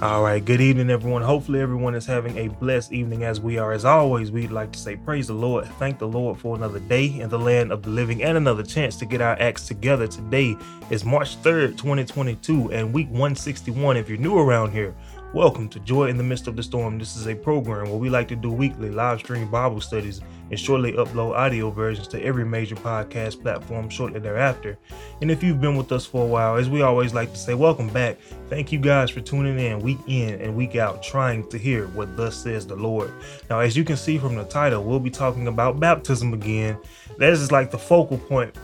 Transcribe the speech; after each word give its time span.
All 0.00 0.22
right, 0.22 0.44
good 0.44 0.60
evening, 0.60 0.90
everyone. 0.90 1.22
Hopefully, 1.22 1.60
everyone 1.60 1.96
is 1.96 2.06
having 2.06 2.38
a 2.38 2.46
blessed 2.46 2.92
evening 2.92 3.24
as 3.24 3.40
we 3.40 3.58
are. 3.58 3.72
As 3.72 3.84
always, 3.84 4.30
we'd 4.30 4.52
like 4.52 4.70
to 4.70 4.78
say, 4.78 4.94
Praise 4.94 5.26
the 5.26 5.34
Lord. 5.34 5.66
Thank 5.80 5.98
the 5.98 6.06
Lord 6.06 6.38
for 6.38 6.54
another 6.54 6.78
day 6.78 7.06
in 7.18 7.28
the 7.28 7.38
land 7.38 7.72
of 7.72 7.82
the 7.82 7.90
living 7.90 8.22
and 8.22 8.36
another 8.36 8.62
chance 8.62 8.94
to 8.98 9.06
get 9.06 9.20
our 9.20 9.36
acts 9.40 9.66
together. 9.66 10.06
Today 10.06 10.56
is 10.90 11.04
March 11.04 11.36
3rd, 11.42 11.78
2022, 11.78 12.70
and 12.70 12.92
week 12.92 13.08
161. 13.08 13.96
If 13.96 14.08
you're 14.08 14.18
new 14.18 14.38
around 14.38 14.70
here, 14.70 14.94
Welcome 15.34 15.68
to 15.70 15.80
Joy 15.80 16.06
in 16.06 16.16
the 16.16 16.22
Midst 16.22 16.46
of 16.46 16.56
the 16.56 16.62
Storm. 16.62 16.98
This 16.98 17.14
is 17.14 17.26
a 17.26 17.34
program 17.34 17.90
where 17.90 17.98
we 17.98 18.08
like 18.08 18.28
to 18.28 18.34
do 18.34 18.50
weekly 18.50 18.90
live 18.90 19.18
stream 19.18 19.50
Bible 19.50 19.78
studies 19.78 20.22
and 20.50 20.58
shortly 20.58 20.92
upload 20.92 21.36
audio 21.36 21.70
versions 21.70 22.08
to 22.08 22.24
every 22.24 22.46
major 22.46 22.76
podcast 22.76 23.42
platform 23.42 23.90
shortly 23.90 24.20
thereafter. 24.20 24.78
And 25.20 25.30
if 25.30 25.42
you've 25.42 25.60
been 25.60 25.76
with 25.76 25.92
us 25.92 26.06
for 26.06 26.24
a 26.24 26.26
while, 26.26 26.56
as 26.56 26.70
we 26.70 26.80
always 26.80 27.12
like 27.12 27.30
to 27.32 27.38
say, 27.38 27.52
welcome 27.52 27.90
back. 27.90 28.16
Thank 28.48 28.72
you 28.72 28.78
guys 28.78 29.10
for 29.10 29.20
tuning 29.20 29.58
in 29.58 29.80
week 29.80 29.98
in 30.06 30.40
and 30.40 30.56
week 30.56 30.76
out, 30.76 31.02
trying 31.02 31.46
to 31.50 31.58
hear 31.58 31.88
what 31.88 32.16
thus 32.16 32.34
says 32.34 32.66
the 32.66 32.76
Lord. 32.76 33.12
Now, 33.50 33.60
as 33.60 33.76
you 33.76 33.84
can 33.84 33.98
see 33.98 34.16
from 34.16 34.34
the 34.34 34.44
title, 34.44 34.82
we'll 34.82 34.98
be 34.98 35.10
talking 35.10 35.46
about 35.46 35.78
baptism 35.78 36.32
again. 36.32 36.78
That 37.18 37.34
is 37.34 37.52
like 37.52 37.70
the 37.70 37.78
focal 37.78 38.16
point 38.16 38.56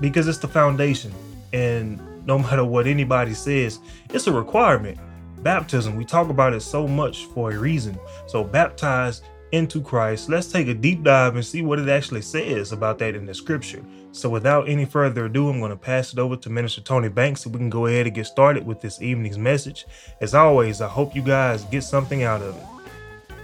because 0.00 0.28
it's 0.28 0.38
the 0.38 0.46
foundation. 0.46 1.12
And 1.52 2.00
no 2.24 2.38
matter 2.38 2.64
what 2.64 2.86
anybody 2.86 3.34
says, 3.34 3.80
it's 4.10 4.28
a 4.28 4.32
requirement 4.32 4.96
baptism. 5.44 5.94
We 5.94 6.04
talk 6.04 6.30
about 6.30 6.54
it 6.54 6.60
so 6.60 6.88
much 6.88 7.26
for 7.26 7.52
a 7.52 7.58
reason. 7.58 7.96
So, 8.26 8.42
baptized 8.42 9.22
into 9.54 9.80
Christ. 9.80 10.28
Let's 10.28 10.50
take 10.50 10.66
a 10.66 10.74
deep 10.74 11.04
dive 11.04 11.36
and 11.36 11.44
see 11.44 11.62
what 11.62 11.78
it 11.78 11.88
actually 11.88 12.22
says 12.22 12.72
about 12.72 12.98
that 12.98 13.14
in 13.14 13.24
the 13.24 13.34
scripture. 13.34 13.84
So, 14.10 14.28
without 14.28 14.68
any 14.68 14.84
further 14.84 15.26
ado, 15.26 15.48
I'm 15.48 15.60
going 15.60 15.70
to 15.70 15.76
pass 15.76 16.12
it 16.12 16.18
over 16.18 16.36
to 16.36 16.50
Minister 16.50 16.80
Tony 16.80 17.08
Banks 17.08 17.42
so 17.42 17.50
we 17.50 17.58
can 17.58 17.70
go 17.70 17.86
ahead 17.86 18.06
and 18.06 18.14
get 18.14 18.26
started 18.26 18.66
with 18.66 18.80
this 18.80 19.00
evening's 19.00 19.38
message. 19.38 19.86
As 20.20 20.34
always, 20.34 20.80
I 20.80 20.88
hope 20.88 21.14
you 21.14 21.22
guys 21.22 21.64
get 21.64 21.82
something 21.82 22.24
out 22.24 22.42
of 22.42 22.56
it. 22.56 23.36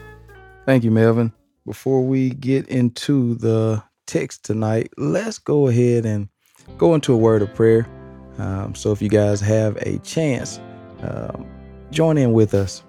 Thank 0.66 0.82
you, 0.82 0.90
Melvin. 0.90 1.32
Before 1.64 2.04
we 2.04 2.30
get 2.30 2.66
into 2.68 3.36
the 3.36 3.82
text 4.06 4.44
tonight, 4.44 4.90
let's 4.96 5.38
go 5.38 5.68
ahead 5.68 6.06
and 6.06 6.28
go 6.76 6.94
into 6.96 7.12
a 7.12 7.16
word 7.16 7.42
of 7.42 7.54
prayer. 7.54 7.86
Um, 8.38 8.74
so, 8.74 8.90
if 8.90 9.00
you 9.00 9.08
guys 9.08 9.40
have 9.40 9.76
a 9.76 9.98
chance, 9.98 10.58
um, 11.02 11.46
join 11.90 12.18
in 12.18 12.32
with 12.32 12.54
us. 12.54 12.82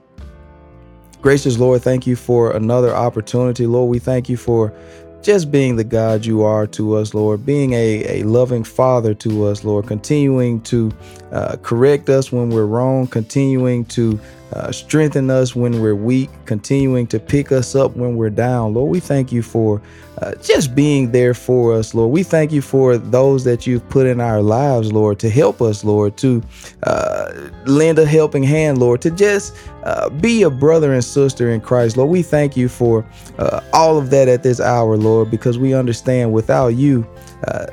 Gracious 1.22 1.60
Lord, 1.60 1.84
thank 1.84 2.08
you 2.08 2.16
for 2.16 2.52
another 2.56 2.94
opportunity. 2.96 3.68
Lord, 3.68 3.90
we 3.90 4.00
thank 4.00 4.28
you 4.28 4.38
for 4.38 4.74
just 5.22 5.52
being 5.52 5.76
the 5.76 5.84
God 5.84 6.26
you 6.26 6.42
are 6.42 6.66
to 6.68 6.96
us, 6.96 7.14
Lord, 7.14 7.46
being 7.46 7.74
a, 7.74 8.22
a 8.22 8.24
loving 8.24 8.64
father 8.64 9.14
to 9.16 9.46
us, 9.46 9.64
Lord, 9.64 9.86
continuing 9.86 10.62
to 10.62 10.92
uh, 11.32 11.58
correct 11.62 12.10
us 12.10 12.32
when 12.32 12.50
we're 12.50 12.66
wrong, 12.66 13.06
continuing 13.06 13.86
to 13.86 14.20
uh, 14.54 14.72
strengthen 14.72 15.30
us 15.30 15.56
when 15.56 15.80
we're 15.80 15.96
weak, 15.96 16.30
continuing 16.46 17.06
to 17.08 17.20
pick 17.20 17.52
us 17.52 17.76
up 17.76 17.96
when 17.96 18.16
we're 18.16 18.32
down. 18.32 18.74
Lord, 18.74 18.90
we 18.90 19.00
thank 19.00 19.32
you 19.32 19.44
for 19.44 19.82
uh, 20.22 20.36
just 20.36 20.76
being 20.76 21.12
there 21.12 21.34
for 21.34 21.74
us, 21.74 21.96
Lord. 21.96 22.12
We 22.12 22.22
thank 22.22 22.52
you 22.52 22.62
for 22.62 22.98
those 22.98 23.44
that 23.44 23.66
you've 23.66 23.88
put 23.90 24.06
in 24.06 24.22
our 24.22 24.42
lives, 24.42 24.92
Lord, 24.94 25.18
to 25.20 25.30
help 25.30 25.62
us, 25.62 25.84
Lord, 25.84 26.16
to 26.18 26.44
uh, 26.84 27.50
lend 27.66 27.98
a 27.98 28.06
helping 28.06 28.44
hand, 28.44 28.78
Lord, 28.78 29.02
to 29.02 29.10
just 29.10 29.58
uh, 29.84 30.10
be 30.10 30.44
a 30.44 30.50
brother 30.50 30.94
and 30.94 31.04
sister 31.04 31.50
in 31.50 31.60
Christ, 31.60 31.98
Lord. 31.98 32.12
We 32.12 32.22
thank 32.22 32.56
you 32.56 32.70
for 32.70 33.04
uh, 33.40 33.62
all 33.74 33.98
of 33.98 34.12
that 34.12 34.28
at 34.28 34.44
this 34.44 34.60
hour, 34.60 34.96
Lord, 34.96 35.32
because 35.32 35.58
we 35.58 35.74
understand 35.74 36.32
without 36.32 36.76
you, 36.76 37.08
uh, 37.48 37.66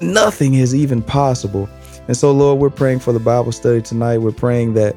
nothing 0.00 0.54
is 0.54 0.74
even 0.74 1.02
possible. 1.02 1.68
And 2.08 2.16
so, 2.16 2.32
Lord, 2.32 2.58
we're 2.58 2.68
praying 2.68 2.98
for 2.98 3.12
the 3.12 3.20
Bible 3.20 3.52
study 3.52 3.80
tonight. 3.80 4.18
We're 4.18 4.32
praying 4.32 4.74
that 4.74 4.96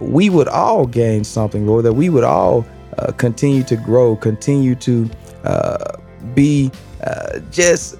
we 0.00 0.30
would 0.30 0.48
all 0.48 0.86
gain 0.86 1.24
something, 1.24 1.66
Lord, 1.66 1.84
that 1.84 1.94
we 1.94 2.10
would 2.10 2.24
all 2.24 2.66
uh, 2.98 3.12
continue 3.12 3.62
to 3.64 3.76
grow, 3.76 4.16
continue 4.16 4.74
to 4.76 5.10
uh, 5.44 5.96
be 6.34 6.70
uh, 7.04 7.38
just 7.50 7.96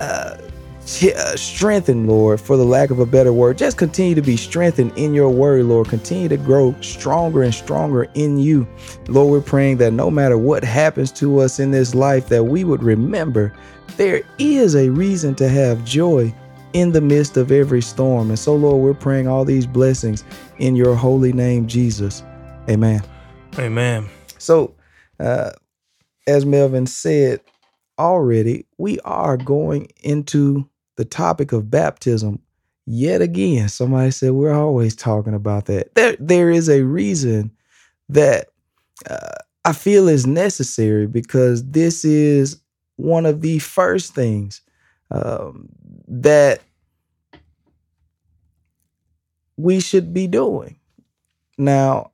uh, 0.00 0.36
strengthened, 1.36 2.08
Lord, 2.08 2.40
for 2.40 2.56
the 2.56 2.64
lack 2.64 2.90
of 2.90 3.00
a 3.00 3.06
better 3.06 3.32
word. 3.32 3.56
Just 3.56 3.78
continue 3.78 4.14
to 4.14 4.22
be 4.22 4.36
strengthened 4.36 4.92
in 4.96 5.14
your 5.14 5.30
word, 5.30 5.64
Lord. 5.64 5.88
Continue 5.88 6.28
to 6.28 6.36
grow 6.36 6.74
stronger 6.80 7.42
and 7.42 7.54
stronger 7.54 8.04
in 8.14 8.38
you. 8.38 8.66
Lord, 9.08 9.30
we're 9.30 9.40
praying 9.40 9.78
that 9.78 9.92
no 9.92 10.10
matter 10.10 10.36
what 10.36 10.62
happens 10.62 11.10
to 11.12 11.38
us 11.38 11.58
in 11.58 11.70
this 11.70 11.94
life, 11.94 12.28
that 12.28 12.44
we 12.44 12.64
would 12.64 12.82
remember 12.82 13.52
there 13.96 14.22
is 14.38 14.76
a 14.76 14.90
reason 14.90 15.34
to 15.36 15.48
have 15.48 15.84
joy 15.84 16.34
in 16.74 16.92
the 16.92 17.00
midst 17.00 17.36
of 17.36 17.52
every 17.52 17.80
storm. 17.80 18.28
And 18.28 18.38
so, 18.38 18.54
Lord, 18.54 18.82
we're 18.82 18.94
praying 18.94 19.28
all 19.28 19.44
these 19.44 19.66
blessings 19.66 20.24
in 20.58 20.76
your 20.76 20.94
holy 20.94 21.32
name, 21.32 21.66
Jesus. 21.66 22.22
Amen. 22.68 23.00
Amen. 23.58 24.08
So, 24.38 24.74
uh, 25.20 25.52
as 26.26 26.44
Melvin 26.44 26.86
said 26.86 27.40
already, 27.98 28.66
we 28.78 28.98
are 29.00 29.36
going 29.36 29.88
into 30.02 30.68
the 30.96 31.04
topic 31.04 31.52
of 31.52 31.70
baptism 31.70 32.40
yet 32.86 33.22
again. 33.22 33.68
Somebody 33.68 34.10
said 34.10 34.32
we're 34.32 34.54
always 34.54 34.96
talking 34.96 35.34
about 35.34 35.66
that. 35.66 35.94
There, 35.94 36.16
there 36.18 36.50
is 36.50 36.68
a 36.68 36.82
reason 36.82 37.50
that 38.08 38.48
uh, 39.08 39.38
I 39.64 39.72
feel 39.72 40.08
is 40.08 40.26
necessary 40.26 41.06
because 41.06 41.64
this 41.70 42.04
is 42.04 42.60
one 42.96 43.26
of 43.26 43.40
the 43.40 43.58
first 43.58 44.14
things 44.14 44.60
um, 45.10 45.68
that 46.08 46.60
we 49.56 49.80
should 49.80 50.12
be 50.12 50.26
doing. 50.26 50.76
Now, 51.56 52.10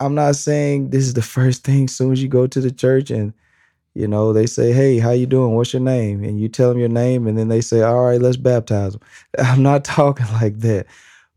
I'm 0.00 0.14
not 0.14 0.36
saying 0.36 0.90
this 0.90 1.04
is 1.04 1.14
the 1.14 1.22
first 1.22 1.64
thing. 1.64 1.88
Soon 1.88 2.12
as 2.12 2.22
you 2.22 2.28
go 2.28 2.46
to 2.46 2.60
the 2.60 2.70
church 2.70 3.10
and 3.10 3.32
you 3.94 4.06
know 4.06 4.32
they 4.32 4.46
say, 4.46 4.72
"Hey, 4.72 4.98
how 4.98 5.10
you 5.10 5.26
doing? 5.26 5.54
What's 5.54 5.72
your 5.72 5.82
name?" 5.82 6.22
and 6.22 6.40
you 6.40 6.48
tell 6.48 6.68
them 6.70 6.78
your 6.78 6.88
name, 6.88 7.26
and 7.26 7.38
then 7.38 7.48
they 7.48 7.60
say, 7.60 7.82
"All 7.82 8.04
right, 8.06 8.20
let's 8.20 8.36
baptize 8.36 8.92
them." 8.92 9.02
I'm 9.38 9.62
not 9.62 9.84
talking 9.84 10.26
like 10.40 10.58
that, 10.60 10.86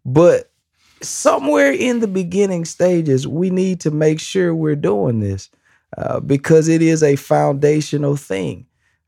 but 0.06 0.52
somewhere 1.02 1.72
in 1.72 2.00
the 2.00 2.08
beginning 2.08 2.66
stages, 2.66 3.28
we 3.28 3.50
need 3.50 3.80
to 3.82 3.92
make 3.92 4.20
sure 4.20 4.54
we're 4.54 4.76
doing 4.76 5.20
this 5.20 5.50
uh, 5.98 6.20
because 6.20 6.68
it 6.68 6.82
is 6.82 7.04
a 7.04 7.16
foundational 7.16 8.16
thing. 8.16 8.66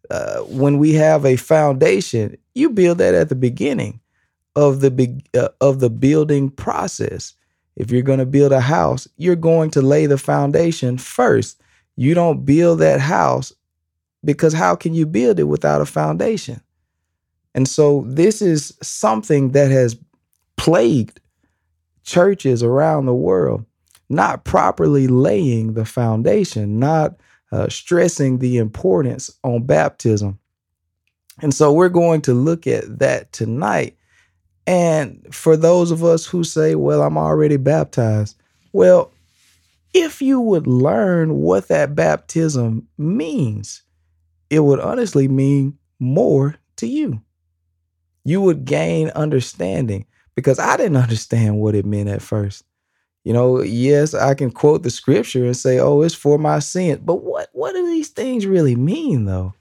Uh, 0.10 0.40
when 0.42 0.78
we 0.78 0.94
have 0.94 1.26
a 1.26 1.38
foundation, 1.38 2.36
you 2.54 2.70
build 2.70 2.98
that 2.98 3.14
at 3.14 3.30
the 3.30 3.36
beginning 3.36 4.00
of 4.56 4.82
the 4.82 5.22
uh, 5.34 5.48
of 5.62 5.80
the 5.80 5.90
building 5.90 6.50
process. 6.50 7.34
If 7.76 7.92
you're 7.92 8.02
going 8.02 8.20
to 8.20 8.26
build 8.26 8.52
a 8.52 8.60
house, 8.60 9.08
you're 9.18 9.36
going 9.36 9.72
to 9.72 9.82
lay 9.82 10.06
the 10.06 10.18
foundation 10.18 10.98
first. 10.98 11.62
You 11.96 12.14
don't 12.14 12.46
build 12.46 12.80
that 12.80 13.00
house 13.00 13.54
because 14.24 14.54
how 14.54 14.76
can 14.76 14.94
you 14.94 15.06
build 15.06 15.40
it 15.40 15.46
without 15.46 15.82
a 15.82 15.86
foundation? 15.86 16.62
And 17.54 17.68
so 17.68 18.04
this 18.08 18.42
is 18.42 18.78
something 18.82 19.52
that 19.52 19.72
has 19.72 19.98
plagued 20.58 21.20
churches 22.04 22.64
around 22.64 23.06
the 23.06 23.14
world, 23.14 23.66
not 24.10 24.44
properly 24.44 25.08
laying 25.08 25.74
the 25.74 25.86
foundation, 25.86 26.80
not 26.80 27.16
uh, 27.52 27.68
stressing 27.68 28.40
the 28.40 28.58
importance 28.58 29.32
on 29.44 29.64
baptism. 29.64 30.40
And 31.42 31.54
so 31.54 31.74
we're 31.74 31.90
going 31.90 32.22
to 32.22 32.34
look 32.34 32.68
at 32.68 33.00
that 33.00 33.32
tonight 33.34 33.98
and 34.68 35.28
for 35.34 35.58
those 35.58 35.92
of 35.92 36.04
us 36.04 36.26
who 36.26 36.44
say, 36.44 36.76
well, 36.76 37.02
I'm 37.02 37.18
already 37.18 37.58
baptized, 37.58 38.38
well, 38.74 39.12
if 39.94 40.22
you 40.22 40.40
would 40.40 40.68
learn 40.68 41.36
what 41.36 41.68
that 41.68 41.96
baptism 41.96 42.88
means, 42.98 43.84
it 44.50 44.60
would 44.60 44.80
honestly 44.80 45.28
mean 45.28 45.78
more 46.00 46.56
to 46.78 46.88
you. 46.88 47.22
You 48.24 48.42
would 48.42 48.66
gain 48.66 49.10
understanding 49.10 50.06
because 50.36 50.60
I 50.60 50.78
didn't 50.78 50.98
understand 50.98 51.60
what 51.60 51.76
it 51.76 51.86
meant 51.86 52.10
at 52.10 52.22
first. 52.22 52.64
You 53.24 53.34
know, 53.34 53.62
yes, 53.62 54.14
I 54.14 54.34
can 54.34 54.52
quote 54.52 54.84
the 54.84 54.90
scripture 54.90 55.46
and 55.46 55.56
say, 55.56 55.80
"Oh, 55.80 56.02
it's 56.02 56.16
for 56.16 56.40
my 56.40 56.60
sin." 56.60 57.02
But 57.04 57.24
what 57.24 57.50
what 57.54 57.74
do 57.74 57.86
these 57.86 58.10
things 58.10 58.48
really 58.48 58.76
mean 58.76 59.26
though? 59.26 59.54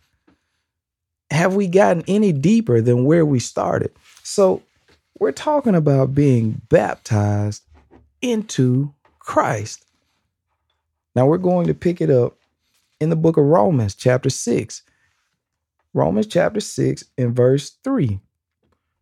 Have 1.30 1.54
we 1.54 1.68
gotten 1.68 2.02
any 2.08 2.32
deeper 2.32 2.80
than 2.80 3.04
where 3.04 3.24
we 3.24 3.38
started? 3.38 3.92
So, 4.22 4.62
we're 5.20 5.32
talking 5.32 5.74
about 5.74 6.14
being 6.14 6.62
baptized 6.70 7.62
into 8.22 8.92
Christ. 9.20 9.84
Now 11.14 11.26
we're 11.26 11.38
going 11.38 11.66
to 11.66 11.74
pick 11.74 12.00
it 12.00 12.10
up 12.10 12.38
in 13.00 13.10
the 13.10 13.16
book 13.16 13.36
of 13.36 13.44
Romans, 13.44 13.94
chapter 13.94 14.30
6. 14.30 14.82
Romans 15.92 16.26
chapter 16.26 16.60
6 16.60 17.04
and 17.18 17.36
verse 17.36 17.76
3. 17.84 18.18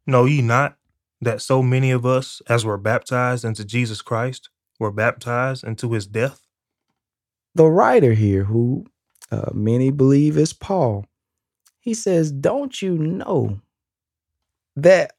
Know 0.06 0.24
ye 0.24 0.42
not 0.42 0.76
that 1.20 1.40
so 1.40 1.62
many 1.62 1.92
of 1.92 2.04
us, 2.04 2.42
as 2.48 2.64
were 2.64 2.78
baptized 2.78 3.44
into 3.44 3.64
Jesus 3.64 4.02
Christ, 4.02 4.48
were 4.80 4.90
baptized 4.90 5.62
into 5.62 5.92
his 5.92 6.06
death? 6.06 6.40
The 7.54 7.66
writer 7.66 8.14
here, 8.14 8.44
who 8.44 8.86
uh, 9.30 9.50
many 9.52 9.90
believe 9.90 10.36
is 10.36 10.52
Paul, 10.52 11.06
he 11.78 11.94
says, 11.94 12.32
Don't 12.32 12.80
you 12.82 12.96
know 12.98 13.60
that 14.74 15.12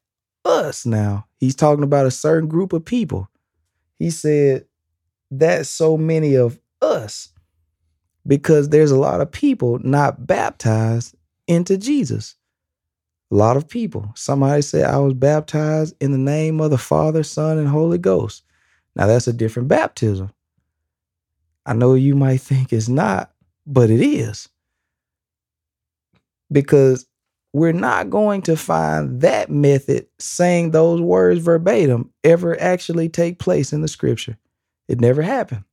us 0.44 0.86
now. 0.86 1.26
He's 1.38 1.54
talking 1.54 1.84
about 1.84 2.06
a 2.06 2.10
certain 2.10 2.48
group 2.48 2.72
of 2.72 2.84
people. 2.84 3.28
He 3.98 4.10
said, 4.10 4.66
That's 5.30 5.68
so 5.68 5.96
many 5.96 6.34
of 6.34 6.58
us 6.80 7.30
because 8.26 8.68
there's 8.68 8.90
a 8.90 8.98
lot 8.98 9.20
of 9.20 9.30
people 9.30 9.78
not 9.80 10.26
baptized 10.26 11.14
into 11.46 11.76
Jesus. 11.76 12.36
A 13.30 13.36
lot 13.36 13.56
of 13.56 13.68
people. 13.68 14.10
Somebody 14.16 14.62
said, 14.62 14.84
I 14.84 14.98
was 14.98 15.14
baptized 15.14 15.94
in 16.00 16.12
the 16.12 16.18
name 16.18 16.60
of 16.60 16.70
the 16.70 16.78
Father, 16.78 17.22
Son, 17.22 17.58
and 17.58 17.68
Holy 17.68 17.98
Ghost. 17.98 18.42
Now, 18.96 19.06
that's 19.06 19.28
a 19.28 19.32
different 19.32 19.68
baptism. 19.68 20.30
I 21.64 21.74
know 21.74 21.94
you 21.94 22.16
might 22.16 22.40
think 22.40 22.72
it's 22.72 22.88
not, 22.88 23.32
but 23.66 23.90
it 23.90 24.00
is. 24.00 24.48
Because 26.50 27.06
we're 27.52 27.72
not 27.72 28.10
going 28.10 28.42
to 28.42 28.56
find 28.56 29.20
that 29.22 29.50
method 29.50 30.06
saying 30.18 30.70
those 30.70 31.00
words 31.00 31.40
verbatim 31.40 32.10
ever 32.22 32.60
actually 32.60 33.08
take 33.08 33.38
place 33.38 33.72
in 33.72 33.80
the 33.80 33.88
scripture. 33.88 34.38
It 34.88 35.00
never 35.00 35.22
happened. 35.22 35.64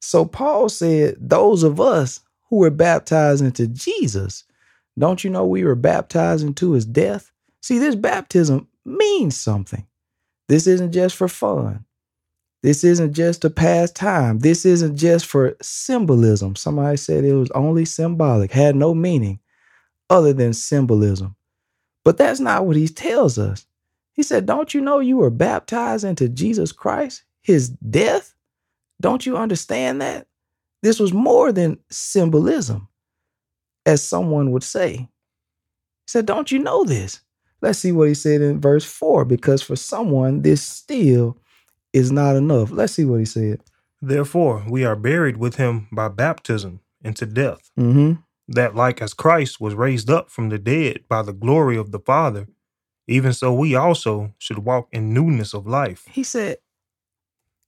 So 0.00 0.24
Paul 0.24 0.68
said, 0.68 1.16
Those 1.18 1.62
of 1.62 1.80
us 1.80 2.20
who 2.48 2.56
were 2.56 2.70
baptized 2.70 3.42
into 3.42 3.66
Jesus, 3.66 4.44
don't 4.98 5.24
you 5.24 5.30
know 5.30 5.46
we 5.46 5.64
were 5.64 5.74
baptized 5.74 6.44
into 6.44 6.72
his 6.72 6.84
death? 6.84 7.32
See, 7.60 7.78
this 7.78 7.94
baptism 7.94 8.68
means 8.84 9.36
something. 9.36 9.86
This 10.48 10.66
isn't 10.66 10.92
just 10.92 11.16
for 11.16 11.28
fun. 11.28 11.84
This 12.62 12.84
isn't 12.84 13.12
just 13.12 13.44
a 13.44 13.50
pastime. 13.50 14.40
This 14.40 14.64
isn't 14.64 14.96
just 14.96 15.26
for 15.26 15.56
symbolism. 15.60 16.54
Somebody 16.54 16.96
said 16.96 17.24
it 17.24 17.34
was 17.34 17.50
only 17.52 17.84
symbolic, 17.84 18.52
had 18.52 18.76
no 18.76 18.94
meaning 18.94 19.40
other 20.12 20.34
than 20.34 20.52
symbolism. 20.52 21.34
But 22.04 22.18
that's 22.18 22.38
not 22.38 22.66
what 22.66 22.76
he 22.76 22.86
tells 22.86 23.38
us. 23.38 23.66
He 24.12 24.22
said, 24.22 24.44
Don't 24.44 24.74
you 24.74 24.80
know 24.82 25.00
you 25.00 25.16
were 25.16 25.30
baptized 25.30 26.04
into 26.04 26.28
Jesus 26.28 26.70
Christ, 26.70 27.24
his 27.40 27.70
death? 27.70 28.34
Don't 29.00 29.24
you 29.24 29.38
understand 29.38 30.02
that? 30.02 30.26
This 30.82 31.00
was 31.00 31.14
more 31.14 31.50
than 31.50 31.78
symbolism, 31.90 32.88
as 33.86 34.02
someone 34.06 34.50
would 34.50 34.62
say. 34.62 34.92
He 34.96 35.08
said, 36.08 36.26
Don't 36.26 36.52
you 36.52 36.58
know 36.58 36.84
this? 36.84 37.20
Let's 37.62 37.78
see 37.78 37.92
what 37.92 38.08
he 38.08 38.14
said 38.14 38.42
in 38.42 38.60
verse 38.60 38.84
4 38.84 39.24
because 39.24 39.62
for 39.62 39.76
someone, 39.76 40.42
this 40.42 40.62
still 40.62 41.38
is 41.94 42.12
not 42.12 42.36
enough. 42.36 42.70
Let's 42.70 42.92
see 42.92 43.04
what 43.04 43.20
he 43.20 43.24
said. 43.24 43.60
Therefore, 44.02 44.64
we 44.68 44.84
are 44.84 44.96
buried 44.96 45.36
with 45.38 45.56
him 45.56 45.86
by 45.90 46.08
baptism 46.08 46.80
into 47.02 47.24
death, 47.24 47.70
Mm-hmm. 47.78 48.20
That 48.48 48.74
like 48.74 49.00
as 49.00 49.14
Christ 49.14 49.60
was 49.60 49.74
raised 49.74 50.10
up 50.10 50.30
from 50.30 50.48
the 50.48 50.58
dead 50.58 51.04
by 51.08 51.22
the 51.22 51.32
glory 51.32 51.76
of 51.76 51.92
the 51.92 52.00
Father, 52.00 52.48
even 53.06 53.32
so 53.32 53.52
we 53.52 53.74
also 53.74 54.34
should 54.38 54.58
walk 54.58 54.88
in 54.92 55.12
newness 55.14 55.54
of 55.54 55.66
life. 55.66 56.04
He 56.10 56.22
said, 56.22 56.58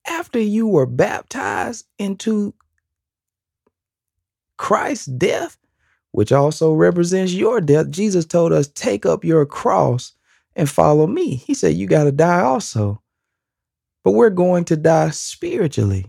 after 0.06 0.38
you 0.38 0.68
were 0.68 0.86
baptized 0.86 1.86
into 1.98 2.54
Christ's 4.58 5.06
death, 5.06 5.56
which 6.12 6.30
also 6.30 6.72
represents 6.72 7.32
your 7.32 7.60
death, 7.60 7.90
Jesus 7.90 8.24
told 8.24 8.52
us, 8.52 8.68
take 8.68 9.06
up 9.06 9.24
your 9.24 9.46
cross 9.46 10.12
and 10.54 10.70
follow 10.70 11.06
me. 11.06 11.36
He 11.36 11.54
said, 11.54 11.74
you 11.74 11.86
got 11.86 12.04
to 12.04 12.12
die 12.12 12.40
also. 12.40 13.02
But 14.04 14.12
we're 14.12 14.30
going 14.30 14.64
to 14.66 14.76
die 14.76 15.10
spiritually. 15.10 16.06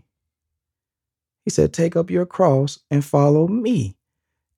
He 1.46 1.50
said, 1.50 1.74
take 1.74 1.96
up 1.96 2.12
your 2.12 2.26
cross 2.26 2.80
and 2.92 3.04
follow 3.04 3.48
me. 3.48 3.96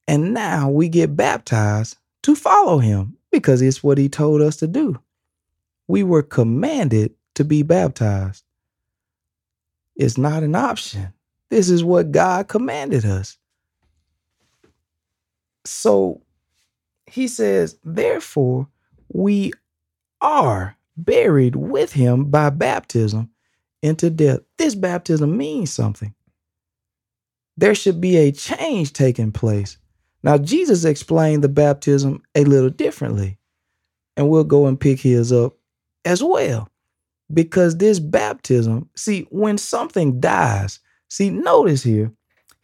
And 0.07 0.33
now 0.33 0.69
we 0.69 0.89
get 0.89 1.15
baptized 1.15 1.97
to 2.23 2.35
follow 2.35 2.77
him 2.79 3.17
because 3.31 3.61
it's 3.61 3.83
what 3.83 3.97
he 3.97 4.09
told 4.09 4.41
us 4.41 4.57
to 4.57 4.67
do. 4.67 4.99
We 5.87 6.03
were 6.03 6.23
commanded 6.23 7.13
to 7.35 7.43
be 7.43 7.63
baptized. 7.63 8.43
It's 9.95 10.17
not 10.17 10.43
an 10.43 10.55
option. 10.55 11.13
This 11.49 11.69
is 11.69 11.83
what 11.83 12.11
God 12.11 12.47
commanded 12.47 13.05
us. 13.05 13.37
So 15.65 16.21
he 17.05 17.27
says, 17.27 17.77
therefore, 17.83 18.67
we 19.09 19.53
are 20.21 20.77
buried 20.95 21.55
with 21.55 21.93
him 21.93 22.25
by 22.25 22.49
baptism 22.49 23.29
into 23.81 24.09
death. 24.09 24.39
This 24.57 24.75
baptism 24.75 25.37
means 25.37 25.71
something. 25.71 26.13
There 27.55 27.75
should 27.75 28.01
be 28.01 28.17
a 28.17 28.31
change 28.31 28.93
taking 28.93 29.31
place. 29.31 29.77
Now, 30.27 30.37
Jesus 30.37 30.83
explained 30.83 31.41
the 31.41 31.47
baptism 31.47 32.21
a 32.35 32.43
little 32.43 32.69
differently, 32.69 33.37
and 34.17 34.27
we'll 34.27 34.43
go 34.43 34.67
and 34.67 34.77
pick 34.77 34.99
his 34.99 35.31
up 35.31 35.55
as 36.03 36.21
well. 36.21 36.67
Because 37.33 37.77
this 37.77 38.01
baptism, 38.01 38.89
see, 38.93 39.25
when 39.29 39.57
something 39.57 40.19
dies, 40.19 40.81
see, 41.07 41.29
notice 41.29 41.81
here, 41.81 42.11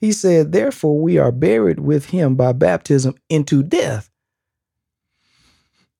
he 0.02 0.12
said, 0.12 0.52
Therefore, 0.52 1.00
we 1.00 1.18
are 1.18 1.32
buried 1.32 1.80
with 1.80 2.08
him 2.08 2.36
by 2.36 2.52
baptism 2.52 3.16
into 3.30 3.64
death. 3.64 4.10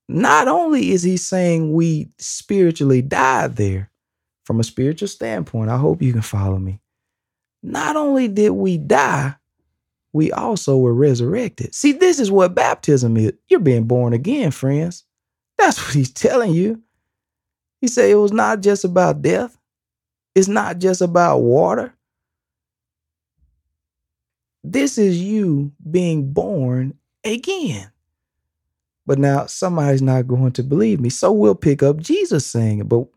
Not 0.06 0.48
only 0.48 0.90
is 0.90 1.02
he 1.02 1.16
saying 1.16 1.72
we 1.72 2.10
spiritually 2.18 3.00
died 3.00 3.56
there 3.56 3.90
from 4.44 4.60
a 4.60 4.64
spiritual 4.64 5.08
standpoint, 5.08 5.70
I 5.70 5.78
hope 5.78 6.02
you 6.02 6.12
can 6.12 6.20
follow 6.20 6.58
me. 6.58 6.80
Not 7.62 7.96
only 7.96 8.28
did 8.28 8.50
we 8.50 8.76
die, 8.76 9.36
we 10.14 10.30
also 10.30 10.78
were 10.78 10.94
resurrected. 10.94 11.74
See, 11.74 11.90
this 11.90 12.20
is 12.20 12.30
what 12.30 12.54
baptism 12.54 13.16
is. 13.16 13.32
You're 13.48 13.58
being 13.58 13.84
born 13.84 14.12
again, 14.12 14.52
friends. 14.52 15.02
That's 15.58 15.84
what 15.84 15.92
he's 15.92 16.12
telling 16.12 16.52
you. 16.52 16.80
He 17.80 17.88
said 17.88 18.08
it 18.08 18.14
was 18.14 18.32
not 18.32 18.60
just 18.60 18.84
about 18.84 19.20
death, 19.20 19.58
it's 20.34 20.48
not 20.48 20.78
just 20.78 21.02
about 21.02 21.40
water. 21.40 21.94
This 24.62 24.96
is 24.96 25.20
you 25.20 25.72
being 25.90 26.32
born 26.32 26.94
again. 27.24 27.90
But 29.06 29.18
now 29.18 29.46
somebody's 29.46 30.00
not 30.00 30.28
going 30.28 30.52
to 30.52 30.62
believe 30.62 31.00
me. 31.00 31.10
So 31.10 31.32
we'll 31.32 31.56
pick 31.56 31.82
up 31.82 31.98
Jesus 31.98 32.46
saying 32.46 32.78
it. 32.78 32.88
But 32.88 33.08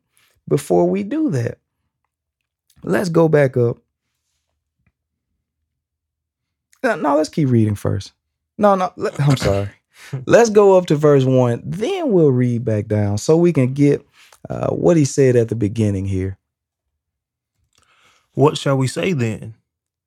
before 0.49 0.89
we 0.89 1.03
do 1.03 1.29
that, 1.29 1.59
let's 2.83 3.09
go 3.09 3.29
back 3.29 3.55
up. 3.55 3.77
No, 6.83 7.15
let's 7.17 7.29
keep 7.29 7.49
reading 7.49 7.75
first. 7.75 8.13
No, 8.57 8.75
no, 8.75 8.91
let- 8.95 9.19
I'm 9.27 9.37
sorry. 9.37 9.69
let's 10.25 10.49
go 10.49 10.77
up 10.77 10.85
to 10.87 10.95
verse 10.95 11.25
one. 11.25 11.61
Then 11.65 12.11
we'll 12.11 12.31
read 12.31 12.63
back 12.65 12.87
down 12.87 13.17
so 13.17 13.35
we 13.37 13.53
can 13.53 13.73
get 13.73 14.05
uh, 14.49 14.69
what 14.69 14.97
he 14.97 15.05
said 15.05 15.35
at 15.35 15.49
the 15.49 15.55
beginning 15.55 16.05
here. 16.05 16.37
What 18.33 18.57
shall 18.57 18.77
we 18.77 18.87
say 18.87 19.13
then? 19.13 19.55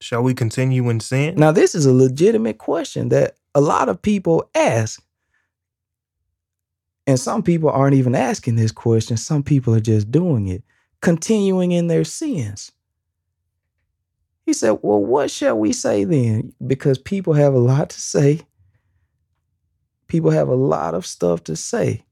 Shall 0.00 0.23
we 0.23 0.35
continue 0.35 0.88
in 0.88 1.00
sin? 1.00 1.35
Now, 1.37 1.52
this 1.52 1.75
is 1.75 1.85
a 1.85 1.92
legitimate 1.92 2.59
question 2.59 3.09
that 3.11 3.37
a 3.54 3.61
lot 3.61 3.88
of 3.88 4.00
people 4.00 4.49
ask. 4.54 5.02
And 7.06 7.18
some 7.18 7.42
people 7.42 7.71
aren't 7.71 7.97
even 7.97 8.14
asking 8.14 8.56
this 8.56 8.71
question. 8.73 9.16
Some 9.16 9.42
people 9.42 9.75
are 9.75 9.80
just 9.80 10.11
doing 10.11 10.47
it, 10.49 10.62
continuing 11.02 11.73
in 11.73 11.88
their 11.88 12.04
sins. 12.04 12.71
He 14.47 14.52
said, 14.52 14.78
Well, 14.82 15.04
what 15.04 15.30
shall 15.30 15.59
we 15.59 15.73
say 15.73 16.04
then? 16.04 16.52
Because 16.66 16.99
people 16.99 17.35
have 17.35 17.54
a 17.54 17.59
lot 17.59 17.90
to 17.90 18.00
say. 18.00 18.42
People 20.09 20.30
have 20.30 20.49
a 20.49 20.54
lot 20.54 20.94
of 20.94 21.06
stuff 21.06 21.44
to 21.44 21.56
say. 21.56 22.04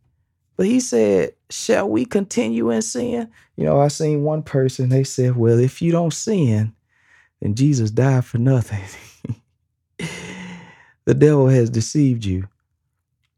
But 0.57 0.67
he 0.67 0.81
said, 0.81 1.33
Shall 1.51 1.89
we 1.89 2.05
continue 2.05 2.71
in 2.71 2.83
sin? 2.83 3.31
You 3.57 3.65
know, 3.65 3.81
I 3.81 3.89
seen 3.89 4.23
one 4.23 4.43
person, 4.43 4.89
they 4.89 5.05
said, 5.05 5.37
Well, 5.37 5.59
if 5.59 5.83
you 5.83 5.93
don't 5.93 6.13
sin, 6.13 6.75
then 7.41 7.55
Jesus 7.55 7.91
died 7.91 8.25
for 8.25 8.39
nothing. 8.39 8.85
the 11.05 11.15
devil 11.15 11.49
has 11.49 11.71
deceived 11.71 12.25
you 12.25 12.49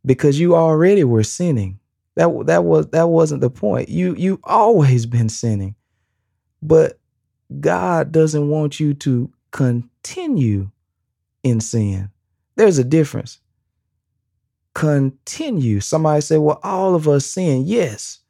because 0.05 0.39
you 0.39 0.55
already 0.55 1.05
were 1.05 1.23
sinning. 1.23 1.79
That 2.17 2.47
that 2.47 2.65
was 2.65 2.89
that 2.89 3.09
wasn't 3.09 3.41
the 3.41 3.51
point. 3.51 3.89
You 3.89 4.15
you 4.15 4.41
always 4.45 5.07
been 5.07 5.29
sinning. 5.29 5.75
But 6.63 7.00
God 7.59 8.13
doesn't 8.13 8.49
want 8.49 8.79
you 8.79 8.95
to 8.95 9.33
continue 9.51 10.71
in 11.43 11.61
sin. 11.61 12.11
There's 12.57 12.79
a 12.79 12.85
difference. 12.85 13.39
Continue. 14.75 15.81
Somebody 15.81 16.21
say, 16.21 16.39
"Well, 16.39 16.61
all 16.63 16.95
of 16.95 17.09
us 17.09 17.27
sin." 17.27 17.65
Yes. 17.67 18.21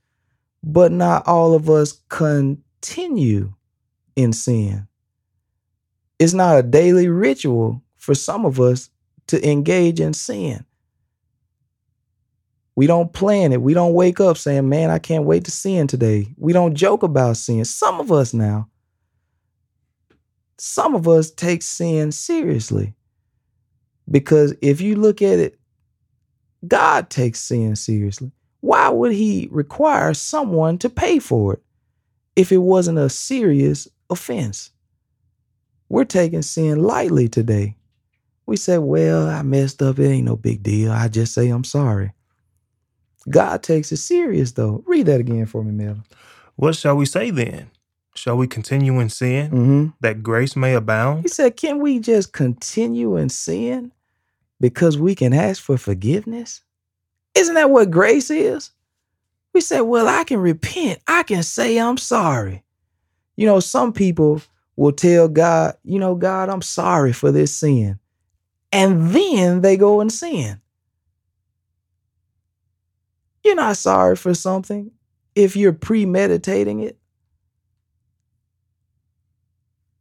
But 0.62 0.92
not 0.92 1.26
all 1.26 1.54
of 1.54 1.68
us 1.68 2.00
continue 2.08 3.52
in 4.16 4.32
sin. 4.32 4.86
It's 6.18 6.34
not 6.34 6.58
a 6.58 6.62
daily 6.62 7.08
ritual 7.08 7.82
for 7.96 8.14
some 8.14 8.44
of 8.44 8.60
us 8.60 8.90
to 9.26 9.48
engage 9.48 10.00
in 10.00 10.12
sin. 10.14 10.64
We 12.76 12.86
don't 12.86 13.12
plan 13.12 13.52
it. 13.52 13.60
We 13.60 13.74
don't 13.74 13.92
wake 13.92 14.20
up 14.20 14.38
saying, 14.38 14.68
man, 14.68 14.88
I 14.90 14.98
can't 14.98 15.24
wait 15.24 15.44
to 15.44 15.50
sin 15.50 15.86
today. 15.86 16.34
We 16.38 16.54
don't 16.54 16.74
joke 16.74 17.02
about 17.02 17.36
sin. 17.36 17.64
Some 17.66 18.00
of 18.00 18.10
us 18.10 18.32
now, 18.32 18.68
some 20.60 20.94
of 20.94 21.08
us 21.08 21.30
take 21.30 21.62
sin 21.62 22.12
seriously. 22.12 22.94
Because 24.10 24.54
if 24.62 24.80
you 24.80 24.96
look 24.96 25.22
at 25.22 25.38
it, 25.38 25.58
God 26.66 27.10
takes 27.10 27.40
sin 27.40 27.76
seriously. 27.76 28.32
Why 28.60 28.88
would 28.88 29.12
he 29.12 29.48
require 29.50 30.12
someone 30.14 30.78
to 30.78 30.90
pay 30.90 31.18
for 31.18 31.54
it? 31.54 31.62
if 32.36 32.52
it 32.52 32.58
wasn't 32.58 32.98
a 32.98 33.08
serious 33.08 33.88
offense. 34.08 34.70
We're 35.88 36.04
taking 36.04 36.42
sin 36.42 36.82
lightly 36.82 37.28
today. 37.28 37.76
We 38.46 38.56
say, 38.56 38.78
well, 38.78 39.28
I 39.28 39.42
messed 39.42 39.82
up. 39.82 39.98
It 39.98 40.08
ain't 40.08 40.24
no 40.24 40.36
big 40.36 40.62
deal. 40.62 40.90
I 40.92 41.08
just 41.08 41.34
say 41.34 41.48
I'm 41.48 41.64
sorry. 41.64 42.12
God 43.28 43.62
takes 43.62 43.92
it 43.92 43.98
serious, 43.98 44.52
though. 44.52 44.82
Read 44.86 45.06
that 45.06 45.20
again 45.20 45.46
for 45.46 45.62
me, 45.62 45.72
Mel. 45.72 46.02
What 46.56 46.76
shall 46.76 46.96
we 46.96 47.06
say 47.06 47.30
then? 47.30 47.70
Shall 48.14 48.36
we 48.36 48.46
continue 48.46 48.98
in 49.00 49.08
sin 49.08 49.50
Mm-hmm. 49.50 49.86
that 50.00 50.22
grace 50.22 50.56
may 50.56 50.74
abound? 50.74 51.22
He 51.22 51.28
said, 51.28 51.56
Can 51.56 51.80
we 51.80 52.00
just 52.00 52.32
continue 52.32 53.16
in 53.16 53.28
sin 53.28 53.92
because 54.60 54.98
we 54.98 55.14
can 55.14 55.32
ask 55.32 55.62
for 55.62 55.78
forgiveness? 55.78 56.62
Isn't 57.34 57.54
that 57.54 57.70
what 57.70 57.90
grace 57.90 58.30
is? 58.30 58.72
We 59.54 59.60
say, 59.60 59.80
Well, 59.80 60.08
I 60.08 60.24
can 60.24 60.38
repent. 60.40 61.00
I 61.06 61.22
can 61.22 61.42
say 61.42 61.78
I'm 61.78 61.96
sorry. 61.96 62.64
You 63.36 63.46
know, 63.46 63.60
some 63.60 63.92
people 63.92 64.42
will 64.76 64.92
tell 64.92 65.28
God, 65.28 65.76
You 65.84 65.98
know, 65.98 66.14
God, 66.14 66.48
I'm 66.48 66.62
sorry 66.62 67.12
for 67.12 67.30
this 67.32 67.56
sin. 67.56 67.98
And 68.72 69.10
then 69.10 69.60
they 69.62 69.76
go 69.76 70.00
and 70.00 70.12
sin. 70.12 70.60
You're 73.44 73.54
not 73.56 73.76
sorry 73.76 74.16
for 74.16 74.34
something 74.34 74.90
if 75.34 75.56
you're 75.56 75.72
premeditating 75.72 76.80
it. 76.80 76.98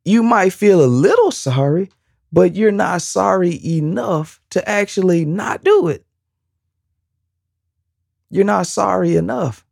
You 0.09 0.23
might 0.23 0.53
feel 0.53 0.83
a 0.83 0.87
little 0.87 1.29
sorry, 1.29 1.91
but 2.33 2.55
you're 2.55 2.71
not 2.71 3.03
sorry 3.03 3.63
enough 3.63 4.41
to 4.49 4.67
actually 4.67 5.23
not 5.23 5.63
do 5.63 5.87
it. 5.87 6.03
You're 8.31 8.43
not 8.43 8.65
sorry 8.65 9.17
enough. 9.17 9.63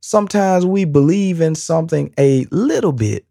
Sometimes 0.00 0.64
we 0.64 0.84
believe 0.84 1.40
in 1.40 1.56
something 1.56 2.14
a 2.16 2.46
little 2.52 2.92
bit, 2.92 3.26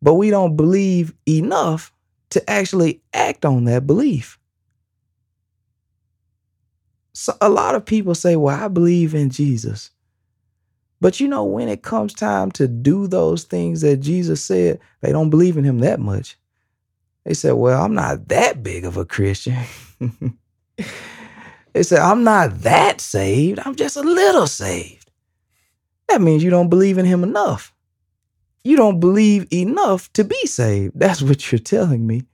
but 0.00 0.14
we 0.14 0.30
don't 0.30 0.56
believe 0.56 1.12
enough 1.28 1.92
to 2.30 2.48
actually 2.48 3.02
act 3.12 3.44
on 3.44 3.64
that 3.64 3.86
belief. 3.86 4.38
So 7.12 7.36
a 7.42 7.50
lot 7.50 7.74
of 7.74 7.84
people 7.84 8.14
say, 8.14 8.36
Well, 8.36 8.58
I 8.58 8.68
believe 8.68 9.14
in 9.14 9.28
Jesus. 9.28 9.90
But 11.00 11.20
you 11.20 11.28
know, 11.28 11.44
when 11.44 11.68
it 11.68 11.82
comes 11.82 12.12
time 12.12 12.50
to 12.52 12.66
do 12.66 13.06
those 13.06 13.44
things 13.44 13.82
that 13.82 13.98
Jesus 13.98 14.42
said, 14.42 14.80
they 15.00 15.12
don't 15.12 15.30
believe 15.30 15.56
in 15.56 15.64
him 15.64 15.78
that 15.78 16.00
much. 16.00 16.36
They 17.24 17.34
said, 17.34 17.52
Well, 17.52 17.82
I'm 17.82 17.94
not 17.94 18.28
that 18.28 18.62
big 18.62 18.84
of 18.84 18.96
a 18.96 19.04
Christian. 19.04 19.58
they 21.72 21.82
said, 21.82 22.00
I'm 22.00 22.24
not 22.24 22.62
that 22.62 23.00
saved. 23.00 23.60
I'm 23.64 23.76
just 23.76 23.96
a 23.96 24.02
little 24.02 24.46
saved. 24.46 25.10
That 26.08 26.22
means 26.22 26.42
you 26.42 26.50
don't 26.50 26.70
believe 26.70 26.98
in 26.98 27.04
him 27.04 27.22
enough. 27.22 27.74
You 28.64 28.76
don't 28.76 28.98
believe 28.98 29.46
enough 29.52 30.12
to 30.14 30.24
be 30.24 30.46
saved. 30.46 30.98
That's 30.98 31.22
what 31.22 31.52
you're 31.52 31.58
telling 31.58 32.06
me. 32.06 32.24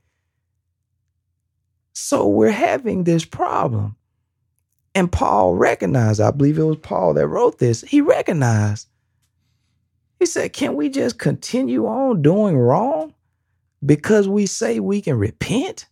So 1.92 2.26
we're 2.26 2.50
having 2.50 3.04
this 3.04 3.24
problem. 3.24 3.96
And 4.94 5.10
Paul 5.10 5.54
recognized, 5.54 6.20
I 6.20 6.30
believe 6.30 6.58
it 6.58 6.62
was 6.62 6.76
Paul 6.76 7.14
that 7.14 7.26
wrote 7.26 7.58
this. 7.58 7.82
He 7.82 8.00
recognized. 8.00 8.88
He 10.20 10.26
said, 10.26 10.52
Can 10.52 10.76
we 10.76 10.88
just 10.88 11.18
continue 11.18 11.86
on 11.86 12.22
doing 12.22 12.56
wrong 12.56 13.12
because 13.84 14.28
we 14.28 14.46
say 14.46 14.78
we 14.78 15.00
can 15.00 15.18
repent? 15.18 15.86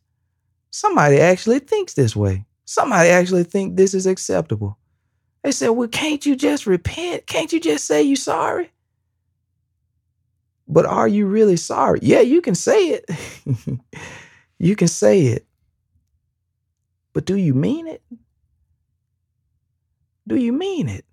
Somebody 0.70 1.18
actually 1.20 1.58
thinks 1.58 1.94
this 1.94 2.14
way. 2.14 2.46
Somebody 2.64 3.10
actually 3.10 3.44
think 3.44 3.76
this 3.76 3.92
is 3.92 4.06
acceptable. 4.06 4.78
They 5.42 5.50
said, 5.52 5.70
Well, 5.70 5.88
can't 5.88 6.24
you 6.24 6.36
just 6.36 6.66
repent? 6.66 7.26
Can't 7.26 7.52
you 7.52 7.60
just 7.60 7.86
say 7.86 8.02
you're 8.02 8.16
sorry? 8.16 8.70
But 10.68 10.86
are 10.86 11.08
you 11.08 11.26
really 11.26 11.56
sorry? 11.56 11.98
Yeah, 12.02 12.20
you 12.20 12.40
can 12.40 12.54
say 12.54 12.88
it. 12.88 13.10
you 14.58 14.76
can 14.76 14.88
say 14.88 15.22
it. 15.22 15.44
But 17.12 17.26
do 17.26 17.36
you 17.36 17.52
mean 17.52 17.86
it? 17.88 18.02
Do 20.26 20.36
you 20.36 20.52
mean 20.52 20.88
it? 20.88 21.04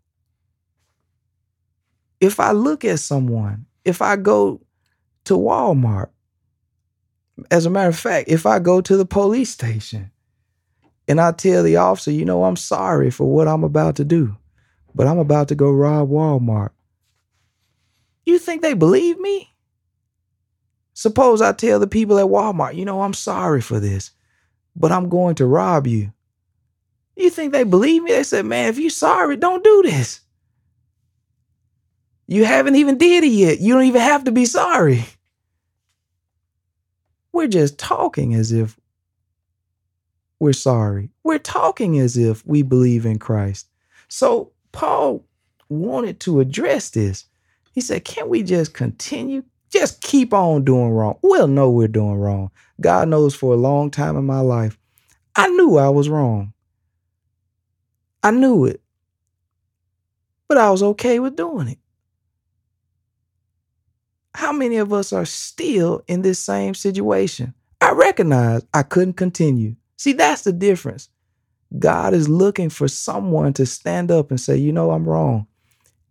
If 2.20 2.40
I 2.40 2.52
look 2.52 2.84
at 2.86 3.00
someone, 3.00 3.66
if 3.86 4.02
I 4.02 4.16
go 4.16 4.62
to 5.26 5.34
Walmart, 5.34 6.10
as 7.50 7.66
a 7.66 7.70
matter 7.70 7.90
of 7.90 7.98
fact, 7.98 8.30
if 8.30 8.46
I 8.46 8.60
go 8.60 8.82
to 8.82 8.98
the 8.98 9.06
police 9.06 9.50
station 9.50 10.12
and 11.08 11.20
I 11.20 11.32
tell 11.32 11.64
the 11.64 11.78
officer, 11.78 12.12
you 12.12 12.26
know, 12.26 12.44
I'm 12.44 12.58
sorry 12.58 13.10
for 13.10 13.26
what 13.26 13.48
I'm 13.48 13.64
about 13.64 13.96
to 13.98 14.04
do, 14.04 14.36
but 14.94 15.08
I'm 15.08 15.18
about 15.20 15.48
to 15.48 15.56
go 15.56 15.72
rob 15.72 16.10
Walmart, 16.10 16.72
you 18.26 18.38
think 18.38 18.62
they 18.62 18.74
believe 18.74 19.20
me? 19.20 19.54
Suppose 20.94 21.42
I 21.42 21.54
tell 21.54 21.80
the 21.80 21.88
people 21.88 22.20
at 22.20 22.26
Walmart, 22.26 22.76
you 22.76 22.86
know, 22.86 23.02
I'm 23.02 23.14
sorry 23.14 23.62
for 23.62 23.80
this, 23.80 24.12
but 24.76 24.92
I'm 24.92 25.10
going 25.10 25.36
to 25.36 25.46
rob 25.46 25.88
you. 25.88 26.12
You 27.20 27.30
think 27.30 27.52
they 27.52 27.66
believe 27.66 28.02
me? 28.02 28.12
They 28.12 28.24
said, 28.24 28.46
man, 28.46 28.70
if 28.70 28.80
you're 28.80 28.90
sorry, 28.90 29.36
don't 29.36 29.62
do 29.62 29.82
this. 29.84 30.22
You 32.28 32.46
haven't 32.46 32.78
even 32.78 32.98
did 32.98 33.26
it 33.26 33.32
yet. 33.32 33.60
You 33.60 33.74
don't 33.74 33.84
even 33.84 34.00
have 34.00 34.24
to 34.24 34.32
be 34.32 34.46
sorry. 34.46 35.04
We're 37.34 37.48
just 37.50 37.78
talking 37.78 38.36
as 38.36 38.54
if 38.54 38.80
we're 40.40 40.54
sorry. 40.54 41.10
We're 41.24 41.40
talking 41.40 42.00
as 42.00 42.16
if 42.16 42.46
we 42.46 42.62
believe 42.62 43.06
in 43.06 43.20
Christ. 43.20 43.68
So 44.08 44.54
Paul 44.72 45.26
wanted 45.68 46.22
to 46.22 46.40
address 46.40 46.92
this. 46.92 47.26
He 47.74 47.82
said, 47.82 48.06
Can't 48.06 48.30
we 48.30 48.44
just 48.44 48.74
continue? 48.74 49.44
Just 49.70 50.02
keep 50.02 50.34
on 50.34 50.64
doing 50.64 50.92
wrong. 50.92 51.20
We'll 51.22 51.50
know 51.50 51.70
we're 51.70 51.90
doing 51.90 52.16
wrong. 52.16 52.50
God 52.80 53.10
knows 53.10 53.36
for 53.36 53.54
a 53.54 53.58
long 53.58 53.92
time 53.92 54.16
in 54.16 54.26
my 54.26 54.40
life, 54.40 54.80
I 55.36 55.50
knew 55.50 55.78
I 55.78 55.90
was 55.90 56.08
wrong. 56.08 56.54
I 58.24 58.32
knew 58.32 58.66
it. 58.66 58.82
But 60.48 60.58
I 60.58 60.72
was 60.72 60.84
okay 60.84 61.20
with 61.20 61.36
doing 61.36 61.68
it. 61.70 61.78
How 64.34 64.52
many 64.52 64.78
of 64.78 64.94
us 64.94 65.14
are 65.14 65.26
still 65.26 66.04
in 66.08 66.22
this 66.22 66.40
same 66.40 66.74
situation? 66.74 67.54
I 67.82 67.92
recognize 67.92 68.64
I 68.74 68.84
couldn't 68.84 69.14
continue. 69.14 69.76
See, 69.98 70.14
that's 70.14 70.44
the 70.44 70.54
difference. 70.54 71.10
God 71.78 72.14
is 72.14 72.28
looking 72.28 72.70
for 72.70 72.88
someone 72.88 73.54
to 73.54 73.66
stand 73.66 74.12
up 74.12 74.32
and 74.32 74.40
say, 74.40 74.58
you 74.58 74.72
know, 74.72 74.92
I'm 74.92 75.08
wrong. 75.08 75.48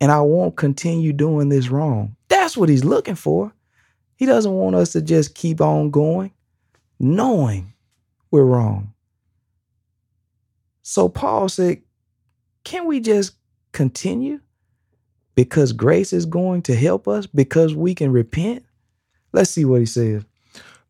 And 0.00 0.12
I 0.12 0.20
won't 0.20 0.56
continue 0.56 1.12
doing 1.12 1.48
this 1.48 1.68
wrong. 1.68 2.16
That's 2.28 2.56
what 2.56 2.68
he's 2.68 2.84
looking 2.84 3.16
for. 3.16 3.52
He 4.16 4.26
doesn't 4.26 4.52
want 4.52 4.76
us 4.76 4.92
to 4.92 5.02
just 5.02 5.34
keep 5.34 5.60
on 5.60 5.90
going, 5.90 6.32
knowing 7.00 7.72
we're 8.30 8.44
wrong. 8.44 8.94
So 10.82 11.08
Paul 11.08 11.48
said, 11.48 11.82
can 12.64 12.86
we 12.86 13.00
just 13.00 13.34
continue? 13.72 14.40
Because 15.34 15.72
grace 15.72 16.12
is 16.12 16.26
going 16.26 16.62
to 16.62 16.74
help 16.74 17.06
us, 17.06 17.26
because 17.26 17.74
we 17.74 17.94
can 17.94 18.10
repent. 18.10 18.64
Let's 19.32 19.50
see 19.50 19.64
what 19.64 19.80
he 19.80 19.86
says. 19.86 20.24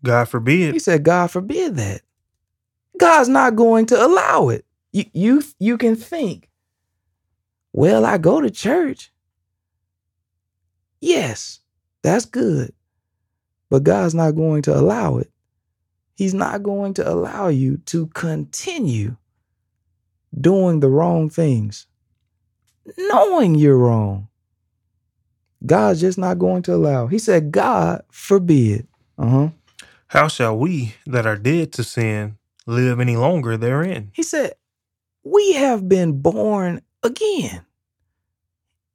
God 0.02 0.28
forbid. 0.28 0.72
He 0.72 0.78
said, 0.78 1.02
God 1.02 1.30
forbid 1.30 1.76
that. 1.76 2.02
God's 2.98 3.28
not 3.28 3.56
going 3.56 3.86
to 3.86 4.04
allow 4.04 4.48
it. 4.48 4.64
You, 4.92 5.04
you, 5.12 5.42
you 5.58 5.78
can 5.78 5.96
think, 5.96 6.48
well, 7.72 8.04
I 8.04 8.18
go 8.18 8.40
to 8.40 8.50
church. 8.50 9.12
Yes, 11.00 11.60
that's 12.02 12.24
good. 12.24 12.72
But 13.70 13.84
God's 13.84 14.14
not 14.14 14.34
going 14.34 14.62
to 14.62 14.76
allow 14.76 15.18
it. 15.18 15.30
He's 16.16 16.34
not 16.34 16.62
going 16.62 16.94
to 16.94 17.08
allow 17.08 17.48
you 17.48 17.76
to 17.86 18.06
continue 18.08 19.16
doing 20.40 20.80
the 20.80 20.88
wrong 20.88 21.28
things, 21.28 21.86
knowing 22.96 23.54
you're 23.54 23.78
wrong. 23.78 24.28
God's 25.64 26.00
just 26.00 26.18
not 26.18 26.38
going 26.38 26.62
to 26.62 26.74
allow. 26.74 27.06
He 27.08 27.18
said, 27.18 27.50
God 27.50 28.02
forbid. 28.10 28.86
Uh 29.18 29.28
huh. 29.28 29.48
How 30.08 30.28
shall 30.28 30.56
we 30.56 30.94
that 31.06 31.26
are 31.26 31.36
dead 31.36 31.72
to 31.74 31.84
sin 31.84 32.38
live 32.66 33.00
any 33.00 33.16
longer 33.16 33.56
therein? 33.56 34.10
He 34.14 34.22
said, 34.22 34.54
We 35.24 35.54
have 35.54 35.88
been 35.88 36.22
born 36.22 36.80
again. 37.02 37.64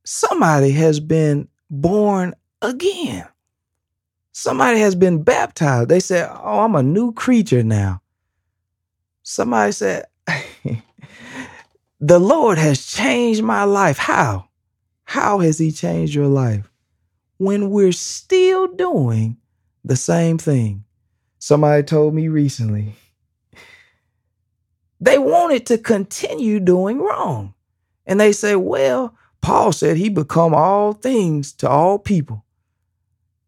Somebody 0.05 0.71
has 0.71 0.99
been 0.99 1.47
born 1.69 2.33
again. 2.61 3.27
Somebody 4.31 4.79
has 4.79 4.95
been 4.95 5.21
baptized. 5.21 5.89
They 5.89 5.99
said, 5.99 6.29
Oh, 6.31 6.61
I'm 6.61 6.75
a 6.75 6.83
new 6.83 7.13
creature 7.13 7.63
now. 7.63 8.01
Somebody 9.21 9.71
said, 9.71 10.05
The 12.05 12.19
Lord 12.19 12.57
has 12.57 12.85
changed 12.85 13.43
my 13.43 13.63
life. 13.63 13.97
How? 13.97 14.49
How 15.05 15.39
has 15.39 15.57
He 15.57 15.71
changed 15.71 16.13
your 16.13 16.27
life? 16.27 16.69
When 17.37 17.69
we're 17.69 17.93
still 17.93 18.67
doing 18.67 19.37
the 19.85 19.95
same 19.95 20.37
thing. 20.37 20.83
Somebody 21.39 21.81
told 21.83 22.13
me 22.13 22.27
recently, 22.27 22.95
they 24.99 25.17
wanted 25.17 25.65
to 25.67 25.77
continue 25.77 26.59
doing 26.59 26.99
wrong. 26.99 27.53
And 28.05 28.19
they 28.19 28.33
say, 28.33 28.57
well, 28.57 29.15
Paul 29.39 29.71
said 29.71 29.95
he 29.95 30.09
become 30.09 30.53
all 30.53 30.91
things 30.91 31.53
to 31.53 31.69
all 31.69 31.99
people. 31.99 32.43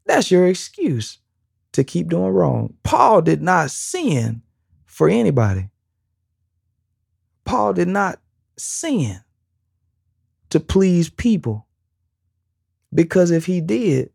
That's 0.06 0.32
your 0.32 0.48
excuse 0.48 1.18
to 1.74 1.84
keep 1.84 2.08
doing 2.08 2.32
wrong. 2.32 2.76
Paul 2.84 3.22
did 3.22 3.42
not 3.42 3.72
sin 3.72 4.44
for 4.86 5.10
anybody. 5.10 5.72
Paul 7.44 7.74
did 7.74 7.90
not 7.90 8.20
sin 8.58 9.22
to 10.50 10.60
please 10.60 11.10
people. 11.10 11.68
Because 12.94 13.32
if 13.32 13.46
he 13.46 13.62
did, 13.62 14.12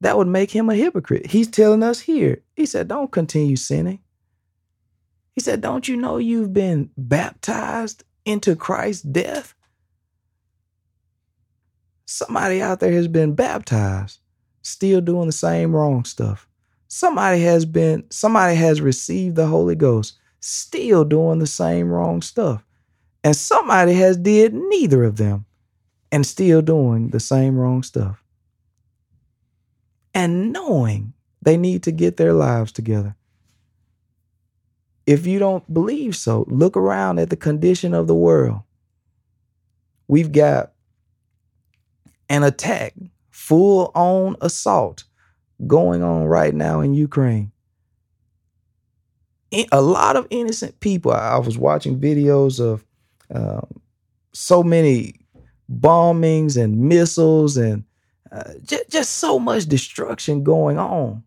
that 0.00 0.16
would 0.16 0.28
make 0.28 0.50
him 0.50 0.68
a 0.68 0.74
hypocrite. 0.74 1.26
He's 1.26 1.48
telling 1.48 1.82
us 1.82 2.00
here, 2.00 2.42
he 2.54 2.66
said, 2.66 2.88
don't 2.88 3.10
continue 3.10 3.56
sinning. 3.56 4.00
He 5.34 5.40
said, 5.40 5.60
don't 5.60 5.88
you 5.88 5.96
know 5.96 6.18
you've 6.18 6.52
been 6.52 6.90
baptized 6.96 8.04
into 8.24 8.56
Christ's 8.56 9.02
death? 9.02 9.54
Somebody 12.04 12.62
out 12.62 12.80
there 12.80 12.92
has 12.92 13.08
been 13.08 13.34
baptized, 13.34 14.20
still 14.62 15.00
doing 15.00 15.26
the 15.26 15.32
same 15.32 15.74
wrong 15.74 16.04
stuff. 16.04 16.48
Somebody 16.88 17.42
has 17.42 17.64
been, 17.64 18.04
somebody 18.10 18.54
has 18.54 18.80
received 18.80 19.34
the 19.36 19.46
Holy 19.46 19.74
Ghost, 19.74 20.18
still 20.40 21.04
doing 21.04 21.38
the 21.38 21.46
same 21.46 21.88
wrong 21.88 22.22
stuff. 22.22 22.65
And 23.26 23.34
somebody 23.34 23.92
has 23.94 24.16
did 24.16 24.54
neither 24.54 25.02
of 25.02 25.16
them 25.16 25.46
and 26.12 26.24
still 26.24 26.62
doing 26.62 27.08
the 27.08 27.18
same 27.18 27.58
wrong 27.58 27.82
stuff. 27.82 28.22
And 30.14 30.52
knowing 30.52 31.12
they 31.42 31.56
need 31.56 31.82
to 31.82 31.90
get 31.90 32.18
their 32.18 32.32
lives 32.32 32.70
together. 32.70 33.16
If 35.06 35.26
you 35.26 35.40
don't 35.40 35.74
believe 35.74 36.14
so, 36.14 36.44
look 36.46 36.76
around 36.76 37.18
at 37.18 37.30
the 37.30 37.36
condition 37.36 37.94
of 37.94 38.06
the 38.06 38.14
world. 38.14 38.60
We've 40.06 40.30
got 40.30 40.74
an 42.28 42.44
attack, 42.44 42.94
full 43.32 43.90
on 43.96 44.36
assault 44.40 45.02
going 45.66 46.04
on 46.04 46.26
right 46.26 46.54
now 46.54 46.78
in 46.78 46.94
Ukraine. 46.94 47.50
A 49.72 49.82
lot 49.82 50.14
of 50.14 50.28
innocent 50.30 50.78
people. 50.78 51.10
I 51.10 51.38
was 51.38 51.58
watching 51.58 51.98
videos 51.98 52.60
of 52.60 52.85
um, 53.34 53.80
so 54.32 54.62
many 54.62 55.14
bombings 55.70 56.62
and 56.62 56.78
missiles 56.78 57.56
and 57.56 57.84
uh, 58.32 58.52
just, 58.64 58.90
just 58.90 59.12
so 59.16 59.38
much 59.38 59.66
destruction 59.66 60.44
going 60.44 60.78
on. 60.78 61.22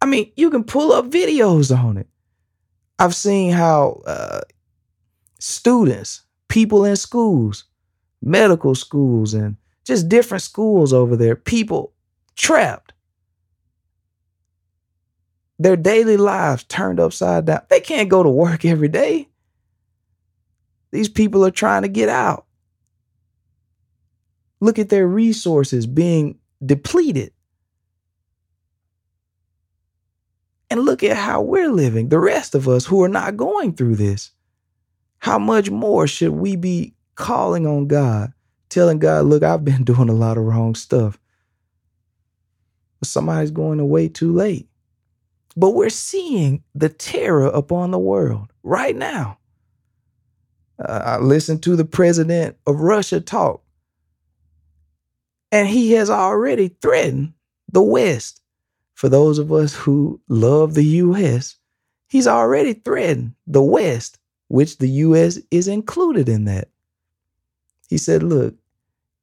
I 0.00 0.06
mean, 0.06 0.30
you 0.36 0.50
can 0.50 0.64
pull 0.64 0.92
up 0.92 1.06
videos 1.06 1.76
on 1.76 1.96
it. 1.96 2.08
I've 2.98 3.14
seen 3.14 3.52
how 3.52 4.02
uh, 4.06 4.40
students, 5.38 6.22
people 6.48 6.84
in 6.84 6.96
schools, 6.96 7.64
medical 8.22 8.74
schools, 8.74 9.34
and 9.34 9.56
just 9.84 10.08
different 10.08 10.42
schools 10.42 10.92
over 10.92 11.16
there, 11.16 11.36
people 11.36 11.92
trapped. 12.36 12.92
Their 15.58 15.76
daily 15.76 16.16
lives 16.16 16.64
turned 16.64 17.00
upside 17.00 17.46
down. 17.46 17.62
They 17.70 17.80
can't 17.80 18.08
go 18.08 18.22
to 18.22 18.28
work 18.28 18.64
every 18.64 18.88
day. 18.88 19.28
These 20.94 21.08
people 21.08 21.44
are 21.44 21.50
trying 21.50 21.82
to 21.82 21.88
get 21.88 22.08
out. 22.08 22.46
Look 24.60 24.78
at 24.78 24.90
their 24.90 25.08
resources 25.08 25.88
being 25.88 26.38
depleted. 26.64 27.32
And 30.70 30.84
look 30.84 31.02
at 31.02 31.16
how 31.16 31.42
we're 31.42 31.72
living, 31.72 32.10
the 32.10 32.20
rest 32.20 32.54
of 32.54 32.68
us 32.68 32.86
who 32.86 33.02
are 33.02 33.08
not 33.08 33.36
going 33.36 33.74
through 33.74 33.96
this. 33.96 34.30
How 35.18 35.36
much 35.36 35.68
more 35.68 36.06
should 36.06 36.30
we 36.30 36.54
be 36.54 36.94
calling 37.16 37.66
on 37.66 37.88
God 37.88 38.32
telling 38.68 39.00
God, 39.00 39.26
look, 39.26 39.42
I've 39.42 39.64
been 39.64 39.82
doing 39.92 40.08
a 40.08 40.14
lot 40.14 40.38
of 40.38 40.44
wrong 40.44 40.76
stuff. 40.76 41.18
Somebody's 43.02 43.50
going 43.50 43.80
away 43.80 44.08
too 44.08 44.32
late. 44.32 44.68
But 45.56 45.70
we're 45.70 45.90
seeing 45.90 46.62
the 46.72 46.88
terror 46.88 47.46
upon 47.46 47.90
the 47.90 47.98
world 47.98 48.52
right 48.62 48.94
now. 48.94 49.38
Uh, 50.78 51.02
I 51.04 51.18
listened 51.18 51.62
to 51.64 51.76
the 51.76 51.84
president 51.84 52.56
of 52.66 52.80
Russia 52.80 53.20
talk, 53.20 53.62
and 55.52 55.68
he 55.68 55.92
has 55.92 56.10
already 56.10 56.68
threatened 56.68 57.34
the 57.70 57.82
West. 57.82 58.40
For 58.94 59.08
those 59.08 59.38
of 59.38 59.52
us 59.52 59.74
who 59.74 60.20
love 60.28 60.74
the 60.74 60.84
U.S., 60.84 61.56
he's 62.08 62.26
already 62.26 62.74
threatened 62.74 63.34
the 63.46 63.62
West, 63.62 64.18
which 64.48 64.78
the 64.78 64.88
U.S. 64.88 65.38
is 65.50 65.68
included 65.68 66.28
in 66.28 66.44
that. 66.44 66.68
He 67.88 67.98
said, 67.98 68.22
Look, 68.22 68.54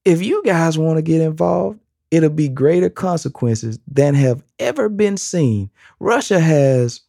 if 0.06 0.22
you 0.22 0.44
guys 0.44 0.78
want 0.78 0.98
to 0.98 1.02
get 1.02 1.22
involved, 1.22 1.80
it'll 2.12 2.30
be 2.30 2.50
greater 2.50 2.90
consequences 2.90 3.80
than 3.88 4.14
have 4.14 4.44
ever 4.60 4.90
been 4.90 5.18
seen. 5.18 5.70
Russia 6.00 6.40
has 6.40 7.02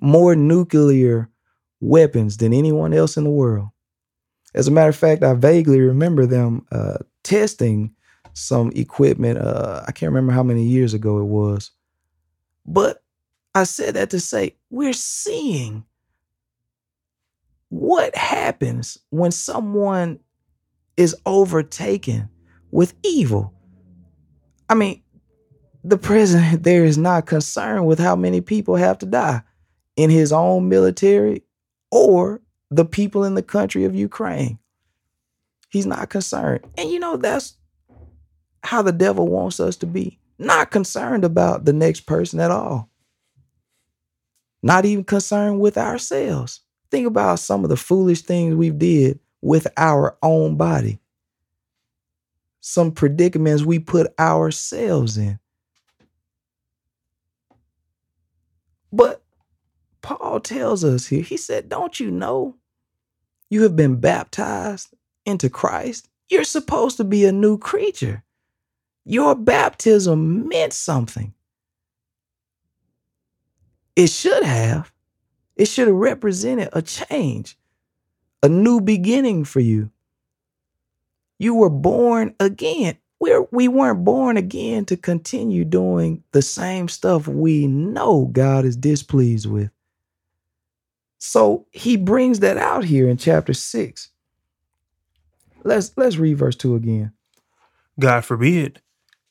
more 0.00 0.34
nuclear 0.34 1.28
weapons 1.80 2.36
than 2.36 2.52
anyone 2.52 2.92
else 2.92 3.16
in 3.16 3.24
the 3.24 3.30
world. 3.30 3.68
As 4.54 4.68
a 4.68 4.70
matter 4.70 4.90
of 4.90 4.96
fact, 4.96 5.22
I 5.22 5.34
vaguely 5.34 5.80
remember 5.80 6.26
them 6.26 6.66
uh, 6.72 6.98
testing 7.22 7.94
some 8.34 8.70
equipment. 8.74 9.38
Uh, 9.38 9.82
I 9.86 9.92
can't 9.92 10.10
remember 10.10 10.32
how 10.32 10.42
many 10.42 10.64
years 10.64 10.94
ago 10.94 11.18
it 11.18 11.24
was. 11.24 11.70
But 12.66 13.02
I 13.54 13.64
said 13.64 13.94
that 13.94 14.10
to 14.10 14.20
say 14.20 14.56
we're 14.70 14.92
seeing 14.92 15.84
what 17.68 18.14
happens 18.16 18.98
when 19.10 19.30
someone 19.30 20.18
is 20.96 21.16
overtaken 21.24 22.28
with 22.70 22.94
evil. 23.04 23.54
I 24.68 24.74
mean, 24.74 25.02
the 25.82 25.96
president 25.98 26.62
there 26.64 26.84
is 26.84 26.98
not 26.98 27.26
concerned 27.26 27.86
with 27.86 27.98
how 27.98 28.16
many 28.16 28.40
people 28.40 28.76
have 28.76 28.98
to 28.98 29.06
die 29.06 29.42
in 29.96 30.10
his 30.10 30.32
own 30.32 30.68
military 30.68 31.42
or 31.90 32.40
the 32.70 32.84
people 32.84 33.24
in 33.24 33.34
the 33.34 33.42
country 33.42 33.84
of 33.84 33.94
Ukraine. 33.94 34.58
He's 35.70 35.86
not 35.86 36.10
concerned. 36.10 36.64
And 36.76 36.90
you 36.90 36.98
know, 36.98 37.16
that's 37.16 37.54
how 38.62 38.82
the 38.82 38.92
devil 38.92 39.26
wants 39.28 39.60
us 39.60 39.76
to 39.76 39.86
be 39.86 40.18
not 40.38 40.70
concerned 40.70 41.24
about 41.24 41.64
the 41.64 41.72
next 41.72 42.00
person 42.02 42.40
at 42.40 42.50
all, 42.50 42.88
not 44.62 44.84
even 44.84 45.04
concerned 45.04 45.60
with 45.60 45.76
ourselves. 45.76 46.60
Think 46.90 47.06
about 47.06 47.38
some 47.38 47.62
of 47.62 47.70
the 47.70 47.76
foolish 47.76 48.22
things 48.22 48.54
we've 48.54 48.78
did 48.78 49.20
with 49.42 49.66
our 49.76 50.16
own 50.22 50.56
body. 50.56 50.98
Some 52.60 52.90
predicaments 52.90 53.62
we 53.62 53.78
put 53.78 54.12
ourselves 54.18 55.16
in. 55.16 55.38
But 58.92 59.22
Paul 60.02 60.40
tells 60.40 60.84
us 60.84 61.06
here, 61.06 61.22
he 61.22 61.36
said, 61.36 61.68
Don't 61.68 62.00
you 62.00 62.10
know 62.10 62.56
you 63.50 63.62
have 63.62 63.76
been 63.76 63.96
baptized 64.00 64.94
into 65.26 65.50
Christ? 65.50 66.08
You're 66.28 66.44
supposed 66.44 66.96
to 66.98 67.04
be 67.04 67.24
a 67.24 67.32
new 67.32 67.58
creature. 67.58 68.24
Your 69.04 69.34
baptism 69.34 70.48
meant 70.48 70.72
something. 70.72 71.34
It 73.96 74.08
should 74.08 74.44
have. 74.44 74.92
It 75.56 75.66
should 75.66 75.88
have 75.88 75.96
represented 75.96 76.70
a 76.72 76.82
change 76.82 77.56
a 78.42 78.48
new 78.48 78.80
beginning 78.80 79.44
for 79.44 79.60
you. 79.60 79.90
You 81.38 81.54
were 81.54 81.70
born 81.70 82.34
again. 82.40 82.96
We're, 83.18 83.46
we 83.50 83.68
weren't 83.68 84.04
born 84.04 84.36
again 84.36 84.86
to 84.86 84.96
continue 84.96 85.64
doing 85.64 86.24
the 86.32 86.42
same 86.42 86.88
stuff 86.88 87.28
we 87.28 87.66
know 87.66 88.30
God 88.32 88.64
is 88.64 88.76
displeased 88.76 89.46
with. 89.46 89.70
So 91.20 91.66
he 91.70 91.98
brings 91.98 92.40
that 92.40 92.56
out 92.56 92.82
here 92.82 93.06
in 93.06 93.18
chapter 93.18 93.52
six. 93.52 94.08
Let's 95.62 95.92
let's 95.96 96.16
read 96.16 96.38
verse 96.38 96.56
two 96.56 96.74
again. 96.74 97.12
God 97.98 98.24
forbid. 98.24 98.80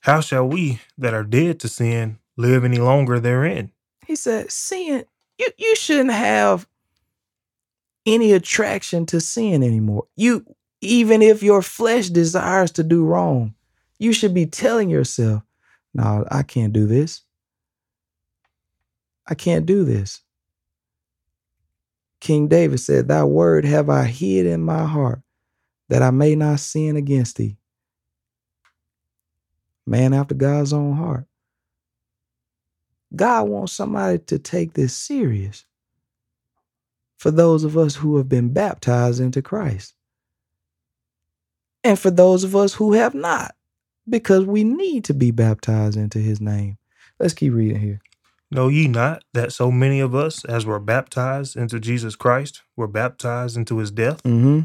How 0.01 0.21
shall 0.21 0.47
we 0.47 0.79
that 0.99 1.15
are 1.15 1.23
dead 1.23 1.59
to 1.61 1.67
sin 1.67 2.19
live 2.37 2.63
any 2.63 2.77
longer 2.77 3.19
therein? 3.19 3.71
He 4.05 4.15
said, 4.15 4.51
sin, 4.51 5.03
you, 5.37 5.47
you 5.57 5.75
shouldn't 5.75 6.11
have 6.11 6.67
any 8.05 8.31
attraction 8.33 9.05
to 9.07 9.19
sin 9.19 9.63
anymore. 9.63 10.05
You 10.15 10.45
even 10.81 11.23
if 11.23 11.41
your 11.41 11.63
flesh 11.63 12.09
desires 12.09 12.71
to 12.73 12.83
do 12.83 13.03
wrong, 13.03 13.55
you 13.97 14.13
should 14.13 14.35
be 14.35 14.45
telling 14.45 14.91
yourself, 14.91 15.41
"No, 15.95 16.23
I 16.29 16.43
can't 16.43 16.71
do 16.71 16.85
this. 16.85 17.23
I 19.27 19.33
can't 19.33 19.65
do 19.65 19.83
this." 19.83 20.21
King 22.19 22.47
David 22.47 22.79
said, 22.79 23.07
Thy 23.07 23.23
word 23.23 23.65
have 23.65 23.89
I 23.89 24.05
hid 24.05 24.45
in 24.45 24.61
my 24.61 24.85
heart 24.85 25.21
that 25.89 26.01
I 26.01 26.11
may 26.11 26.35
not 26.35 26.59
sin 26.59 26.95
against 26.95 27.37
thee. 27.37 27.57
Man 29.85 30.13
after 30.13 30.35
God's 30.35 30.73
own 30.73 30.95
heart. 30.95 31.25
God 33.15 33.49
wants 33.49 33.73
somebody 33.73 34.19
to 34.19 34.37
take 34.37 34.73
this 34.73 34.93
serious 34.93 35.65
for 37.17 37.31
those 37.31 37.63
of 37.63 37.77
us 37.77 37.95
who 37.95 38.17
have 38.17 38.29
been 38.29 38.53
baptized 38.53 39.19
into 39.19 39.41
Christ. 39.41 39.95
And 41.83 41.97
for 41.97 42.11
those 42.11 42.43
of 42.43 42.55
us 42.55 42.73
who 42.73 42.93
have 42.93 43.15
not 43.15 43.55
because 44.07 44.45
we 44.45 44.63
need 44.63 45.03
to 45.05 45.13
be 45.13 45.31
baptized 45.31 45.97
into 45.97 46.19
his 46.19 46.41
name. 46.41 46.77
Let's 47.19 47.33
keep 47.33 47.53
reading 47.53 47.79
here. 47.79 48.01
Know 48.51 48.67
ye 48.67 48.87
not 48.87 49.23
that 49.33 49.53
so 49.53 49.71
many 49.71 49.99
of 49.99 50.15
us, 50.15 50.43
as 50.43 50.65
were 50.65 50.79
baptized 50.79 51.55
into 51.55 51.79
Jesus 51.79 52.15
Christ, 52.15 52.63
were 52.75 52.87
baptized 52.87 53.55
into 53.55 53.77
his 53.77 53.91
death? 53.91 54.23
Mm-hmm. 54.23 54.61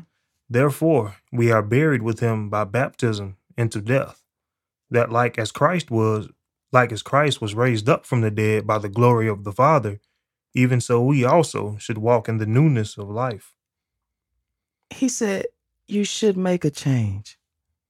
Therefore, 0.49 1.17
we 1.31 1.53
are 1.53 1.63
buried 1.63 2.03
with 2.03 2.21
him 2.21 2.49
by 2.49 2.65
baptism 2.65 3.37
into 3.59 3.83
death, 3.83 4.23
that 4.91 5.13
like 5.13 5.39
as 5.39 5.53
Christ 5.53 5.91
was, 5.91 6.29
like 6.73 6.93
as 6.93 7.03
Christ 7.03 7.43
was 7.43 7.55
raised 7.55 7.89
up 7.89 8.07
from 8.07 8.23
the 8.23 8.31
dead 8.31 8.67
by 8.67 8.79
the 8.79 8.89
glory 8.89 9.29
of 9.29 9.45
the 9.45 9.53
Father, 9.53 10.01
even 10.55 10.81
so 10.81 11.03
we 11.03 11.25
also 11.25 11.77
should 11.79 11.99
walk 11.99 12.29
in 12.29 12.39
the 12.39 12.47
newness 12.47 12.97
of 12.97 13.11
life. 13.11 13.55
He 14.89 15.09
said, 15.11 15.47
You 15.89 16.05
should 16.05 16.39
make 16.39 16.65
a 16.65 16.71
change. 16.71 17.39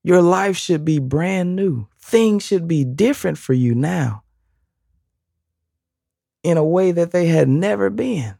Your 0.02 0.22
life 0.22 0.56
should 0.56 0.84
be 0.84 0.98
brand 0.98 1.54
new. 1.54 1.86
Things 2.00 2.44
should 2.44 2.66
be 2.66 2.84
different 2.84 3.38
for 3.38 3.52
you 3.52 3.74
now 3.74 4.23
in 6.44 6.58
a 6.58 6.64
way 6.64 6.92
that 6.92 7.10
they 7.10 7.26
had 7.26 7.48
never 7.48 7.90
been. 7.90 8.36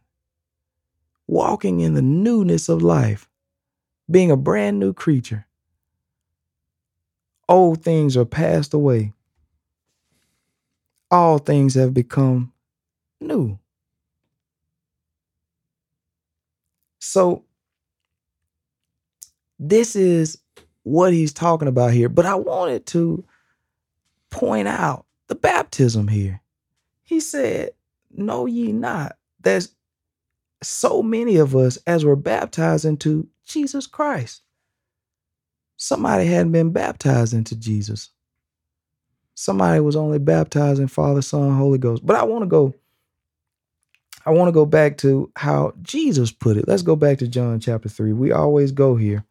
Walking 1.27 1.79
in 1.79 1.95
the 1.95 2.03
newness 2.03 2.69
of 2.69 2.83
life, 2.83 3.27
being 4.09 4.29
a 4.29 4.37
brand 4.37 4.79
new 4.79 4.93
creature. 4.93 5.47
Old 7.49 7.83
things 7.83 8.15
are 8.15 8.25
passed 8.25 8.73
away. 8.73 9.11
All 11.09 11.39
things 11.39 11.73
have 11.73 11.93
become 11.93 12.53
new. 13.19 13.57
So, 16.99 17.43
this 19.57 19.95
is 19.95 20.37
what 20.83 21.13
he's 21.13 21.33
talking 21.33 21.67
about 21.67 21.93
here. 21.93 22.09
But 22.09 22.25
I 22.25 22.35
wanted 22.35 22.85
to 22.87 23.23
point 24.29 24.67
out 24.67 25.05
the 25.27 25.35
baptism 25.35 26.07
here. 26.07 26.41
He 27.03 27.19
said, 27.19 27.71
Know 28.17 28.45
ye 28.45 28.71
not 28.71 29.17
there's 29.45 29.73
so 30.61 31.01
many 31.01 31.37
of 31.37 31.55
us 31.55 31.77
as 31.87 32.03
we're 32.03 32.15
baptized 32.15 32.83
into 32.83 33.29
Jesus 33.45 33.87
Christ. 33.87 34.41
Somebody 35.77 36.25
hadn't 36.25 36.51
been 36.51 36.71
baptized 36.71 37.33
into 37.33 37.55
Jesus. 37.55 38.09
Somebody 39.35 39.79
was 39.81 39.95
only 39.95 40.17
baptized 40.17 40.79
in 40.81 40.87
Father, 40.87 41.21
Son, 41.21 41.55
Holy 41.55 41.77
Ghost. 41.77 42.05
But 42.05 42.15
I 42.15 42.23
want 42.23 42.41
to 42.41 42.47
go 42.47 42.73
I 44.25 44.31
want 44.31 44.47
to 44.47 44.53
go 44.53 44.65
back 44.65 44.97
to 44.99 45.31
how 45.35 45.73
Jesus 45.83 46.31
put 46.31 46.57
it. 46.57 46.67
Let's 46.67 46.81
go 46.81 46.95
back 46.95 47.19
to 47.19 47.27
John 47.27 47.59
chapter 47.59 47.87
3. 47.87 48.11
We 48.13 48.31
always 48.31 48.71
go 48.71 48.95
here. 48.95 49.23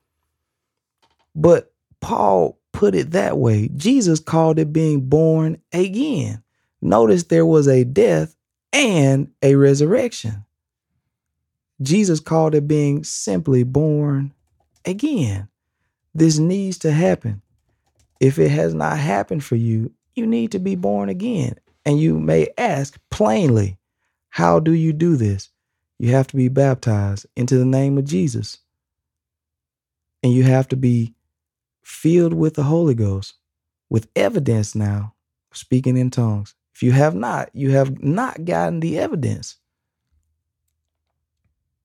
But 1.35 1.73
Paul 2.01 2.61
put 2.73 2.95
it 2.95 3.11
that 3.11 3.37
way. 3.37 3.71
Jesus 3.75 4.21
called 4.21 4.61
it 4.61 4.73
being 4.73 5.01
born 5.01 5.61
again. 5.73 6.45
Notice 6.81 7.25
there 7.25 7.47
was 7.47 7.67
a 7.67 7.83
death 7.83 8.37
and 8.75 9.31
a 9.41 9.55
resurrection. 9.55 10.45
Jesus 11.81 12.21
called 12.21 12.55
it 12.55 12.67
being 12.67 13.05
simply 13.05 13.63
born 13.63 14.35
again. 14.85 15.49
This 16.15 16.39
needs 16.39 16.79
to 16.79 16.91
happen. 16.91 17.41
If 18.21 18.39
it 18.39 18.51
has 18.51 18.75
not 18.75 18.99
happened 18.99 19.45
for 19.45 19.57
you, 19.57 19.93
you 20.15 20.27
need 20.27 20.53
to 20.53 20.59
be 20.59 20.75
born 20.75 21.09
again. 21.09 21.55
And 21.87 22.01
you 22.01 22.19
may 22.19 22.49
ask 22.59 22.99
plainly, 23.11 23.79
how 24.31 24.59
do 24.59 24.73
you 24.73 24.93
do 24.93 25.17
this? 25.17 25.51
You 25.99 26.11
have 26.11 26.27
to 26.29 26.37
be 26.37 26.49
baptized 26.49 27.27
into 27.37 27.57
the 27.57 27.65
name 27.65 27.97
of 27.99 28.05
Jesus. 28.05 28.59
And 30.23 30.33
you 30.33 30.43
have 30.45 30.69
to 30.69 30.77
be 30.77 31.15
filled 31.83 32.35
with 32.35 32.55
the 32.55 32.65
Holy 32.65 32.95
Ghost 32.95 33.35
with 33.91 34.09
evidence 34.17 34.75
now, 34.75 35.15
speaking 35.53 35.97
in 35.97 36.11
tongues. 36.11 36.55
If 36.75 36.83
you 36.83 36.93
have 36.93 37.15
not, 37.15 37.51
you 37.53 37.71
have 37.71 38.03
not 38.03 38.45
gotten 38.45 38.81
the 38.81 38.99
evidence. 38.99 39.57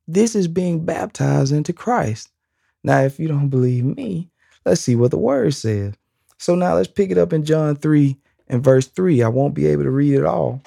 This 0.07 0.35
is 0.35 0.47
being 0.47 0.85
baptized 0.85 1.53
into 1.53 1.73
Christ. 1.73 2.29
Now, 2.83 3.01
if 3.01 3.19
you 3.19 3.27
don't 3.27 3.49
believe 3.49 3.85
me, 3.85 4.29
let's 4.65 4.81
see 4.81 4.95
what 4.95 5.11
the 5.11 5.19
word 5.19 5.53
says. 5.53 5.93
So 6.39 6.55
now 6.55 6.75
let's 6.75 6.87
pick 6.87 7.11
it 7.11 7.17
up 7.17 7.33
in 7.33 7.45
John 7.45 7.75
3 7.75 8.17
and 8.47 8.63
verse 8.63 8.87
3. 8.87 9.21
I 9.21 9.27
won't 9.27 9.53
be 9.53 9.67
able 9.67 9.83
to 9.83 9.91
read 9.91 10.15
it 10.15 10.25
all. 10.25 10.61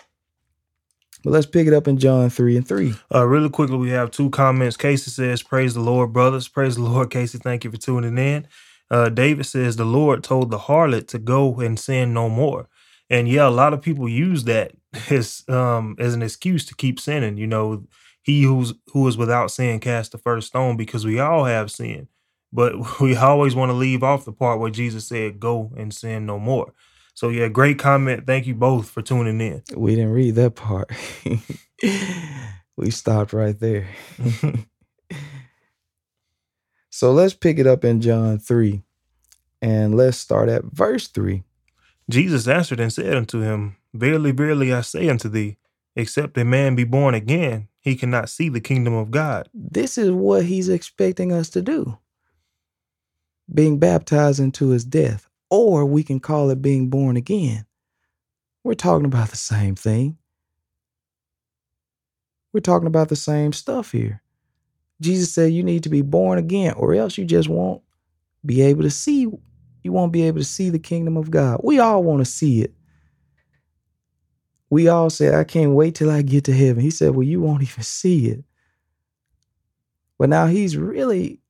But 1.25 1.31
let's 1.31 1.47
pick 1.47 1.67
it 1.67 1.73
up 1.73 1.89
in 1.89 1.99
John 1.99 2.31
3 2.31 2.57
and 2.59 2.69
3. 2.69 2.95
Uh, 3.15 3.27
really 3.27 3.49
quickly, 3.49 3.77
we 3.77 3.91
have 3.91 4.11
two 4.11 4.31
comments. 4.31 4.77
Casey 4.77 5.11
says, 5.11 5.43
Praise 5.43 5.75
the 5.75 5.81
Lord, 5.81 6.13
brothers. 6.13 6.49
Praise 6.49 6.77
the 6.77 6.83
Lord, 6.83 7.11
Casey. 7.11 7.39
Thank 7.39 7.65
you 7.65 7.71
for 7.71 7.77
tuning 7.77 8.19
in. 8.19 8.47
Uh, 8.91 9.09
David 9.09 9.47
says, 9.47 9.77
The 9.77 9.85
Lord 9.85 10.23
told 10.25 10.51
the 10.51 10.59
harlot 10.59 11.09
to 11.09 11.19
go 11.19 11.61
and 11.61 11.79
sin 11.79 12.13
no 12.13 12.29
more. 12.29 12.69
And 13.13 13.29
yeah, 13.29 13.47
a 13.47 13.51
lot 13.51 13.75
of 13.75 13.83
people 13.83 14.09
use 14.09 14.45
that 14.45 14.73
as 15.11 15.45
um 15.49 15.97
as 16.01 16.15
an 16.15 16.23
excuse 16.23 16.65
to 16.67 16.75
keep 16.75 16.99
sinning. 16.99 17.37
You 17.37 17.47
know, 17.47 17.85
he 18.23 18.43
who's 18.43 18.73
who 18.93 19.07
is 19.07 19.19
without 19.19 19.53
sin 19.53 19.81
cast 19.81 20.13
the 20.13 20.19
first 20.19 20.49
stone 20.49 20.77
because 20.79 21.05
we 21.05 21.21
all 21.21 21.45
have 21.45 21.71
sin. 21.71 22.09
But 22.53 23.01
we 23.01 23.15
always 23.15 23.55
want 23.55 23.71
to 23.71 23.75
leave 23.75 24.03
off 24.03 24.25
the 24.25 24.33
part 24.33 24.61
where 24.61 24.71
Jesus 24.71 25.07
said, 25.07 25.39
Go 25.39 25.73
and 25.77 25.95
sin 25.95 26.25
no 26.27 26.39
more. 26.39 26.73
So 27.15 27.29
yeah, 27.29 27.49
great 27.49 27.79
comment. 27.79 28.27
Thank 28.27 28.47
you 28.47 28.55
both 28.55 28.89
for 28.89 29.03
tuning 29.03 29.41
in. 29.43 29.63
We 29.77 29.95
didn't 29.95 30.13
read 30.13 30.35
that 30.37 30.55
part. 30.55 30.91
we 32.77 32.91
stopped 32.91 33.35
right 33.35 33.59
there. 33.61 33.87
so 36.91 37.13
let's 37.13 37.35
pick 37.35 37.59
it 37.59 37.67
up 37.67 37.85
in 37.85 38.01
John 38.01 38.39
3 38.39 38.83
and 39.61 39.95
let's 39.95 40.17
start 40.17 40.49
at 40.49 40.65
verse 40.65 41.09
3. 41.09 41.45
Jesus 42.11 42.49
answered 42.49 42.81
and 42.81 42.93
said 42.93 43.17
unto 43.17 43.41
him, 43.41 43.77
Verily, 43.95 44.33
verily, 44.33 44.73
I 44.73 44.81
say 44.81 45.09
unto 45.09 45.29
thee, 45.29 45.59
except 45.97 46.39
a 46.39 46.45
man 46.45 46.75
be 46.75 46.85
born 46.85 47.15
again, 47.15 47.69
he 47.81 47.97
cannot 47.97 48.29
see 48.29 48.49
the 48.49 48.61
kingdom 48.61 48.95
of 48.95 49.11
God. 49.11 49.49
This 49.53 49.99
is 49.99 50.11
what 50.11 50.45
he's 50.45 50.69
expecting 50.69 51.33
us 51.33 51.51
to 51.51 51.63
do 51.63 51.99
being 53.53 53.79
baptized 53.79 54.41
into 54.41 54.69
his 54.71 54.85
death, 54.85 55.29
or 55.51 55.85
we 55.85 56.03
can 56.03 56.21
call 56.21 56.49
it 56.51 56.63
being 56.63 56.89
born 56.89 57.17
again. 57.17 57.67
We're 58.65 58.75
talking 58.75 59.05
about 59.05 59.29
the 59.29 59.37
same 59.37 59.75
thing. 59.75 60.17
We're 62.53 62.61
talking 62.61 62.87
about 62.87 63.09
the 63.09 63.17
same 63.17 63.53
stuff 63.53 63.93
here. 63.93 64.23
Jesus 65.01 65.35
said 65.35 65.53
you 65.53 65.63
need 65.63 65.83
to 65.83 65.89
be 65.89 66.03
born 66.03 66.39
again, 66.39 66.75
or 66.75 66.95
else 66.95 67.19
you 67.19 67.25
just 67.25 67.49
won't 67.49 67.83
be 68.45 68.63
able 68.63 68.83
to 68.83 68.91
see. 68.91 69.29
You 69.83 69.93
won't 69.93 70.13
be 70.13 70.23
able 70.23 70.39
to 70.39 70.45
see 70.45 70.71
the 70.71 70.79
kingdom 70.79 71.17
of 71.17 71.31
God. 71.31 71.61
We 71.63 71.79
all 71.79 72.03
want 72.03 72.21
to 72.21 72.25
see 72.25 72.63
it. 72.63 72.75
We 74.71 74.89
all 74.89 75.11
say, 75.11 75.35
I 75.35 75.45
can't 75.45 75.73
wait 75.73 75.95
till 75.95 76.11
I 76.11 76.23
get 76.23 76.45
to 76.45 76.55
heaven. 76.55 76.83
He 76.83 76.91
said, 76.91 77.15
Well, 77.15 77.27
you 77.27 77.41
won't 77.41 77.63
even 77.63 77.83
see 77.83 78.29
it. 78.29 78.45
But 80.19 80.29
now 80.29 80.47
he's 80.47 80.77
really 80.77 81.41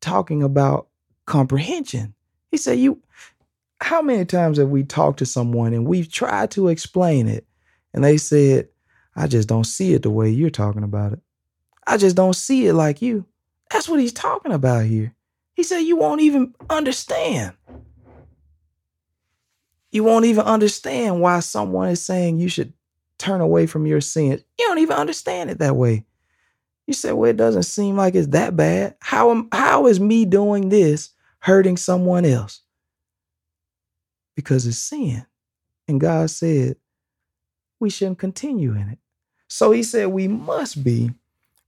talking 0.00 0.42
about 0.42 0.88
comprehension. 1.26 2.14
He 2.50 2.56
said, 2.56 2.78
You 2.78 3.02
how 3.80 4.00
many 4.00 4.24
times 4.24 4.58
have 4.58 4.68
we 4.68 4.84
talked 4.84 5.18
to 5.18 5.26
someone 5.26 5.74
and 5.74 5.86
we've 5.86 6.10
tried 6.10 6.52
to 6.52 6.68
explain 6.68 7.28
it 7.28 7.46
and 7.92 8.04
they 8.04 8.16
said, 8.16 8.68
I 9.16 9.26
just 9.26 9.48
don't 9.48 9.64
see 9.64 9.92
it 9.92 10.02
the 10.02 10.10
way 10.10 10.30
you're 10.30 10.50
talking 10.50 10.84
about 10.84 11.12
it. 11.12 11.20
I 11.86 11.96
just 11.96 12.16
don't 12.16 12.34
see 12.34 12.66
it 12.68 12.74
like 12.74 13.02
you. 13.02 13.26
That's 13.70 13.88
what 13.88 14.00
he's 14.00 14.12
talking 14.12 14.52
about 14.52 14.84
here. 14.84 15.14
He 15.62 15.64
said, 15.64 15.78
You 15.80 15.96
won't 15.96 16.20
even 16.20 16.54
understand. 16.68 17.54
You 19.92 20.04
won't 20.04 20.24
even 20.24 20.44
understand 20.44 21.20
why 21.20 21.40
someone 21.40 21.88
is 21.90 22.04
saying 22.04 22.38
you 22.38 22.48
should 22.48 22.72
turn 23.18 23.40
away 23.40 23.66
from 23.66 23.86
your 23.86 24.00
sins. 24.00 24.42
You 24.58 24.66
don't 24.66 24.78
even 24.78 24.96
understand 24.96 25.50
it 25.50 25.58
that 25.60 25.76
way. 25.76 26.04
You 26.86 26.94
say, 26.94 27.12
Well, 27.12 27.30
it 27.30 27.36
doesn't 27.36 27.62
seem 27.64 27.96
like 27.96 28.14
it's 28.14 28.28
that 28.28 28.56
bad. 28.56 28.96
How, 29.00 29.30
am, 29.30 29.48
how 29.52 29.86
is 29.86 30.00
me 30.00 30.24
doing 30.24 30.68
this 30.68 31.10
hurting 31.40 31.76
someone 31.76 32.24
else? 32.24 32.62
because 34.34 34.66
it's 34.66 34.78
sin. 34.78 35.26
And 35.88 36.00
God 36.00 36.30
said 36.30 36.76
we 37.80 37.90
shouldn't 37.90 38.18
continue 38.18 38.72
in 38.72 38.88
it. 38.88 38.98
So 39.48 39.70
he 39.72 39.82
said 39.82 40.08
we 40.08 40.28
must 40.28 40.82
be 40.82 41.10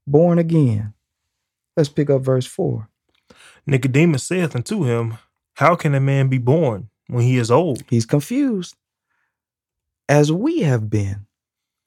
born 0.06 0.38
again. 0.38 0.94
Let's 1.76 1.88
pick 1.88 2.10
up 2.10 2.22
verse 2.22 2.46
4. 2.46 2.88
Nicodemus 3.66 4.24
saith 4.24 4.54
unto 4.54 4.84
him, 4.84 5.18
How 5.54 5.74
can 5.74 5.94
a 5.94 6.00
man 6.00 6.28
be 6.28 6.38
born 6.38 6.88
when 7.06 7.24
he 7.24 7.38
is 7.38 7.50
old? 7.50 7.82
He's 7.88 8.06
confused, 8.06 8.76
as 10.08 10.30
we 10.30 10.60
have 10.60 10.90
been, 10.90 11.26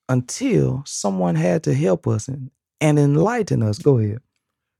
until 0.09 0.83
someone 0.85 1.35
had 1.35 1.63
to 1.63 1.73
help 1.73 2.07
us 2.07 2.27
and, 2.27 2.51
and 2.81 2.97
enlighten 2.97 3.61
us. 3.61 3.79
Go 3.79 3.99
ahead. 3.99 4.21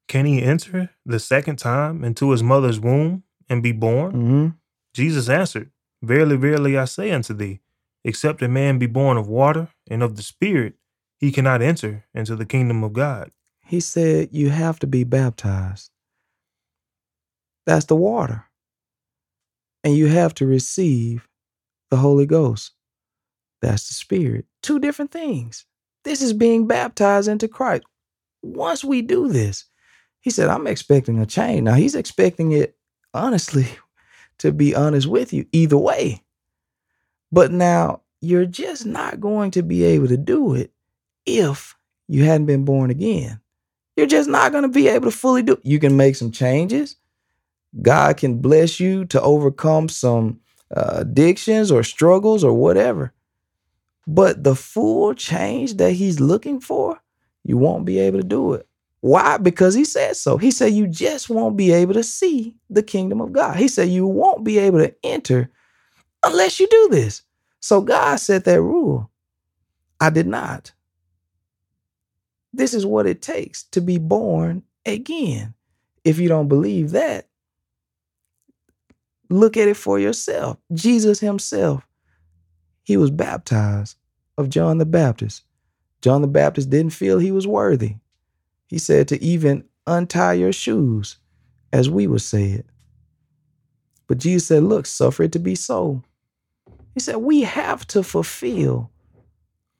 Can 0.07 0.25
he 0.25 0.41
enter 0.41 0.89
the 1.05 1.19
second 1.19 1.57
time 1.57 2.03
into 2.03 2.31
his 2.31 2.41
mother's 2.41 2.79
womb 2.79 3.23
and 3.49 3.61
be 3.61 3.73
born? 3.73 4.13
Mm-hmm. 4.13 4.47
Jesus 4.93 5.29
answered, 5.29 5.71
Verily, 6.01 6.37
verily, 6.37 6.77
I 6.77 6.85
say 6.85 7.11
unto 7.11 7.33
thee, 7.33 7.59
except 8.03 8.41
a 8.41 8.47
man 8.47 8.79
be 8.79 8.87
born 8.87 9.17
of 9.17 9.27
water 9.27 9.69
and 9.89 10.01
of 10.01 10.15
the 10.15 10.21
Spirit, 10.21 10.75
he 11.19 11.31
cannot 11.31 11.61
enter 11.61 12.05
into 12.13 12.35
the 12.35 12.45
kingdom 12.45 12.83
of 12.83 12.93
God. 12.93 13.31
He 13.65 13.79
said, 13.79 14.29
You 14.31 14.49
have 14.49 14.79
to 14.79 14.87
be 14.87 15.03
baptized. 15.03 15.91
That's 17.67 17.85
the 17.87 17.97
water. 17.97 18.45
and 19.83 19.95
you 19.95 20.07
have 20.07 20.33
to 20.35 20.47
receive 20.47 21.27
the 21.91 21.97
Holy 21.97 22.27
Ghost. 22.27 22.73
That's 23.61 23.87
the 23.89 23.95
Spirit. 23.95 24.45
Two 24.63 24.79
different 24.79 25.11
things. 25.11 25.65
This 26.05 26.21
is 26.21 26.33
being 26.33 26.67
baptized 26.67 27.29
into 27.29 27.47
Christ. 27.49 27.83
Once 28.43 28.83
we 28.83 29.01
do 29.03 29.29
this, 29.29 29.65
he 30.21 30.31
said, 30.31 30.49
I'm 30.49 30.67
expecting 30.67 31.19
a 31.19 31.27
change. 31.27 31.63
Now, 31.63 31.75
he's 31.75 31.95
expecting 31.95 32.51
it, 32.53 32.77
honestly, 33.13 33.67
to 34.39 34.51
be 34.53 34.75
honest 34.75 35.07
with 35.07 35.33
you, 35.33 35.47
either 35.53 35.77
way. 35.77 36.23
But 37.31 37.51
now, 37.51 38.03
you're 38.21 38.45
just 38.47 38.85
not 38.85 39.21
going 39.21 39.51
to 39.51 39.63
be 39.63 39.83
able 39.85 40.09
to 40.09 40.17
do 40.17 40.55
it 40.55 40.71
if 41.25 41.75
you 42.09 42.23
hadn't 42.25 42.47
been 42.47 42.65
born 42.65 42.91
again. 42.91 43.41
You're 43.97 44.07
just 44.07 44.29
not 44.29 44.51
going 44.51 44.63
to 44.63 44.69
be 44.69 44.89
able 44.89 45.11
to 45.11 45.17
fully 45.17 45.43
do 45.43 45.53
it. 45.53 45.61
You 45.63 45.79
can 45.79 45.97
make 45.97 46.15
some 46.17 46.31
changes. 46.31 46.97
God 47.81 48.17
can 48.17 48.39
bless 48.39 48.79
you 48.79 49.05
to 49.05 49.21
overcome 49.21 49.89
some 49.89 50.39
uh, 50.75 50.97
addictions 50.97 51.71
or 51.71 51.83
struggles 51.83 52.43
or 52.43 52.53
whatever. 52.53 53.13
But 54.07 54.43
the 54.43 54.55
full 54.55 55.13
change 55.13 55.75
that 55.75 55.91
he's 55.91 56.19
looking 56.19 56.59
for, 56.59 56.99
you 57.43 57.57
won't 57.57 57.85
be 57.85 57.99
able 57.99 58.19
to 58.19 58.27
do 58.27 58.53
it. 58.53 58.67
Why? 59.01 59.37
Because 59.37 59.75
he 59.75 59.85
said 59.85 60.15
so. 60.15 60.37
He 60.37 60.49
said 60.51 60.73
you 60.73 60.87
just 60.87 61.29
won't 61.29 61.55
be 61.55 61.71
able 61.71 61.93
to 61.93 62.03
see 62.03 62.55
the 62.69 62.83
kingdom 62.83 63.21
of 63.21 63.31
God. 63.31 63.57
He 63.57 63.67
said 63.67 63.89
you 63.89 64.07
won't 64.07 64.43
be 64.43 64.57
able 64.57 64.79
to 64.79 64.93
enter 65.03 65.49
unless 66.25 66.59
you 66.59 66.67
do 66.67 66.89
this. 66.91 67.21
So 67.59 67.81
God 67.81 68.15
set 68.17 68.45
that 68.45 68.61
rule. 68.61 69.09
I 69.99 70.09
did 70.09 70.27
not. 70.27 70.73
This 72.53 72.73
is 72.73 72.85
what 72.85 73.05
it 73.05 73.21
takes 73.21 73.63
to 73.65 73.81
be 73.81 73.97
born 73.97 74.63
again. 74.85 75.53
If 76.03 76.19
you 76.19 76.27
don't 76.27 76.47
believe 76.47 76.91
that, 76.91 77.27
look 79.29 79.57
at 79.57 79.67
it 79.67 79.77
for 79.77 79.99
yourself. 79.99 80.57
Jesus 80.73 81.19
himself, 81.19 81.85
he 82.83 82.97
was 82.97 83.11
baptized 83.11 83.97
of 84.37 84.49
John 84.49 84.77
the 84.77 84.85
Baptist. 84.85 85.43
John 86.01 86.21
the 86.21 86.27
Baptist 86.27 86.69
didn't 86.69 86.93
feel 86.93 87.19
he 87.19 87.31
was 87.31 87.47
worthy. 87.47 87.95
He 88.67 88.77
said 88.77 89.07
to 89.07 89.21
even 89.23 89.65
untie 89.85 90.33
your 90.33 90.53
shoes, 90.53 91.17
as 91.73 91.89
we 91.89 92.07
would 92.07 92.21
say 92.21 92.51
it. 92.51 92.65
But 94.07 94.19
Jesus 94.19 94.47
said, 94.47 94.63
Look, 94.63 94.85
suffer 94.85 95.23
it 95.23 95.31
to 95.33 95.39
be 95.39 95.55
so. 95.55 96.03
He 96.93 96.99
said, 96.99 97.17
We 97.17 97.41
have 97.41 97.85
to 97.87 98.03
fulfill 98.03 98.91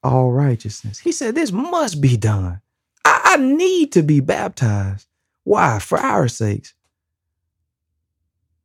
all 0.04 0.32
righteousness. 0.32 1.00
He 1.00 1.12
said, 1.12 1.36
This 1.36 1.52
must 1.52 2.02
be 2.02 2.18
done. 2.18 2.62
I, 3.06 3.22
I 3.24 3.38
need 3.38 3.92
to 3.94 4.04
be 4.04 4.20
baptized. 4.20 5.08
Why? 5.44 5.80
For 5.80 5.98
our 5.98 6.28
sakes. 6.28 6.74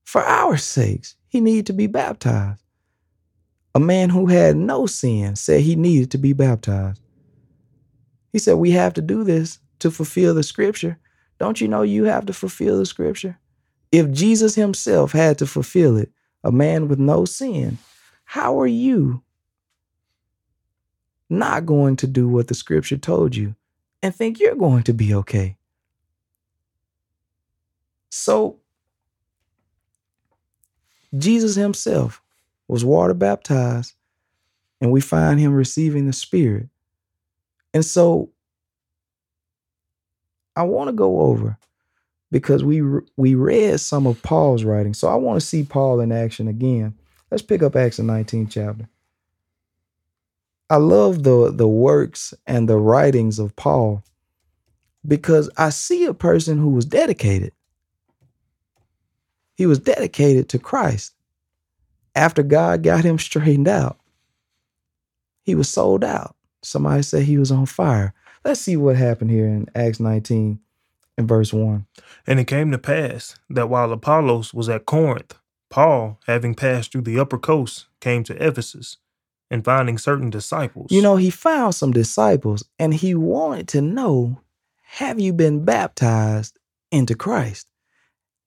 For 0.04 0.22
our 0.22 0.56
sakes, 0.56 1.16
he 1.28 1.40
needed 1.40 1.66
to 1.66 1.72
be 1.72 1.86
baptized. 1.86 2.62
A 3.74 3.80
man 3.80 4.10
who 4.10 4.26
had 4.26 4.56
no 4.56 4.86
sin 4.86 5.36
said 5.36 5.62
he 5.62 5.76
needed 5.76 6.10
to 6.10 6.18
be 6.18 6.32
baptized. 6.32 7.00
He 8.32 8.38
said, 8.38 8.54
We 8.54 8.72
have 8.72 8.94
to 8.94 9.02
do 9.02 9.24
this 9.24 9.58
to 9.78 9.90
fulfill 9.90 10.34
the 10.34 10.42
scripture. 10.42 10.98
Don't 11.38 11.60
you 11.60 11.68
know 11.68 11.82
you 11.82 12.04
have 12.04 12.26
to 12.26 12.32
fulfill 12.32 12.78
the 12.78 12.86
scripture? 12.86 13.38
If 13.90 14.10
Jesus 14.10 14.54
himself 14.54 15.12
had 15.12 15.38
to 15.38 15.46
fulfill 15.46 15.96
it, 15.96 16.10
a 16.44 16.52
man 16.52 16.88
with 16.88 16.98
no 16.98 17.24
sin, 17.24 17.78
how 18.24 18.60
are 18.60 18.66
you 18.66 19.22
not 21.28 21.66
going 21.66 21.96
to 21.96 22.06
do 22.06 22.28
what 22.28 22.48
the 22.48 22.54
scripture 22.54 22.96
told 22.96 23.36
you 23.36 23.54
and 24.02 24.14
think 24.14 24.38
you're 24.38 24.54
going 24.54 24.82
to 24.84 24.92
be 24.92 25.14
okay? 25.14 25.56
So, 28.10 28.58
Jesus 31.16 31.54
himself 31.54 32.22
was 32.68 32.84
water 32.84 33.14
baptized, 33.14 33.94
and 34.80 34.90
we 34.90 35.00
find 35.00 35.38
him 35.38 35.52
receiving 35.54 36.06
the 36.06 36.12
Spirit. 36.12 36.68
And 37.74 37.84
so, 37.84 38.30
I 40.56 40.64
want 40.64 40.88
to 40.88 40.92
go 40.92 41.20
over 41.20 41.58
because 42.30 42.64
we 42.64 42.82
we 43.16 43.34
read 43.34 43.78
some 43.80 44.06
of 44.06 44.22
Paul's 44.22 44.64
writing. 44.64 44.94
So 44.94 45.08
I 45.08 45.14
want 45.14 45.40
to 45.40 45.46
see 45.46 45.62
Paul 45.62 46.00
in 46.00 46.12
action 46.12 46.48
again. 46.48 46.94
Let's 47.30 47.42
pick 47.42 47.62
up 47.62 47.76
Acts 47.76 47.98
19th 47.98 48.50
chapter. 48.50 48.88
I 50.68 50.76
love 50.76 51.22
the 51.22 51.52
the 51.52 51.68
works 51.68 52.34
and 52.46 52.68
the 52.68 52.78
writings 52.78 53.38
of 53.38 53.54
Paul 53.56 54.02
because 55.06 55.50
I 55.56 55.70
see 55.70 56.06
a 56.06 56.14
person 56.14 56.58
who 56.58 56.70
was 56.70 56.86
dedicated. 56.86 57.52
He 59.62 59.66
was 59.66 59.78
dedicated 59.78 60.48
to 60.48 60.58
Christ. 60.58 61.14
After 62.16 62.42
God 62.42 62.82
got 62.82 63.04
him 63.04 63.16
straightened 63.16 63.68
out, 63.68 63.96
he 65.44 65.54
was 65.54 65.68
sold 65.68 66.02
out. 66.02 66.34
Somebody 66.64 67.02
said 67.02 67.22
he 67.22 67.38
was 67.38 67.52
on 67.52 67.66
fire. 67.66 68.12
Let's 68.44 68.60
see 68.60 68.76
what 68.76 68.96
happened 68.96 69.30
here 69.30 69.46
in 69.46 69.68
Acts 69.72 70.00
19 70.00 70.58
and 71.16 71.28
verse 71.28 71.52
1. 71.52 71.86
And 72.26 72.40
it 72.40 72.48
came 72.48 72.72
to 72.72 72.78
pass 72.78 73.36
that 73.50 73.68
while 73.68 73.92
Apollos 73.92 74.52
was 74.52 74.68
at 74.68 74.84
Corinth, 74.84 75.38
Paul, 75.70 76.18
having 76.26 76.56
passed 76.56 76.90
through 76.90 77.02
the 77.02 77.20
upper 77.20 77.38
coast, 77.38 77.86
came 78.00 78.24
to 78.24 78.44
Ephesus 78.44 78.96
and 79.48 79.64
finding 79.64 79.96
certain 79.96 80.28
disciples. 80.28 80.90
You 80.90 81.02
know, 81.02 81.14
he 81.14 81.30
found 81.30 81.76
some 81.76 81.92
disciples 81.92 82.64
and 82.80 82.94
he 82.94 83.14
wanted 83.14 83.68
to 83.68 83.80
know 83.80 84.40
have 84.96 85.20
you 85.20 85.32
been 85.32 85.64
baptized 85.64 86.58
into 86.90 87.14
Christ? 87.14 87.68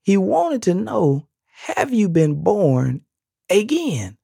He 0.06 0.18
wanted 0.18 0.62
to 0.64 0.76
know 0.76 1.28
have 1.48 1.92
you 1.92 2.08
been 2.10 2.44
born 2.44 3.02
again? 3.50 4.18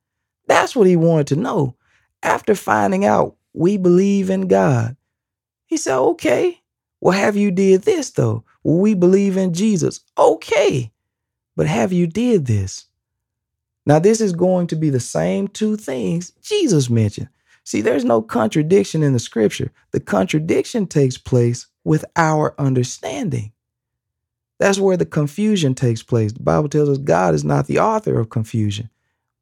That's 0.48 0.76
what 0.76 0.86
he 0.86 0.96
wanted 0.96 1.26
to 1.28 1.36
know. 1.38 1.76
After 2.22 2.54
finding 2.54 3.04
out 3.04 3.36
we 3.54 3.78
believe 3.78 4.30
in 4.30 4.48
God, 4.48 4.96
he 5.66 5.78
said, 5.78 5.98
okay, 5.98 6.62
well, 7.00 7.18
have 7.18 7.36
you 7.36 7.50
did 7.50 7.82
this 7.82 8.12
though? 8.12 8.44
Well, 8.64 8.78
we 8.78 8.94
believe 8.94 9.38
in 9.38 9.56
Jesus. 9.56 10.02
Okay, 10.20 10.92
but 11.56 11.66
have 11.66 11.92
you 11.92 12.06
did 12.06 12.46
this? 12.46 12.86
Now, 13.88 13.98
this 13.98 14.22
is 14.22 14.34
going 14.34 14.68
to 14.68 14.76
be 14.76 14.92
the 14.92 15.00
same 15.00 15.48
two 15.48 15.78
things 15.78 16.32
Jesus 16.44 16.92
mentioned. 16.92 17.30
See, 17.64 17.82
there's 17.82 18.06
no 18.06 18.22
contradiction 18.22 19.02
in 19.02 19.14
the 19.14 19.20
scripture. 19.20 19.72
The 19.94 20.00
contradiction 20.00 20.86
takes 20.86 21.18
place 21.18 21.66
with 21.84 22.06
our 22.16 22.54
understanding. 22.60 23.54
That's 24.62 24.80
where 24.80 24.96
the 24.96 25.06
confusion 25.06 25.76
takes 25.76 26.04
place. 26.04 26.32
The 26.32 26.44
Bible 26.44 26.70
tells 26.70 26.88
us 26.88 27.00
God 27.00 27.34
is 27.34 27.44
not 27.44 27.68
the 27.68 27.80
author 27.80 28.20
of 28.20 28.30
confusion. 28.30 28.90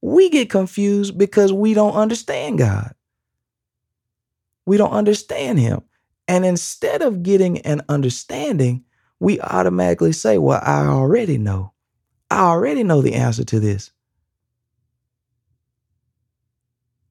We 0.02 0.30
get 0.30 0.50
confused 0.50 1.18
because 1.18 1.54
we 1.54 1.74
don't 1.74 1.94
understand 1.94 2.58
God. 2.58 2.96
We 4.66 4.78
don't 4.78 4.94
understand 4.94 5.60
Him. 5.60 5.82
And 6.28 6.46
instead 6.46 7.02
of 7.02 7.22
getting 7.22 7.60
an 7.60 7.82
understanding, 7.90 8.86
we 9.20 9.42
automatically 9.42 10.14
say, 10.14 10.38
Well, 10.38 10.62
I 10.64 10.86
already 10.86 11.38
know. 11.38 11.74
I 12.32 12.40
already 12.40 12.84
know 12.84 13.02
the 13.02 13.16
answer 13.16 13.44
to 13.44 13.60
this. 13.60 13.92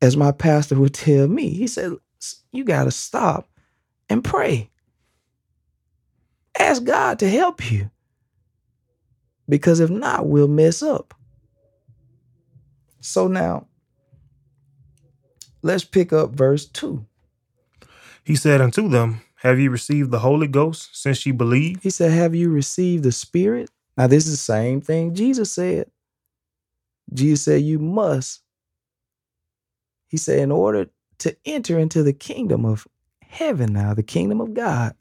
as 0.01 0.16
my 0.16 0.33
pastor 0.33 0.79
would 0.79 0.94
tell 0.94 1.29
me, 1.29 1.51
he 1.51 1.66
said, 1.66 1.92
You 2.53 2.64
got 2.64 2.85
to 2.85 2.90
stop 2.90 3.49
and 4.09 4.23
pray. 4.23 4.71
Ask 6.59 6.85
God 6.85 7.18
to 7.21 7.29
help 7.29 7.71
you. 7.71 7.90
Because 9.48 9.80
if 9.80 9.90
not, 9.90 10.26
we'll 10.26 10.48
mess 10.48 10.82
up. 10.82 11.14
So 13.00 13.28
now, 13.28 13.66
let's 15.62 15.84
pick 15.84 16.12
up 16.12 16.30
verse 16.30 16.66
2. 16.66 17.04
He 18.24 18.37
said 18.37 18.61
unto 18.61 18.88
them, 18.88 19.22
Have 19.37 19.58
you 19.58 19.70
received 19.70 20.11
the 20.11 20.18
Holy 20.18 20.48
Ghost 20.48 20.90
since 20.92 21.24
you 21.24 21.32
believe? 21.32 21.82
He 21.82 21.90
said, 21.90 22.12
Have 22.12 22.34
you 22.34 22.50
received 22.50 23.04
the 23.04 23.12
Spirit? 23.12 23.70
Now, 23.96 24.06
this 24.06 24.26
is 24.26 24.32
the 24.32 24.52
same 24.52 24.80
thing 24.80 25.14
Jesus 25.14 25.52
said. 25.52 25.90
Jesus 27.14 27.42
said, 27.42 27.62
You 27.62 27.78
must 27.78 28.42
he 30.08 30.16
said, 30.16 30.38
in 30.38 30.50
order 30.50 30.88
to 31.18 31.37
enter 31.44 31.78
into 31.78 32.02
the 32.02 32.14
kingdom 32.14 32.64
of 32.64 32.88
heaven 33.20 33.74
now, 33.74 33.92
the 33.94 34.02
kingdom 34.02 34.40
of 34.40 34.54
God, 34.54 34.94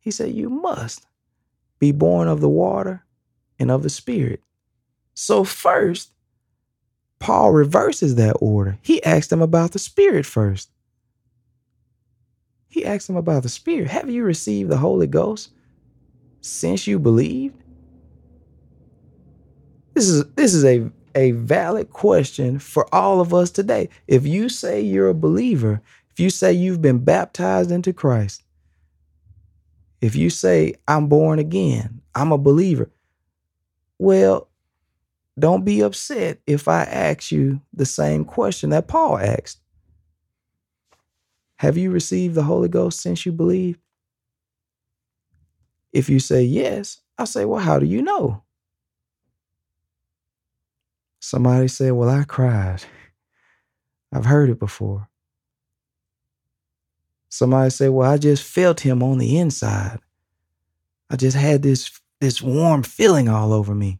he 0.00 0.10
said, 0.10 0.32
you 0.32 0.50
must 0.50 1.06
be 1.84 1.92
born 1.92 2.28
of 2.28 2.40
the 2.40 2.48
water 2.48 3.04
and 3.58 3.70
of 3.70 3.82
the 3.82 3.90
spirit. 3.90 4.42
So, 5.14 5.44
first, 5.44 6.10
Paul 7.18 7.52
reverses 7.52 8.14
that 8.14 8.36
order. 8.40 8.78
He 8.82 9.02
asks 9.04 9.28
them 9.28 9.42
about 9.42 9.72
the 9.72 9.78
spirit 9.78 10.26
first. 10.26 10.70
He 12.68 12.84
asks 12.84 13.06
them 13.06 13.16
about 13.16 13.42
the 13.42 13.48
spirit. 13.48 13.88
Have 13.88 14.10
you 14.10 14.24
received 14.24 14.70
the 14.70 14.78
Holy 14.78 15.06
Ghost 15.06 15.50
since 16.40 16.86
you 16.86 16.98
believed? 16.98 17.62
This 19.94 20.08
is 20.08 20.24
this 20.34 20.54
is 20.54 20.64
a 20.64 20.90
a 21.14 21.30
valid 21.32 21.90
question 21.90 22.58
for 22.58 22.92
all 22.92 23.20
of 23.20 23.32
us 23.32 23.50
today. 23.50 23.88
If 24.08 24.26
you 24.26 24.48
say 24.48 24.80
you're 24.80 25.08
a 25.08 25.14
believer, 25.14 25.80
if 26.10 26.18
you 26.18 26.30
say 26.30 26.52
you've 26.52 26.82
been 26.82 27.04
baptized 27.04 27.70
into 27.70 27.92
Christ, 27.92 28.42
if 30.04 30.14
you 30.14 30.28
say, 30.28 30.74
I'm 30.86 31.06
born 31.06 31.38
again, 31.38 32.02
I'm 32.14 32.30
a 32.30 32.36
believer, 32.36 32.90
well, 33.98 34.50
don't 35.38 35.64
be 35.64 35.80
upset 35.80 36.40
if 36.46 36.68
I 36.68 36.82
ask 36.82 37.32
you 37.32 37.62
the 37.72 37.86
same 37.86 38.26
question 38.26 38.68
that 38.68 38.86
Paul 38.86 39.16
asked. 39.16 39.62
Have 41.56 41.78
you 41.78 41.90
received 41.90 42.34
the 42.34 42.42
Holy 42.42 42.68
Ghost 42.68 43.00
since 43.00 43.24
you 43.24 43.32
believe? 43.32 43.78
If 45.90 46.10
you 46.10 46.20
say 46.20 46.42
yes, 46.42 47.00
I 47.16 47.24
say, 47.24 47.46
well, 47.46 47.62
how 47.62 47.78
do 47.78 47.86
you 47.86 48.02
know? 48.02 48.42
Somebody 51.18 51.68
said, 51.68 51.92
well, 51.92 52.10
I 52.10 52.24
cried. 52.24 52.84
I've 54.12 54.26
heard 54.26 54.50
it 54.50 54.58
before. 54.58 55.08
Somebody 57.34 57.68
say, 57.70 57.88
well, 57.88 58.08
I 58.08 58.16
just 58.16 58.44
felt 58.44 58.78
him 58.78 59.02
on 59.02 59.18
the 59.18 59.38
inside. 59.38 59.98
I 61.10 61.16
just 61.16 61.36
had 61.36 61.64
this, 61.64 61.90
this 62.20 62.40
warm 62.40 62.84
feeling 62.84 63.28
all 63.28 63.52
over 63.52 63.74
me. 63.74 63.98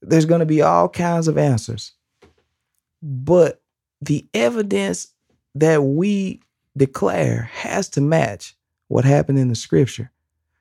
There's 0.00 0.26
going 0.26 0.38
to 0.38 0.46
be 0.46 0.62
all 0.62 0.88
kinds 0.88 1.26
of 1.26 1.36
answers. 1.36 1.90
But 3.02 3.60
the 4.00 4.28
evidence 4.32 5.08
that 5.56 5.82
we 5.82 6.40
declare 6.76 7.50
has 7.52 7.88
to 7.90 8.00
match 8.00 8.54
what 8.86 9.04
happened 9.04 9.40
in 9.40 9.48
the 9.48 9.56
scripture. 9.56 10.12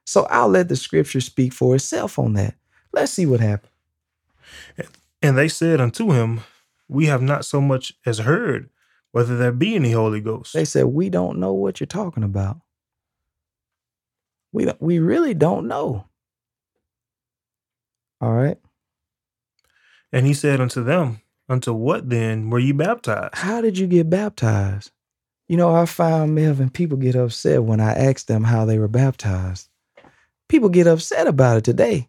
So 0.05 0.23
I'll 0.23 0.49
let 0.49 0.69
the 0.69 0.75
scripture 0.75 1.21
speak 1.21 1.53
for 1.53 1.75
itself 1.75 2.17
on 2.17 2.33
that. 2.33 2.55
Let's 2.91 3.13
see 3.13 3.27
what 3.27 3.41
happened. 3.41 3.73
And 5.21 5.37
they 5.37 5.49
said 5.49 5.79
unto 5.79 6.13
him, 6.13 6.41
We 6.87 7.05
have 7.05 7.21
not 7.21 7.45
so 7.45 7.61
much 7.61 7.93
as 8.07 8.17
heard 8.17 8.71
whether 9.17 9.35
there 9.35 9.51
be 9.51 9.73
any 9.73 9.93
Holy 9.93 10.21
Ghost. 10.21 10.53
They 10.53 10.63
said, 10.63 10.85
We 10.85 11.09
don't 11.09 11.39
know 11.39 11.51
what 11.51 11.79
you're 11.79 11.87
talking 11.87 12.21
about. 12.21 12.59
We, 14.51 14.65
don't, 14.65 14.79
we 14.79 14.99
really 14.99 15.33
don't 15.33 15.67
know. 15.67 16.05
All 18.21 18.31
right. 18.31 18.59
And 20.13 20.27
he 20.27 20.35
said 20.35 20.61
unto 20.61 20.83
them, 20.83 21.21
Unto 21.49 21.73
what 21.73 22.11
then 22.11 22.51
were 22.51 22.59
ye 22.59 22.73
baptized? 22.73 23.33
How 23.33 23.59
did 23.59 23.79
you 23.79 23.87
get 23.87 24.07
baptized? 24.07 24.91
You 25.47 25.57
know, 25.57 25.73
I 25.73 25.87
found 25.87 26.35
Melvin, 26.35 26.69
people 26.69 26.99
get 26.99 27.15
upset 27.15 27.63
when 27.63 27.79
I 27.79 27.93
ask 27.93 28.27
them 28.27 28.43
how 28.43 28.65
they 28.65 28.77
were 28.77 28.87
baptized. 28.87 29.67
People 30.47 30.69
get 30.69 30.85
upset 30.85 31.25
about 31.25 31.57
it 31.57 31.63
today. 31.63 32.07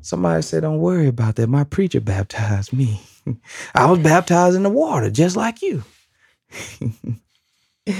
Somebody 0.00 0.42
said, 0.42 0.62
Don't 0.62 0.80
worry 0.80 1.06
about 1.06 1.36
that. 1.36 1.46
My 1.46 1.62
preacher 1.62 2.00
baptized 2.00 2.72
me. 2.72 3.02
I 3.74 3.90
was 3.90 3.98
baptized 4.00 4.56
in 4.56 4.62
the 4.62 4.70
water, 4.70 5.10
just 5.10 5.36
like 5.36 5.62
you. 5.62 5.82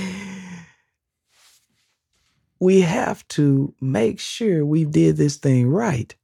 we 2.61 2.81
have 2.83 3.27
to 3.29 3.75
make 3.81 4.21
sure 4.21 4.65
we 4.65 4.85
did 4.85 5.17
this 5.17 5.37
thing 5.37 5.69
right 5.69 6.15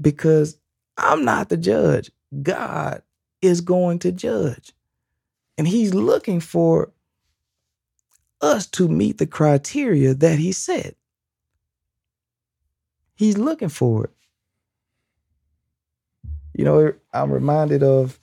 because 0.00 0.58
I'm 0.96 1.24
not 1.24 1.48
the 1.48 1.56
judge. 1.56 2.10
God 2.42 3.02
is 3.42 3.60
going 3.60 4.00
to 4.00 4.12
judge. 4.12 4.72
And 5.58 5.68
he's 5.68 5.94
looking 5.94 6.40
for 6.40 6.92
us 8.42 8.66
to 8.68 8.88
meet 8.88 9.18
the 9.18 9.26
criteria 9.26 10.14
that 10.14 10.38
he 10.38 10.52
set. 10.52 10.96
He's 13.16 13.38
looking 13.38 13.70
for 13.70 14.06
it. 14.06 14.15
You 16.56 16.64
know, 16.64 16.92
I'm 17.12 17.30
reminded 17.30 17.82
of 17.82 18.18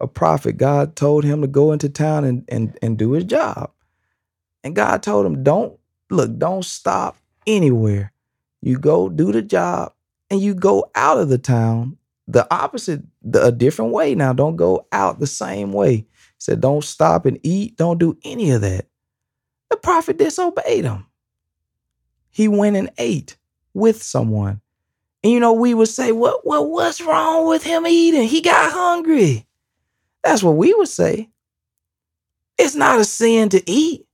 a 0.00 0.06
prophet. 0.06 0.56
God 0.56 0.96
told 0.96 1.24
him 1.24 1.40
to 1.40 1.46
go 1.46 1.72
into 1.72 1.88
town 1.88 2.24
and, 2.24 2.44
and, 2.48 2.78
and 2.82 2.98
do 2.98 3.12
his 3.12 3.24
job. 3.24 3.70
And 4.62 4.76
God 4.76 5.02
told 5.02 5.26
him, 5.26 5.42
don't 5.42 5.78
look, 6.10 6.38
don't 6.38 6.64
stop 6.64 7.16
anywhere. 7.46 8.12
You 8.62 8.78
go 8.78 9.08
do 9.08 9.32
the 9.32 9.42
job 9.42 9.92
and 10.30 10.40
you 10.40 10.54
go 10.54 10.90
out 10.94 11.18
of 11.18 11.28
the 11.28 11.38
town 11.38 11.98
the 12.26 12.46
opposite, 12.52 13.02
the, 13.22 13.46
a 13.46 13.52
different 13.52 13.92
way 13.92 14.14
now. 14.14 14.32
Don't 14.32 14.56
go 14.56 14.86
out 14.92 15.18
the 15.18 15.26
same 15.26 15.72
way. 15.72 15.96
He 15.96 16.06
said, 16.38 16.60
don't 16.60 16.84
stop 16.84 17.26
and 17.26 17.38
eat. 17.42 17.76
Don't 17.76 17.98
do 17.98 18.18
any 18.24 18.50
of 18.50 18.62
that. 18.62 18.86
The 19.70 19.76
prophet 19.76 20.18
disobeyed 20.18 20.84
him. 20.84 21.06
He 22.30 22.48
went 22.48 22.76
and 22.76 22.90
ate 22.98 23.36
with 23.74 24.02
someone. 24.02 24.60
And 25.24 25.32
you 25.32 25.40
know, 25.40 25.54
we 25.54 25.74
would 25.74 25.88
say, 25.88 26.12
what, 26.12 26.46
what, 26.46 26.70
what's 26.70 27.00
wrong 27.00 27.48
with 27.48 27.64
him 27.64 27.86
eating? 27.86 28.28
He 28.28 28.42
got 28.42 28.72
hungry. 28.72 29.46
That's 30.22 30.42
what 30.42 30.56
we 30.56 30.74
would 30.74 30.88
say. 30.88 31.30
It's 32.58 32.74
not 32.76 33.00
a 33.00 33.04
sin 33.04 33.48
to 33.50 33.70
eat. 33.70 34.06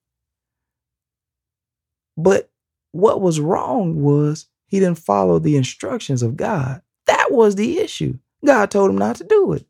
But 2.17 2.51
what 2.93 3.21
was 3.21 3.41
wrong 3.41 4.03
was 4.03 4.47
he 4.69 4.79
didn't 4.81 4.99
follow 4.99 5.41
the 5.41 5.57
instructions 5.57 6.23
of 6.23 6.37
God. 6.37 6.83
That 7.07 7.33
was 7.33 7.57
the 7.57 7.79
issue. 7.81 8.19
God 8.45 8.71
told 8.71 8.91
him 8.91 8.99
not 8.99 9.17
to 9.17 9.25
do 9.25 9.53
it. 9.53 9.67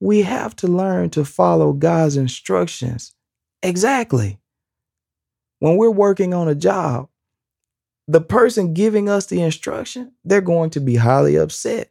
We 0.00 0.22
have 0.22 0.54
to 0.56 0.68
learn 0.68 1.10
to 1.10 1.24
follow 1.24 1.72
God's 1.72 2.16
instructions. 2.16 3.14
Exactly. 3.62 4.38
When 5.60 5.76
we're 5.76 5.90
working 5.90 6.34
on 6.34 6.48
a 6.48 6.54
job, 6.54 7.07
the 8.08 8.22
person 8.22 8.72
giving 8.72 9.08
us 9.08 9.26
the 9.26 9.42
instruction, 9.42 10.12
they're 10.24 10.40
going 10.40 10.70
to 10.70 10.80
be 10.80 10.96
highly 10.96 11.36
upset 11.36 11.90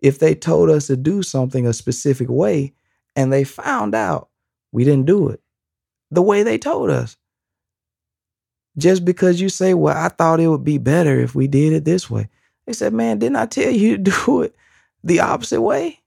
if 0.00 0.18
they 0.18 0.34
told 0.34 0.70
us 0.70 0.86
to 0.86 0.96
do 0.96 1.22
something 1.22 1.66
a 1.66 1.74
specific 1.74 2.28
way 2.30 2.72
and 3.14 3.32
they 3.32 3.44
found 3.44 3.94
out 3.94 4.30
we 4.72 4.84
didn't 4.84 5.06
do 5.06 5.28
it 5.28 5.40
the 6.10 6.22
way 6.22 6.42
they 6.42 6.56
told 6.58 6.90
us. 6.90 7.16
Just 8.78 9.04
because 9.04 9.40
you 9.40 9.48
say, 9.48 9.74
Well, 9.74 9.96
I 9.96 10.08
thought 10.08 10.40
it 10.40 10.48
would 10.48 10.64
be 10.64 10.78
better 10.78 11.20
if 11.20 11.34
we 11.34 11.48
did 11.48 11.72
it 11.72 11.84
this 11.84 12.08
way. 12.08 12.28
They 12.66 12.72
said, 12.72 12.94
Man, 12.94 13.18
didn't 13.18 13.36
I 13.36 13.46
tell 13.46 13.70
you 13.70 13.98
to 13.98 14.02
do 14.26 14.42
it 14.42 14.54
the 15.04 15.20
opposite 15.20 15.60
way? 15.60 16.00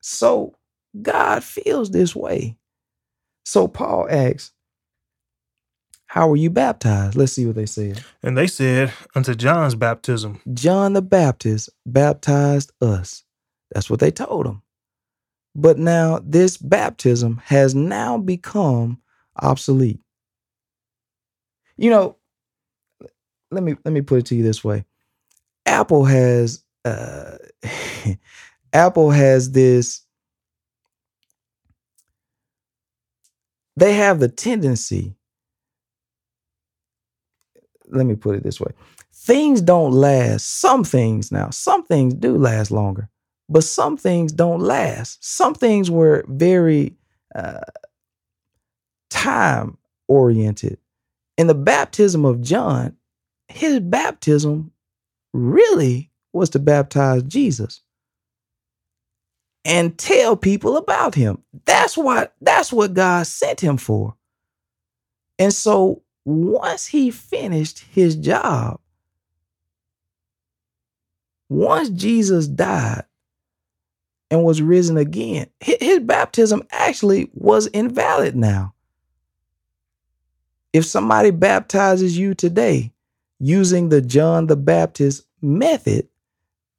So 0.00 0.56
God 1.00 1.44
feels 1.44 1.90
this 1.90 2.16
way. 2.16 2.56
So 3.44 3.68
Paul 3.68 4.08
asks, 4.10 4.52
How 6.08 6.26
were 6.26 6.36
you 6.36 6.48
baptized? 6.48 7.16
Let's 7.16 7.34
see 7.34 7.44
what 7.44 7.54
they 7.54 7.66
said. 7.66 8.02
And 8.22 8.36
they 8.36 8.46
said, 8.46 8.92
Unto 9.14 9.34
John's 9.34 9.74
baptism. 9.74 10.40
John 10.54 10.94
the 10.94 11.02
Baptist 11.02 11.68
baptized 11.84 12.72
us. 12.80 13.24
That's 13.70 13.90
what 13.90 14.00
they 14.00 14.10
told 14.10 14.46
him. 14.46 14.62
But 15.54 15.78
now 15.78 16.20
this 16.24 16.56
baptism 16.56 17.42
has 17.44 17.74
now 17.74 18.16
become 18.16 19.02
obsolete. 19.40 20.00
You 21.76 21.90
know, 21.90 22.16
let 23.50 23.62
me 23.62 23.76
let 23.84 23.92
me 23.92 24.00
put 24.00 24.20
it 24.20 24.26
to 24.26 24.34
you 24.34 24.42
this 24.42 24.64
way. 24.64 24.84
Apple 25.66 26.06
has 26.06 26.64
uh 26.86 27.36
Apple 28.72 29.10
has 29.10 29.52
this 29.52 30.02
they 33.76 33.92
have 33.92 34.20
the 34.20 34.28
tendency 34.28 35.17
let 37.90 38.06
me 38.06 38.14
put 38.14 38.36
it 38.36 38.42
this 38.42 38.60
way. 38.60 38.72
Things 39.12 39.60
don't 39.60 39.92
last. 39.92 40.60
Some 40.60 40.84
things 40.84 41.30
now, 41.32 41.50
some 41.50 41.84
things 41.84 42.14
do 42.14 42.36
last 42.36 42.70
longer, 42.70 43.08
but 43.48 43.64
some 43.64 43.96
things 43.96 44.32
don't 44.32 44.60
last. 44.60 45.24
Some 45.24 45.54
things 45.54 45.90
were 45.90 46.24
very 46.28 46.94
uh, 47.34 47.60
time 49.10 49.76
oriented. 50.08 50.78
In 51.36 51.46
the 51.46 51.54
baptism 51.54 52.24
of 52.24 52.40
John, 52.40 52.96
his 53.48 53.80
baptism 53.80 54.72
really 55.32 56.10
was 56.32 56.50
to 56.50 56.58
baptize 56.58 57.22
Jesus 57.22 57.82
and 59.64 59.98
tell 59.98 60.36
people 60.36 60.76
about 60.76 61.14
him. 61.14 61.42
That's 61.64 61.96
what 61.96 62.34
that's 62.40 62.72
what 62.72 62.94
God 62.94 63.26
sent 63.26 63.60
him 63.60 63.76
for. 63.76 64.14
And 65.38 65.52
so 65.52 66.02
once 66.28 66.86
he 66.86 67.10
finished 67.10 67.80
his 67.90 68.16
job, 68.16 68.80
once 71.48 71.88
Jesus 71.90 72.46
died 72.46 73.04
and 74.30 74.44
was 74.44 74.60
risen 74.60 74.96
again, 74.98 75.48
his 75.60 76.00
baptism 76.00 76.62
actually 76.70 77.30
was 77.32 77.66
invalid 77.68 78.36
now. 78.36 78.74
If 80.72 80.84
somebody 80.84 81.30
baptizes 81.30 82.18
you 82.18 82.34
today, 82.34 82.92
using 83.40 83.88
the 83.88 84.02
John 84.02 84.46
the 84.46 84.56
Baptist 84.56 85.24
method 85.40 86.08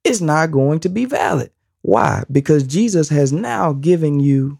it's 0.04 0.20
not 0.20 0.50
going 0.50 0.80
to 0.80 0.88
be 0.88 1.04
valid. 1.04 1.50
Why? 1.82 2.24
Because 2.30 2.62
Jesus 2.64 3.08
has 3.08 3.32
now 3.32 3.72
given 3.72 4.20
you 4.20 4.58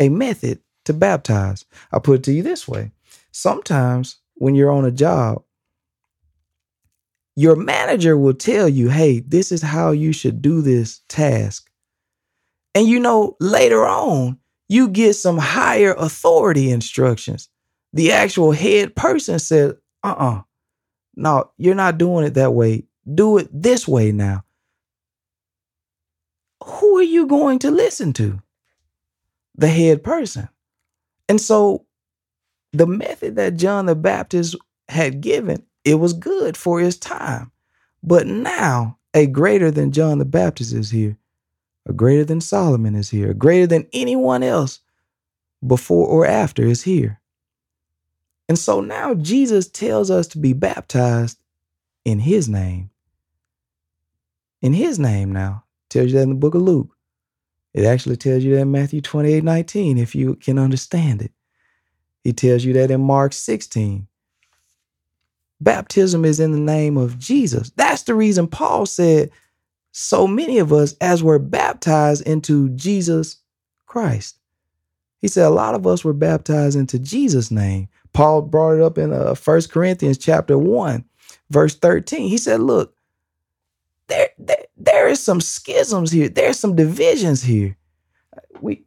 a 0.00 0.08
method 0.08 0.60
to 0.84 0.92
baptize. 0.92 1.64
I'll 1.92 2.00
put 2.00 2.20
it 2.20 2.22
to 2.24 2.32
you 2.32 2.42
this 2.42 2.66
way. 2.66 2.92
Sometimes 3.34 4.18
when 4.36 4.56
you're 4.56 4.72
on 4.72 4.86
a 4.86 4.92
job, 4.92 5.44
your 7.36 7.56
manager 7.56 8.18
will 8.18 8.34
tell 8.34 8.68
you, 8.68 8.90
hey, 8.90 9.20
this 9.20 9.52
is 9.52 9.62
how 9.62 9.92
you 9.92 10.12
should 10.12 10.42
do 10.42 10.62
this 10.62 11.00
task. 11.08 11.70
And 12.74 12.88
you 12.88 13.00
know, 13.00 13.36
later 13.40 13.86
on, 13.86 14.38
you 14.68 14.88
get 14.88 15.14
some 15.14 15.38
higher 15.38 15.94
authority 15.98 16.70
instructions 16.72 17.50
The 17.94 18.12
actual 18.12 18.52
head 18.52 18.96
person 18.96 19.38
said, 19.40 19.76
uh 20.04 20.16
uh 20.18 20.42
no, 21.16 21.50
you're 21.58 21.74
not 21.76 21.98
doing 21.98 22.26
it 22.26 22.34
that 22.34 22.54
way. 22.54 22.84
Do 23.12 23.38
it 23.38 23.48
this 23.52 23.88
way 23.88 24.12
now. 24.12 24.44
Who 26.64 26.98
are 26.98 27.02
you 27.04 27.26
going 27.26 27.60
to 27.60 27.70
listen 27.70 28.12
to? 28.14 28.40
The 29.56 29.68
head 29.68 30.04
person. 30.04 30.48
And 31.28 31.40
so 31.40 31.86
the 32.74 32.86
method 32.86 33.36
that 33.36 33.56
John 33.56 33.86
the 33.86 33.94
Baptist 33.94 34.56
had 34.88 35.20
given, 35.20 35.64
it 35.84 35.94
was 35.94 36.12
good 36.12 36.56
for 36.56 36.80
his 36.80 36.98
time. 36.98 37.52
But 38.02 38.26
now 38.26 38.98
a 39.14 39.26
greater 39.26 39.70
than 39.70 39.92
John 39.92 40.18
the 40.18 40.24
Baptist 40.24 40.72
is 40.72 40.90
here. 40.90 41.16
A 41.86 41.92
greater 41.92 42.24
than 42.24 42.40
Solomon 42.40 42.94
is 42.94 43.10
here. 43.10 43.30
A 43.30 43.34
greater 43.34 43.66
than 43.66 43.86
anyone 43.92 44.42
else 44.42 44.80
before 45.64 46.08
or 46.08 46.26
after 46.26 46.64
is 46.64 46.82
here. 46.82 47.20
And 48.48 48.58
so 48.58 48.80
now 48.80 49.14
Jesus 49.14 49.68
tells 49.68 50.10
us 50.10 50.26
to 50.28 50.38
be 50.38 50.52
baptized 50.52 51.38
in 52.04 52.18
his 52.18 52.48
name. 52.48 52.90
In 54.60 54.72
his 54.72 54.98
name 54.98 55.32
now. 55.32 55.64
Tells 55.90 56.08
you 56.08 56.14
that 56.14 56.22
in 56.22 56.30
the 56.30 56.34
book 56.34 56.54
of 56.54 56.62
Luke. 56.62 56.88
It 57.72 57.84
actually 57.84 58.16
tells 58.16 58.42
you 58.42 58.54
that 58.54 58.62
in 58.62 58.72
Matthew 58.72 59.00
28 59.00 59.44
19, 59.44 59.98
if 59.98 60.14
you 60.14 60.34
can 60.36 60.58
understand 60.58 61.22
it. 61.22 61.32
He 62.24 62.32
tells 62.32 62.64
you 62.64 62.72
that 62.72 62.90
in 62.90 63.02
Mark 63.02 63.34
16. 63.34 64.08
Baptism 65.60 66.24
is 66.24 66.40
in 66.40 66.52
the 66.52 66.58
name 66.58 66.96
of 66.96 67.18
Jesus. 67.18 67.70
That's 67.76 68.02
the 68.02 68.14
reason 68.14 68.48
Paul 68.48 68.86
said, 68.86 69.30
so 69.92 70.26
many 70.26 70.58
of 70.58 70.72
us, 70.72 70.94
as 71.00 71.22
we're 71.22 71.38
baptized 71.38 72.26
into 72.26 72.70
Jesus 72.70 73.36
Christ. 73.86 74.38
He 75.20 75.28
said 75.28 75.46
a 75.46 75.50
lot 75.50 75.74
of 75.74 75.86
us 75.86 76.04
were 76.04 76.12
baptized 76.12 76.76
into 76.76 76.98
Jesus' 76.98 77.50
name. 77.50 77.88
Paul 78.12 78.42
brought 78.42 78.74
it 78.74 78.82
up 78.82 78.98
in 78.98 79.12
uh, 79.12 79.34
1 79.34 79.62
Corinthians 79.70 80.18
chapter 80.18 80.58
1, 80.58 81.04
verse 81.50 81.76
13. 81.76 82.28
He 82.28 82.38
said, 82.38 82.60
look, 82.60 82.94
there, 84.08 84.30
there, 84.38 84.64
there 84.76 85.08
is 85.08 85.20
some 85.20 85.40
schisms 85.40 86.10
here. 86.10 86.28
There's 86.28 86.58
some 86.58 86.74
divisions 86.74 87.42
here. 87.42 87.76
We, 88.60 88.84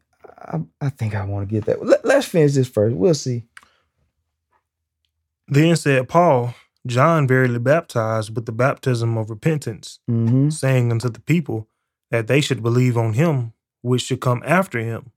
I, 0.48 0.60
I 0.82 0.90
think 0.90 1.16
I 1.16 1.26
want 1.26 1.48
to 1.48 1.54
get 1.54 1.66
that. 1.66 1.86
Let, 1.86 2.06
let's 2.06 2.26
finish 2.28 2.54
this 2.54 2.68
first. 2.68 2.96
We'll 2.96 3.14
see. 3.14 3.44
Then 5.48 5.76
said 5.76 6.10
Paul, 6.10 6.54
John 6.86 7.28
verily 7.28 7.60
baptized 7.60 8.36
with 8.36 8.46
the 8.46 8.52
baptism 8.52 9.18
of 9.18 9.30
repentance, 9.30 10.00
Mm-hmm. 10.10 10.50
saying 10.50 10.92
unto 10.92 11.10
the 11.10 11.22
people 11.22 11.68
that 12.12 12.28
they 12.28 12.42
should 12.42 12.64
believe 12.64 12.98
on 12.98 13.14
him 13.14 13.54
which 13.82 14.02
should 14.04 14.22
come 14.22 14.42
after 14.46 14.80
him, 14.80 15.12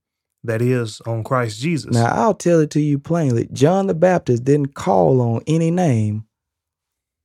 that 0.45 0.63
is, 0.63 1.01
on 1.07 1.25
Christ 1.25 1.61
Jesus. 1.61 1.93
Now 1.95 2.07
I'll 2.07 2.35
tell 2.35 2.61
it 2.61 2.71
to 2.71 2.81
you 2.81 2.99
plainly. 2.99 3.49
John 3.53 3.87
the 3.89 3.95
Baptist 3.95 4.45
didn't 4.45 4.75
call 4.75 5.21
on 5.21 5.43
any 5.47 5.71
name 5.71 6.25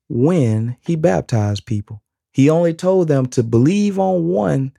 when 0.10 0.78
he 0.82 0.96
baptized 0.96 1.66
people. 1.66 2.02
He 2.32 2.50
only 2.50 2.74
told 2.74 3.08
them 3.08 3.26
to 3.28 3.44
believe 3.44 3.98
on 4.00 4.28
one 4.28 4.74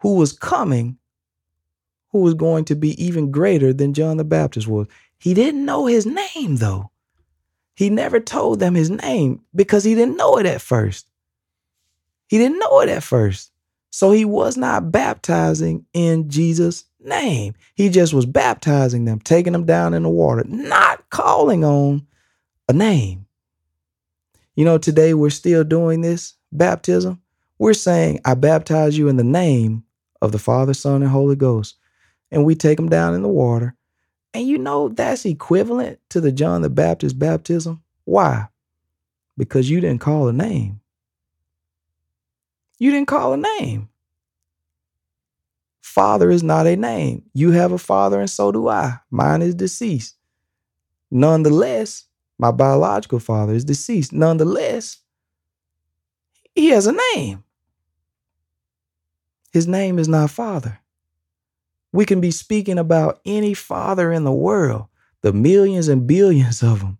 who 0.00 0.14
was 0.14 0.32
coming, 0.32 0.98
who 2.12 2.20
was 2.20 2.34
going 2.34 2.64
to 2.66 2.76
be 2.76 3.02
even 3.02 3.30
greater 3.30 3.72
than 3.72 3.94
John 3.94 4.18
the 4.18 4.24
Baptist 4.24 4.68
was. 4.68 4.86
He 5.18 5.34
didn't 5.34 5.64
know 5.64 5.86
his 5.86 6.06
name 6.06 6.56
though. 6.56 6.90
He 7.74 7.90
never 7.90 8.20
told 8.20 8.60
them 8.60 8.74
his 8.74 8.90
name 8.90 9.40
because 9.54 9.82
he 9.82 9.94
didn't 9.94 10.16
know 10.16 10.36
it 10.36 10.46
at 10.46 10.60
first. 10.60 11.08
He 12.28 12.38
didn't 12.38 12.58
know 12.58 12.80
it 12.80 12.88
at 12.88 13.02
first. 13.02 13.50
So 13.90 14.10
he 14.10 14.24
was 14.24 14.56
not 14.56 14.90
baptizing 14.90 15.86
in 15.92 16.30
Jesus' 16.30 16.84
name. 16.98 17.54
He 17.74 17.88
just 17.88 18.14
was 18.14 18.24
baptizing 18.24 19.04
them, 19.04 19.20
taking 19.20 19.52
them 19.52 19.66
down 19.66 19.92
in 19.94 20.02
the 20.02 20.08
water, 20.08 20.44
not 20.46 21.08
calling 21.10 21.64
on 21.64 22.06
a 22.68 22.72
name. 22.72 23.26
You 24.54 24.64
know, 24.64 24.78
today 24.78 25.14
we're 25.14 25.30
still 25.30 25.64
doing 25.64 26.00
this 26.00 26.34
baptism. 26.52 27.20
We're 27.58 27.74
saying, 27.74 28.20
I 28.24 28.34
baptize 28.34 28.96
you 28.96 29.08
in 29.08 29.16
the 29.16 29.24
name 29.24 29.84
of 30.20 30.32
the 30.32 30.38
Father, 30.38 30.74
Son, 30.74 31.02
and 31.02 31.10
Holy 31.10 31.36
Ghost. 31.36 31.76
And 32.32 32.44
we 32.44 32.56
take 32.56 32.78
them 32.78 32.88
down 32.88 33.14
in 33.14 33.22
the 33.22 33.28
water. 33.28 33.76
And 34.34 34.48
you 34.48 34.58
know, 34.58 34.88
that's 34.88 35.24
equivalent 35.24 36.00
to 36.08 36.20
the 36.20 36.32
John 36.32 36.62
the 36.62 36.70
Baptist 36.70 37.18
baptism. 37.18 37.82
Why? 38.04 38.48
Because 39.38 39.70
you 39.70 39.80
didn't 39.80 40.00
call 40.00 40.26
a 40.26 40.32
name. 40.32 40.80
You 42.78 42.90
didn't 42.90 43.08
call 43.08 43.34
a 43.34 43.36
name. 43.36 43.88
Father 45.82 46.30
is 46.30 46.42
not 46.42 46.66
a 46.66 46.74
name. 46.74 47.22
You 47.34 47.52
have 47.52 47.70
a 47.70 47.78
father, 47.78 48.18
and 48.18 48.30
so 48.30 48.50
do 48.50 48.68
I. 48.68 48.98
Mine 49.10 49.42
is 49.42 49.54
deceased. 49.54 50.16
Nonetheless, 51.10 52.06
my 52.38 52.50
biological 52.50 53.20
father 53.20 53.52
is 53.52 53.64
deceased. 53.64 54.12
Nonetheless, 54.12 54.98
he 56.54 56.70
has 56.70 56.86
a 56.86 56.96
name. 57.14 57.44
His 59.52 59.68
name 59.68 59.98
is 59.98 60.08
not 60.08 60.30
Father. 60.30 60.80
We 61.92 62.04
can 62.06 62.20
be 62.20 62.30
speaking 62.30 62.78
about 62.78 63.20
any 63.24 63.54
father 63.54 64.12
in 64.12 64.24
the 64.24 64.32
world, 64.32 64.86
the 65.20 65.32
millions 65.32 65.88
and 65.88 66.06
billions 66.06 66.62
of 66.62 66.80
them. 66.80 66.98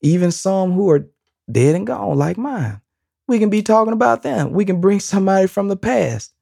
Even 0.00 0.32
some 0.32 0.72
who 0.72 0.90
are 0.90 1.08
dead 1.50 1.74
and 1.74 1.86
gone, 1.86 2.16
like 2.16 2.38
mine. 2.38 2.80
We 3.28 3.38
can 3.38 3.50
be 3.50 3.62
talking 3.62 3.92
about 3.92 4.22
them. 4.22 4.52
We 4.52 4.64
can 4.64 4.80
bring 4.80 5.00
somebody 5.00 5.46
from 5.46 5.68
the 5.68 5.76
past. 5.76 6.32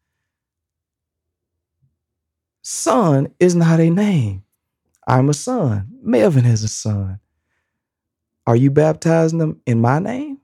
Son 2.62 3.32
is 3.38 3.54
not 3.54 3.80
a 3.80 3.90
name. 3.90 4.44
I'm 5.06 5.28
a 5.28 5.34
son. 5.34 5.88
Melvin 6.02 6.44
is 6.44 6.62
a 6.62 6.68
son. 6.68 7.20
Are 8.46 8.56
you 8.56 8.70
baptizing 8.70 9.38
them 9.38 9.60
in 9.66 9.80
my 9.80 9.98
name? 9.98 10.38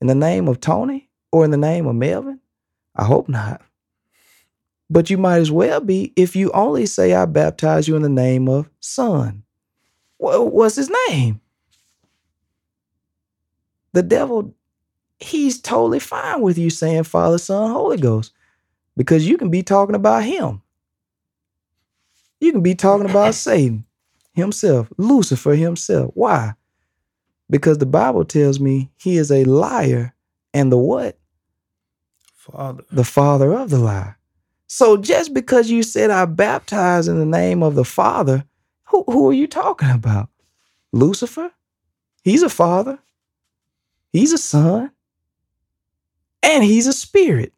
In 0.00 0.06
the 0.06 0.14
name 0.14 0.48
of 0.48 0.60
Tony 0.60 1.08
or 1.32 1.44
in 1.44 1.50
the 1.50 1.56
name 1.56 1.86
of 1.86 1.94
Melvin? 1.94 2.40
I 2.94 3.04
hope 3.04 3.28
not. 3.28 3.62
But 4.90 5.08
you 5.08 5.16
might 5.16 5.38
as 5.38 5.50
well 5.50 5.80
be 5.80 6.12
if 6.16 6.34
you 6.34 6.50
only 6.50 6.84
say, 6.84 7.14
I 7.14 7.24
baptize 7.24 7.86
you 7.86 7.96
in 7.96 8.02
the 8.02 8.08
name 8.08 8.48
of 8.48 8.68
Son. 8.80 9.44
Well, 10.18 10.48
what's 10.48 10.76
his 10.76 10.90
name? 11.08 11.40
The 13.92 14.02
devil, 14.02 14.54
he's 15.20 15.60
totally 15.60 16.00
fine 16.00 16.42
with 16.42 16.58
you 16.58 16.70
saying 16.70 17.04
Father, 17.04 17.38
Son, 17.38 17.70
Holy 17.70 17.96
Ghost 17.96 18.32
because 18.96 19.26
you 19.26 19.38
can 19.38 19.48
be 19.48 19.62
talking 19.62 19.94
about 19.94 20.24
him. 20.24 20.60
You 22.40 22.52
can 22.52 22.62
be 22.62 22.74
talking 22.74 23.08
about 23.08 23.34
Satan 23.46 23.86
himself, 24.34 24.92
Lucifer 24.98 25.54
himself. 25.54 26.10
Why? 26.14 26.52
Because 27.48 27.78
the 27.78 27.86
Bible 27.86 28.24
tells 28.24 28.60
me 28.60 28.90
he 28.98 29.16
is 29.16 29.30
a 29.30 29.44
liar 29.44 30.14
and 30.52 30.70
the 30.70 30.76
what? 30.76 31.18
Father. 32.34 32.84
The 32.90 33.04
father 33.04 33.54
of 33.54 33.70
the 33.70 33.78
lie. 33.78 34.14
So 34.72 34.96
just 34.96 35.34
because 35.34 35.68
you 35.68 35.82
said 35.82 36.10
I 36.10 36.26
baptize 36.26 37.08
in 37.08 37.18
the 37.18 37.26
name 37.26 37.60
of 37.60 37.74
the 37.74 37.84
Father, 37.84 38.44
who, 38.84 39.02
who 39.08 39.28
are 39.28 39.32
you 39.32 39.48
talking 39.48 39.90
about? 39.90 40.28
Lucifer? 40.92 41.50
He's 42.22 42.44
a 42.44 42.48
father. 42.48 43.00
He's 44.12 44.32
a 44.32 44.38
son. 44.38 44.92
And 46.44 46.62
he's 46.62 46.86
a 46.86 46.92
spirit. 46.92 47.52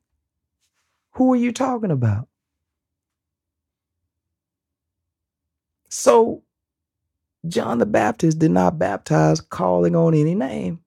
Who 1.12 1.34
are 1.34 1.36
you 1.36 1.52
talking 1.52 1.90
about? 1.90 2.28
So 5.90 6.42
John 7.46 7.76
the 7.76 7.84
Baptist 7.84 8.38
did 8.38 8.52
not 8.52 8.78
baptize 8.78 9.42
calling 9.42 9.94
on 9.94 10.14
any 10.14 10.34
name. 10.34 10.80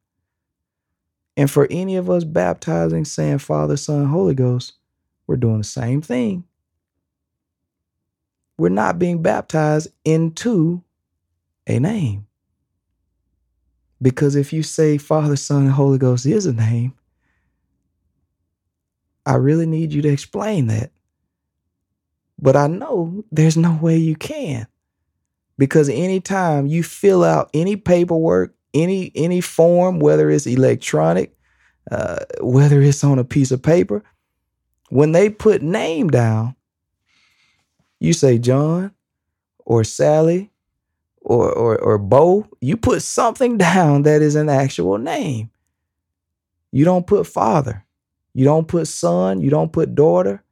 And 1.38 1.52
for 1.52 1.68
any 1.70 1.98
of 1.98 2.10
us 2.10 2.24
baptizing, 2.24 3.06
saying 3.06 3.38
Father, 3.38 3.78
Son, 3.78 4.08
Holy 4.08 4.34
Ghost, 4.34 4.74
we're 5.28 5.38
doing 5.38 5.60
the 5.60 5.64
same 5.64 6.02
thing. 6.02 6.44
We're 8.58 8.70
not 8.70 9.00
being 9.00 9.22
baptized 9.22 9.90
into 10.04 10.84
a 11.68 11.80
name. 11.80 12.28
Because 14.02 14.36
if 14.36 14.54
you 14.54 14.64
say 14.64 14.98
Father, 14.98 15.36
Son, 15.36 15.64
and 15.64 15.72
Holy 15.72 15.98
Ghost 15.98 16.26
is 16.26 16.46
a 16.46 16.54
name, 16.54 16.94
I 19.26 19.36
really 19.36 19.66
need 19.66 19.94
you 19.94 20.02
to 20.04 20.10
explain 20.10 20.68
that. 20.68 20.92
But 22.40 22.56
I 22.56 22.68
know 22.68 23.24
there's 23.32 23.58
no 23.58 23.78
way 23.82 23.98
you 23.98 24.16
can. 24.16 24.68
Because 25.58 25.90
anytime 25.90 26.68
you 26.68 26.84
fill 26.84 27.24
out 27.24 27.50
any 27.54 27.78
paperwork, 27.78 28.54
any 28.74 29.12
any 29.16 29.40
form, 29.40 30.00
whether 30.00 30.30
it's 30.30 30.46
electronic, 30.46 31.36
uh, 31.90 32.20
whether 32.42 32.82
it's 32.82 33.04
on 33.04 33.20
a 33.20 33.24
piece 33.24 33.52
of 33.52 33.64
paper, 33.64 34.04
when 34.90 35.12
they 35.12 35.30
put 35.30 35.62
name 35.62 36.10
down, 36.10 36.56
you 38.00 38.14
say 38.14 38.38
John 38.38 38.92
or 39.60 39.84
Sally 39.84 40.52
or 41.22 41.52
or 41.52 41.78
or 41.78 41.98
Bo. 41.98 42.48
You 42.62 42.78
put 42.78 43.02
something 43.02 43.58
down 43.60 44.04
that 44.04 44.22
is 44.22 44.36
an 44.36 44.50
actual 44.50 44.98
name. 44.98 45.50
You 46.72 46.86
don't 46.86 47.08
put 47.08 47.26
father. 47.28 47.86
You 48.34 48.46
don't 48.46 48.68
put 48.68 48.88
son. 48.88 49.40
You 49.40 49.50
don't 49.50 49.72
put 49.72 49.96
daughter, 49.96 50.44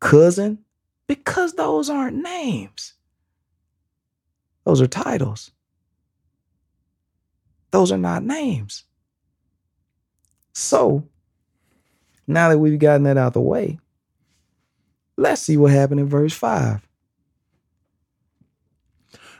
cousin, 0.00 0.58
because 1.06 1.52
those 1.52 1.88
aren't 1.88 2.16
names. 2.16 2.94
Those 4.64 4.80
are 4.80 4.88
titles. 4.88 5.52
Those 7.70 7.92
are 7.92 7.98
not 7.98 8.24
names. 8.24 8.84
So, 10.52 11.08
now 12.30 12.48
that 12.48 12.58
we've 12.58 12.78
gotten 12.78 13.04
that 13.04 13.16
out 13.16 13.28
of 13.28 13.32
the 13.34 13.40
way, 13.40 13.78
let's 15.16 15.42
see 15.42 15.56
what 15.56 15.72
happened 15.72 16.00
in 16.00 16.08
verse 16.08 16.34
5. 16.34 16.86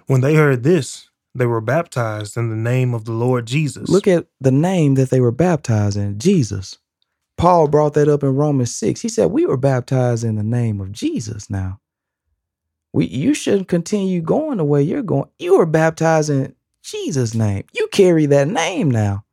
When 0.07 0.21
they 0.21 0.35
heard 0.35 0.63
this, 0.63 1.09
they 1.35 1.47
were 1.47 1.61
baptized 1.61 2.37
in 2.37 2.51
the 2.51 2.57
name 2.57 2.95
of 2.95 3.05
the 3.05 3.13
Lord 3.13 3.47
Jesus. 3.47 3.89
Look 3.89 4.09
at 4.09 4.27
the 4.41 4.51
name 4.51 4.95
that 4.95 5.11
they 5.11 5.21
were 5.21 5.31
baptized 5.31 5.97
in 5.97 6.19
Jesus. 6.19 6.79
Paul 7.37 7.69
brought 7.69 7.95
that 7.95 8.09
up 8.09 8.23
in 8.23 8.35
Romans 8.35 8.75
6. 8.77 9.01
He 9.01 9.09
said, 9.09 9.27
We 9.27 9.47
were 9.47 9.57
baptized 9.57 10.25
in 10.25 10.37
the 10.37 10.43
name 10.43 10.81
of 10.81 10.93
Jesus 10.93 11.49
now. 11.49 11.81
We, 12.93 13.07
you 13.07 13.35
shouldn't 13.35 13.69
continue 13.69 14.21
going 14.21 14.59
the 14.59 14.65
way 14.65 14.83
you're 14.83 15.03
going. 15.03 15.31
You 15.39 15.59
were 15.59 15.67
baptized 15.67 16.29
in 16.29 16.55
Jesus' 16.83 17.35
name. 17.35 17.65
You 17.73 17.89
carry 17.93 18.27
that 18.27 18.49
name 18.49 18.91
now. 18.91 19.25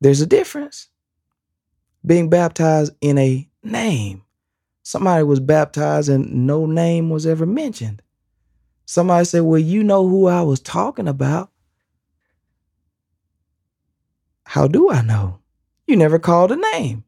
There's 0.00 0.20
a 0.20 0.26
difference. 0.26 0.88
Being 2.04 2.28
baptized 2.28 2.92
in 3.00 3.18
a 3.18 3.48
name. 3.62 4.22
Somebody 4.82 5.24
was 5.24 5.40
baptized 5.40 6.08
and 6.08 6.46
no 6.46 6.66
name 6.66 7.10
was 7.10 7.26
ever 7.26 7.46
mentioned. 7.46 8.02
Somebody 8.84 9.24
said, 9.24 9.40
Well, 9.40 9.58
you 9.58 9.82
know 9.82 10.08
who 10.08 10.26
I 10.26 10.42
was 10.42 10.60
talking 10.60 11.08
about. 11.08 11.50
How 14.44 14.68
do 14.68 14.90
I 14.90 15.02
know? 15.02 15.40
You 15.88 15.96
never 15.96 16.20
called 16.20 16.52
a 16.52 16.56
name. 16.56 17.04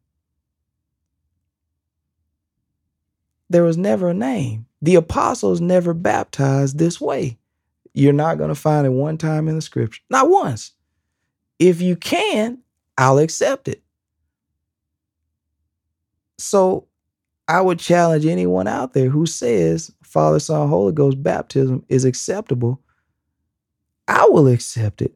There 3.49 3.62
was 3.62 3.78
never 3.78 4.11
a 4.11 4.14
name. 4.14 4.66
The 4.82 4.97
apostles 4.97 5.61
never 5.61 5.95
baptized 5.95 6.78
this 6.78 7.01
way. 7.01 7.39
You're 7.95 8.12
not 8.12 8.39
going 8.39 8.49
to 8.49 8.55
find 8.55 8.86
it 8.86 8.91
one 8.91 9.18
time 9.18 9.49
in 9.49 9.57
the 9.57 9.62
scripture, 9.62 10.03
not 10.11 10.28
once. 10.28 10.72
If 11.59 11.80
you 11.80 11.97
can, 11.97 12.59
I'll 12.99 13.18
accept 13.18 13.68
it. 13.68 13.82
So 16.36 16.88
I 17.46 17.61
would 17.61 17.78
challenge 17.78 18.26
anyone 18.26 18.66
out 18.66 18.92
there 18.92 19.09
who 19.09 19.24
says 19.24 19.92
Father, 20.03 20.40
Son, 20.40 20.68
Holy 20.68 20.92
Ghost 20.92 21.22
baptism 21.22 21.84
is 21.88 22.05
acceptable. 22.05 22.82
I 24.09 24.26
will 24.28 24.49
accept 24.49 25.01
it. 25.01 25.14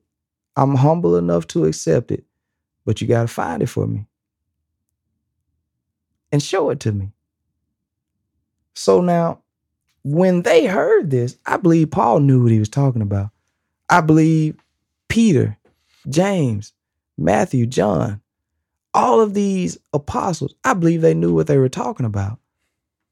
I'm 0.57 0.76
humble 0.76 1.16
enough 1.16 1.47
to 1.49 1.64
accept 1.64 2.11
it, 2.12 2.24
but 2.85 3.01
you 3.01 3.09
got 3.09 3.22
to 3.22 3.28
find 3.28 3.62
it 3.62 3.68
for 3.68 3.87
me 3.87 4.07
and 6.30 6.43
show 6.43 6.70
it 6.70 6.80
to 6.80 6.93
me. 6.93 7.11
So 8.74 9.01
now, 9.01 9.41
when 10.05 10.43
they 10.43 10.66
heard 10.66 11.11
this, 11.11 11.37
I 11.47 11.57
believe 11.57 11.91
Paul 11.91 12.20
knew 12.20 12.43
what 12.43 12.53
he 12.53 12.59
was 12.59 12.68
talking 12.68 13.03
about. 13.03 13.30
I 13.89 14.01
believe 14.01 14.57
Peter, 15.09 15.59
James, 16.09 16.72
Matthew, 17.23 17.66
John, 17.66 18.20
all 18.95 19.20
of 19.20 19.35
these 19.35 19.79
apostles, 19.93 20.55
I 20.64 20.75
believe 20.75 21.01
they 21.01 21.14
knew 21.14 21.35
what 21.35 21.47
they 21.47 21.59
were 21.59 21.68
talking 21.68 22.07
about. 22.07 22.39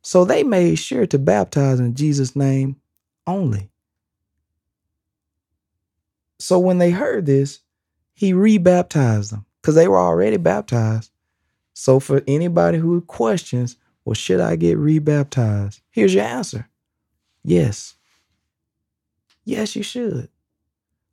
So 0.03 0.25
they 0.25 0.43
made 0.43 0.77
sure 0.77 1.07
to 1.07 1.19
baptize 1.19 1.81
in 1.81 1.95
Jesus' 1.95 2.35
name 2.37 2.77
only. 3.27 3.71
So 6.39 6.59
when 6.59 6.79
they 6.79 6.91
heard 6.91 7.27
this, 7.27 7.61
he 8.15 8.33
rebaptized 8.33 9.33
them 9.33 9.47
because 9.61 9.75
they 9.75 9.89
were 9.89 9.99
already 9.99 10.37
baptized. 10.37 11.11
So 11.75 12.01
for 12.01 12.23
anybody 12.27 12.79
who 12.79 13.01
questions, 13.03 13.77
well, 14.05 14.15
should 14.15 14.41
I 14.41 14.57
get 14.57 14.79
rebaptized? 14.79 15.81
Here's 15.91 16.15
your 16.15 16.25
answer 16.25 16.69
yes. 17.45 17.95
Yes, 19.45 19.75
you 19.75 19.83
should. 19.83 20.29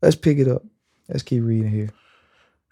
Let's 0.02 0.16
pick 0.16 0.38
it 0.38 0.48
up. 0.48 0.64
Let's 1.08 1.24
keep 1.24 1.44
reading 1.44 1.72
here. 1.72 1.92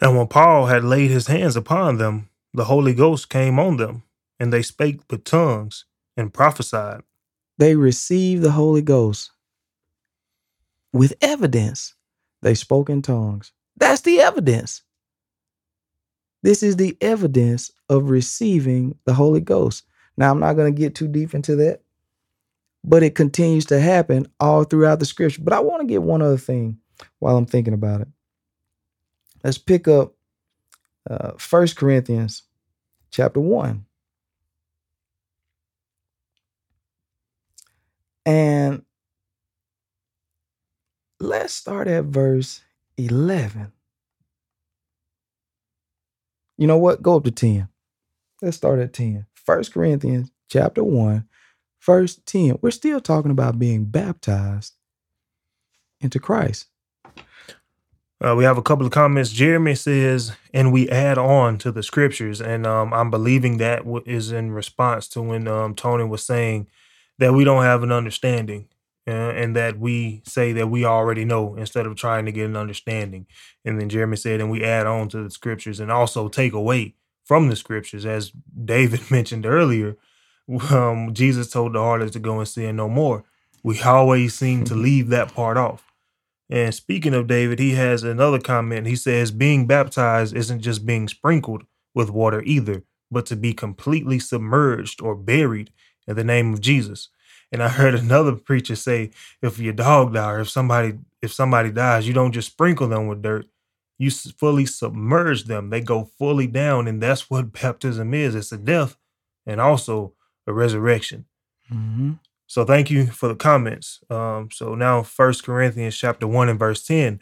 And 0.06 0.16
when 0.16 0.28
Paul 0.28 0.68
had 0.68 0.84
laid 0.84 1.10
his 1.10 1.26
hands 1.26 1.56
upon 1.56 1.98
them, 1.98 2.30
the 2.54 2.66
Holy 2.66 2.94
Ghost 2.94 3.28
came 3.28 3.58
on 3.58 3.78
them, 3.78 4.04
and 4.40 4.54
they 4.54 4.62
spake 4.62 5.00
with 5.10 5.24
tongues 5.24 5.86
and 6.16 6.32
prophesied. 6.32 7.02
They 7.58 7.76
received 7.76 8.44
the 8.44 8.52
Holy 8.52 8.84
Ghost 8.84 9.32
with 10.94 11.16
evidence. 11.22 11.96
They 12.44 12.54
spoke 12.54 12.92
in 12.92 13.02
tongues. 13.02 13.52
That's 13.78 14.02
the 14.02 14.20
evidence. 14.20 14.84
This 16.44 16.62
is 16.62 16.76
the 16.76 16.96
evidence 17.02 17.72
of 17.90 18.12
receiving 18.12 19.00
the 19.06 19.14
Holy 19.16 19.42
Ghost. 19.42 19.86
Now, 20.18 20.30
I'm 20.30 20.40
not 20.40 20.54
going 20.54 20.72
to 20.72 20.80
get 20.80 20.94
too 20.94 21.08
deep 21.08 21.34
into 21.34 21.56
that, 21.56 21.82
but 22.84 23.02
it 23.02 23.16
continues 23.16 23.66
to 23.66 23.80
happen 23.80 24.28
all 24.40 24.66
throughout 24.66 25.00
the 25.00 25.06
scripture. 25.06 25.42
But 25.42 25.54
I 25.54 25.62
want 25.62 25.82
to 25.82 25.88
get 25.88 26.04
one 26.04 26.22
other 26.22 26.38
thing 26.38 26.78
while 27.18 27.38
I'm 27.38 27.48
thinking 27.48 27.74
about 27.74 28.02
it. 28.02 28.08
Let's 29.46 29.60
pick 29.60 29.88
up 29.88 30.16
uh, 31.08 31.34
1 31.52 31.68
Corinthians 31.76 32.42
chapter 33.12 33.40
1. 33.40 33.86
And 38.26 38.82
let's 41.20 41.54
start 41.54 41.88
at 41.88 42.06
verse 42.06 42.62
11. 42.98 43.72
You 46.58 46.66
know 46.66 46.80
what? 46.80 47.04
Go 47.04 47.18
up 47.18 47.26
to 47.26 47.32
10. 47.32 47.70
Let's 48.42 48.58
start 48.58 48.80
at 48.80 48.94
10. 48.94 49.28
1 49.46 49.64
Corinthians 49.66 50.32
chapter 50.50 50.84
1, 50.84 51.24
verse 51.86 52.20
10. 52.26 52.58
We're 52.64 52.72
still 52.72 53.00
talking 53.00 53.30
about 53.30 53.60
being 53.60 53.86
baptized 53.86 54.74
into 56.02 56.20
Christ. 56.20 56.66
Uh, 58.24 58.36
we 58.36 58.44
have 58.44 58.58
a 58.58 58.64
couple 58.64 58.86
of 58.86 58.92
comments. 58.92 59.32
Jeremy 59.32 59.76
says, 59.76 60.34
and 60.54 60.74
we 60.74 60.90
add 60.90 61.18
on 61.18 61.58
to 61.60 61.72
the 61.72 61.84
scriptures. 61.84 62.42
And 62.42 62.66
um, 62.66 62.94
I'm 62.94 63.12
believing 63.12 63.58
that 63.58 63.80
w- 63.80 64.04
is 64.06 64.32
in 64.32 64.52
response 64.52 65.08
to 65.10 65.22
when 65.22 65.48
um, 65.48 65.76
Tony 65.76 66.04
was 66.06 66.24
saying 66.24 66.68
that 67.20 67.34
we 67.34 67.44
don't 67.44 67.64
have 67.64 67.84
an 67.84 67.92
understanding 67.92 68.68
uh, 69.08 69.12
and 69.12 69.56
that 69.56 69.80
we 69.80 70.24
say 70.26 70.52
that 70.54 70.68
we 70.68 70.84
already 70.86 71.26
know 71.26 71.56
instead 71.56 71.86
of 71.86 71.96
trying 71.96 72.26
to 72.26 72.32
get 72.32 72.46
an 72.46 72.56
understanding. 72.58 73.28
And 73.66 73.80
then 73.80 73.90
Jeremy 73.90 74.18
said, 74.18 74.42
and 74.42 74.50
we 74.50 74.64
add 74.64 74.88
on 74.88 75.10
to 75.10 75.24
the 75.24 75.30
scriptures 75.30 75.80
and 75.80 75.92
also 75.92 76.28
take 76.28 76.54
away 76.54 76.96
from 77.26 77.50
the 77.50 77.56
scriptures. 77.56 78.06
As 78.06 78.32
David 78.66 79.02
mentioned 79.12 79.46
earlier, 79.46 79.98
um, 80.72 81.14
Jesus 81.14 81.52
told 81.52 81.74
the 81.74 81.80
harlots 81.80 82.14
to 82.14 82.20
go 82.20 82.40
and 82.40 82.48
sin 82.48 82.78
no 82.78 82.90
more. 82.90 83.24
We 83.64 83.82
always 83.82 84.34
seem 84.36 84.64
to 84.66 84.76
leave 84.76 85.10
that 85.10 85.34
part 85.34 85.58
off. 85.58 85.86
And 86.50 86.74
speaking 86.74 87.14
of 87.14 87.28
David, 87.28 87.60
he 87.60 87.72
has 87.72 88.04
another 88.04 88.40
comment. 88.40 88.88
He 88.88 88.96
says, 88.96 89.32
being 89.32 89.66
baptized 89.66 90.36
isn't 90.36 90.62
just 90.62 90.86
being 90.86 91.08
sprinkled 91.08 91.64
with 91.94 92.10
water 92.10 92.44
either, 92.44 92.84
but 93.10 93.26
to 93.28 93.36
be 93.36 93.54
completely 93.54 94.20
submerged 94.20 95.02
or 95.02 95.16
buried 95.16 95.72
in 96.08 96.16
the 96.16 96.24
name 96.24 96.54
of 96.54 96.62
Jesus. 96.62 97.10
And 97.52 97.64
I 97.64 97.70
heard 97.70 97.96
another 97.96 98.34
preacher 98.34 98.76
say, 98.76 99.12
if 99.42 99.58
your 99.60 99.74
dog 99.74 100.14
dies, 100.14 100.38
or 100.38 100.40
if 100.42 100.50
somebody 100.50 101.00
if 101.22 101.34
somebody 101.34 101.72
dies, 101.72 102.08
you 102.08 102.14
don't 102.14 102.34
just 102.34 102.52
sprinkle 102.52 102.88
them 102.88 103.08
with 103.08 103.24
dirt. 103.24 103.48
You 103.98 104.12
fully 104.12 104.68
submerge 104.68 105.46
them. 105.46 105.70
They 105.70 105.82
go 105.82 106.12
fully 106.20 106.46
down, 106.46 106.88
and 106.88 107.02
that's 107.02 107.30
what 107.30 107.54
baptism 107.62 108.14
is. 108.14 108.36
It's 108.36 108.52
a 108.52 108.58
death 108.58 108.98
and 109.46 109.60
also 109.60 110.14
a 110.46 110.54
resurrection. 110.54 111.26
Mm-hmm. 111.72 112.14
So 112.48 112.64
thank 112.66 112.92
you 112.92 113.08
for 113.08 113.28
the 113.28 113.36
comments. 113.36 114.00
Um, 114.10 114.50
so 114.52 114.76
now 114.76 115.04
First 115.04 115.44
Corinthians 115.44 115.98
chapter 115.98 116.28
one 116.28 116.50
and 116.50 116.60
verse 116.60 116.84
ten. 116.86 117.20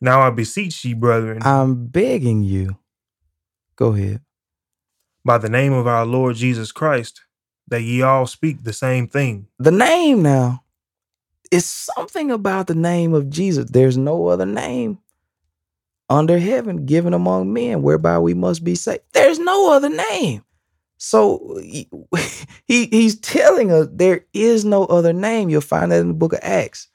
Now 0.00 0.20
I 0.22 0.30
beseech 0.30 0.84
ye, 0.84 0.94
brethren, 0.94 1.40
I'm 1.42 1.86
begging 1.86 2.42
you. 2.42 2.78
Go 3.76 3.94
ahead. 3.94 4.20
by 5.24 5.38
the 5.38 5.48
name 5.48 5.72
of 5.72 5.86
our 5.86 6.06
Lord 6.06 6.36
Jesus 6.36 6.72
Christ, 6.72 7.22
that 7.68 7.82
ye 7.82 8.02
all 8.02 8.26
speak 8.26 8.62
the 8.62 8.72
same 8.72 9.08
thing. 9.08 9.46
The 9.58 9.70
name 9.70 10.22
now 10.22 10.64
is 11.50 11.66
something 11.66 12.30
about 12.30 12.66
the 12.68 12.74
name 12.74 13.12
of 13.14 13.28
Jesus. 13.28 13.70
There's 13.70 13.98
no 13.98 14.28
other 14.28 14.46
name 14.46 14.98
under 16.08 16.38
heaven 16.38 16.86
given 16.86 17.12
among 17.14 17.52
men 17.52 17.82
whereby 17.82 18.18
we 18.18 18.34
must 18.34 18.64
be 18.64 18.74
saved. 18.74 19.02
There's 19.12 19.38
no 19.38 19.72
other 19.72 19.88
name. 19.90 20.42
So 21.00 21.58
he, 21.62 21.88
he 22.66 22.86
he's 22.86 23.20
telling 23.20 23.72
us 23.72 23.88
there 23.92 24.26
is 24.34 24.64
no 24.64 24.86
other 24.86 25.14
name. 25.14 25.50
You'll 25.50 25.62
find 25.62 25.92
that 25.92 26.00
in 26.00 26.08
the 26.08 26.14
book 26.14 26.34
of 26.34 26.40
Acts. 26.42 26.88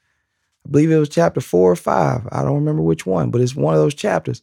I 0.66 0.70
believe 0.70 0.90
it 0.92 0.98
was 0.98 1.08
chapter 1.10 1.40
four 1.40 1.72
or 1.72 1.76
five. 1.76 2.28
I 2.32 2.42
don't 2.42 2.56
remember 2.56 2.82
which 2.82 3.06
one, 3.06 3.30
but 3.30 3.40
it's 3.42 3.56
one 3.56 3.74
of 3.74 3.80
those 3.80 3.94
chapters. 3.94 4.42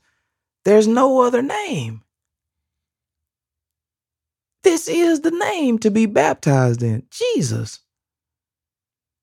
There's 0.66 0.88
no 0.88 1.22
other 1.22 1.42
name. 1.42 2.04
This 4.64 4.88
is 4.88 5.22
the 5.22 5.32
name 5.32 5.80
to 5.80 5.92
be 5.92 6.06
baptized 6.06 6.84
in 6.84 7.06
Jesus. 7.12 7.80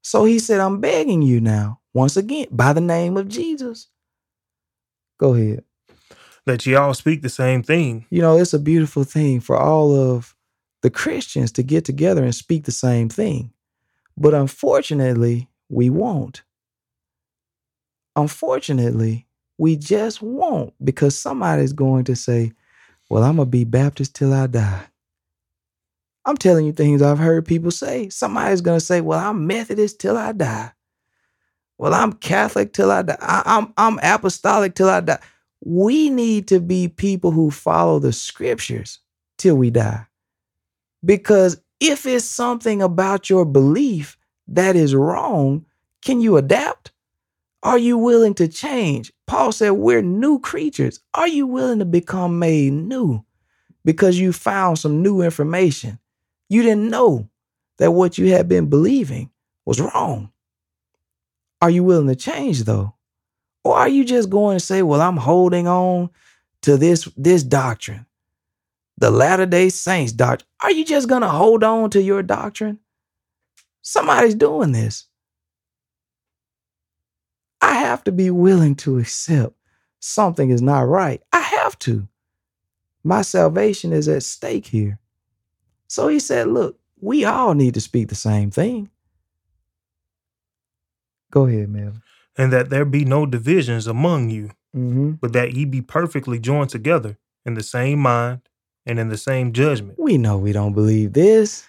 So 0.03 0.25
he 0.25 0.39
said, 0.39 0.61
I'm 0.61 0.81
begging 0.81 1.23
you 1.23 1.41
now, 1.41 1.81
once 1.95 2.17
again, 2.17 2.49
by 2.51 2.73
the 2.73 2.81
name 2.81 3.17
of 3.17 3.29
Jesus. 3.29 3.89
Go 5.19 5.35
ahead. 5.35 5.65
That 6.47 6.67
y'all 6.67 6.95
speak 6.95 7.23
the 7.23 7.29
same 7.29 7.63
thing. 7.63 8.07
You 8.11 8.23
know, 8.23 8.39
it's 8.39 8.55
a 8.55 8.59
beautiful 8.59 9.05
thing 9.05 9.41
for 9.41 9.57
all 9.57 9.95
of 9.95 10.35
the 10.83 10.91
Christians 10.91 11.53
to 11.53 11.63
get 11.63 11.85
together 11.85 12.25
and 12.25 12.35
speak 12.35 12.65
the 12.65 12.73
same 12.73 13.09
thing. 13.09 13.53
But 14.17 14.35
unfortunately, 14.35 15.49
we 15.69 15.91
won't. 15.91 16.43
Unfortunately, 18.17 19.27
we 19.59 19.77
just 19.77 20.23
won't 20.23 20.73
because 20.83 21.19
somebody's 21.19 21.73
going 21.73 22.05
to 22.05 22.17
say, 22.17 22.53
Well, 23.09 23.23
I'm 23.23 23.37
going 23.37 23.47
to 23.47 23.51
be 23.51 23.65
Baptist 23.65 24.15
till 24.15 24.33
I 24.33 24.47
die. 24.47 24.87
I'm 26.27 26.37
telling 26.37 26.67
you 26.67 26.73
things 26.73 27.03
I've 27.03 27.19
heard 27.19 27.47
people 27.47 27.71
say. 27.71 28.09
Somebody's 28.09 28.61
going 28.61 28.79
to 28.79 28.85
say, 28.85 29.01
Well, 29.01 29.19
I'm 29.19 29.47
Methodist 29.47 30.01
till 30.01 30.17
I 30.17 30.33
die. 30.33 30.73
Well, 31.79 31.95
I'm 31.95 32.13
Catholic 32.13 32.73
till 32.73 32.91
I 32.91 33.03
die. 33.03 33.17
I, 33.21 33.43
I'm, 33.47 33.73
I'm 33.77 33.99
apostolic 34.03 34.75
till 34.75 34.89
I 34.89 35.01
die. 35.01 35.21
We 35.63 36.11
need 36.11 36.49
to 36.49 36.61
be 36.61 36.89
people 36.89 37.31
who 37.31 37.51
follow 37.51 37.99
the 37.99 38.13
scriptures 38.13 38.99
till 39.39 39.57
we 39.57 39.71
die. 39.71 40.07
Because 41.05 41.61
if 41.81 42.07
it's 42.07 42.25
something 42.25 42.83
about 42.83 43.31
your 43.31 43.45
belief 43.45 44.17
that 44.49 44.77
is 44.77 44.95
wrong, 44.95 45.67
can 46.03 46.21
you 46.21 46.37
adapt? 46.37 46.93
Are 47.63 47.79
you 47.79 47.99
willing 47.99 48.35
to 48.35 48.49
change? 48.49 49.13
Paul 49.27 49.53
said, 49.53 49.71
We're 49.71 50.03
new 50.03 50.39
creatures. 50.41 51.01
Are 51.15 51.29
you 51.29 51.47
willing 51.47 51.79
to 51.81 51.85
become 51.85 52.39
made 52.39 52.73
new 52.73 53.25
because 53.85 54.19
you 54.19 54.33
found 54.33 54.79
some 54.79 55.03
new 55.03 55.21
information? 55.21 55.99
You 56.49 56.63
didn't 56.63 56.91
know 56.91 57.29
that 57.79 57.93
what 57.93 58.19
you 58.19 58.33
had 58.33 58.49
been 58.49 58.69
believing 58.69 59.31
was 59.67 59.81
wrong. 59.81 60.33
Are 61.63 61.71
you 61.71 61.85
willing 61.85 62.09
to 62.09 62.17
change 62.17 62.65
though? 62.65 62.95
Or 63.65 63.77
are 63.77 63.89
you 63.89 64.05
just 64.05 64.31
going 64.31 64.59
to 64.59 64.65
say, 64.65 64.83
Well, 64.83 65.01
I'm 65.01 65.17
holding 65.17 65.69
on 65.69 66.11
to 66.63 66.77
this, 66.77 67.09
this 67.17 67.43
doctrine? 67.43 68.07
the 69.01 69.11
Latter 69.11 69.47
day 69.47 69.71
Saints 69.71 70.13
doctrine. 70.13 70.47
Are 70.63 70.71
you 70.71 70.85
just 70.85 71.09
going 71.09 71.23
to 71.23 71.29
hold 71.29 71.65
on 71.65 71.91
to 71.91 72.03
your 72.03 72.23
doctrine? 72.23 72.79
Somebody's 73.83 74.35
doing 74.35 74.73
this. 74.73 75.07
I 77.63 77.75
have 77.75 78.05
to 78.05 78.13
be 78.13 78.31
willing 78.31 78.75
to 78.77 78.99
accept 78.99 79.55
something 80.01 80.51
is 80.51 80.63
not 80.63 80.87
right. 80.87 81.23
I 81.33 81.41
have 81.41 81.79
to. 81.81 82.07
My 83.03 83.23
salvation 83.23 83.93
is 83.93 84.07
at 84.09 84.23
stake 84.23 84.67
here. 84.67 84.99
So 85.89 86.09
he 86.09 86.21
said, 86.21 86.49
Look, 86.49 86.79
we 87.01 87.25
all 87.25 87.55
need 87.55 87.75
to 87.75 87.81
speak 87.81 88.09
the 88.09 88.15
same 88.15 88.51
thing. 88.51 88.91
Go 91.31 91.47
ahead, 91.47 91.71
Melvin. 91.71 92.03
And 92.37 92.53
that 92.53 92.71
there 92.71 92.85
be 92.85 93.05
no 93.05 93.27
divisions 93.27 93.87
among 93.87 94.31
you, 94.31 94.51
Mm-hmm. 94.77 95.13
but 95.21 95.33
that 95.33 95.53
ye 95.55 95.65
be 95.65 95.83
perfectly 95.83 96.39
joined 96.39 96.71
together 96.71 97.19
in 97.45 97.55
the 97.55 97.63
same 97.63 97.99
mind 97.99 98.41
and 98.87 99.01
in 99.01 99.09
the 99.09 99.19
same 99.19 99.53
judgment. 99.53 99.99
We 99.99 100.17
know 100.17 100.39
we 100.39 100.53
don't 100.53 100.75
believe 100.75 101.13
this. 101.13 101.69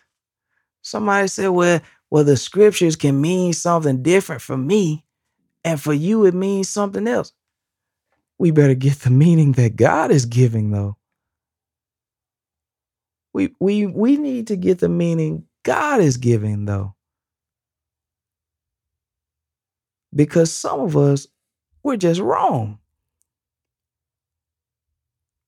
Somebody 0.84 1.28
said, 1.28 1.48
well, 1.48 1.82
well, 2.12 2.24
the 2.24 2.38
scriptures 2.38 2.96
can 2.96 3.20
mean 3.20 3.54
something 3.54 4.04
different 4.04 4.42
for 4.44 4.56
me, 4.58 5.04
and 5.64 5.82
for 5.82 5.94
you 5.94 6.26
it 6.26 6.36
means 6.36 6.70
something 6.70 7.08
else. 7.08 7.34
We 8.38 8.52
better 8.52 8.76
get 8.76 9.00
the 9.00 9.10
meaning 9.10 9.54
that 9.54 9.76
God 9.76 10.12
is 10.12 10.26
giving, 10.26 10.72
though. 10.72 10.98
We 13.34 13.56
we 13.60 13.86
we 13.88 14.18
need 14.18 14.48
to 14.48 14.56
get 14.56 14.80
the 14.80 14.90
meaning 14.90 15.46
God 15.64 16.02
is 16.02 16.18
giving, 16.18 16.66
though. 16.66 16.96
Because 20.14 20.52
some 20.52 20.82
of 20.82 20.98
us, 20.98 21.28
we're 21.84 21.98
just 21.98 22.20
wrong 22.20 22.80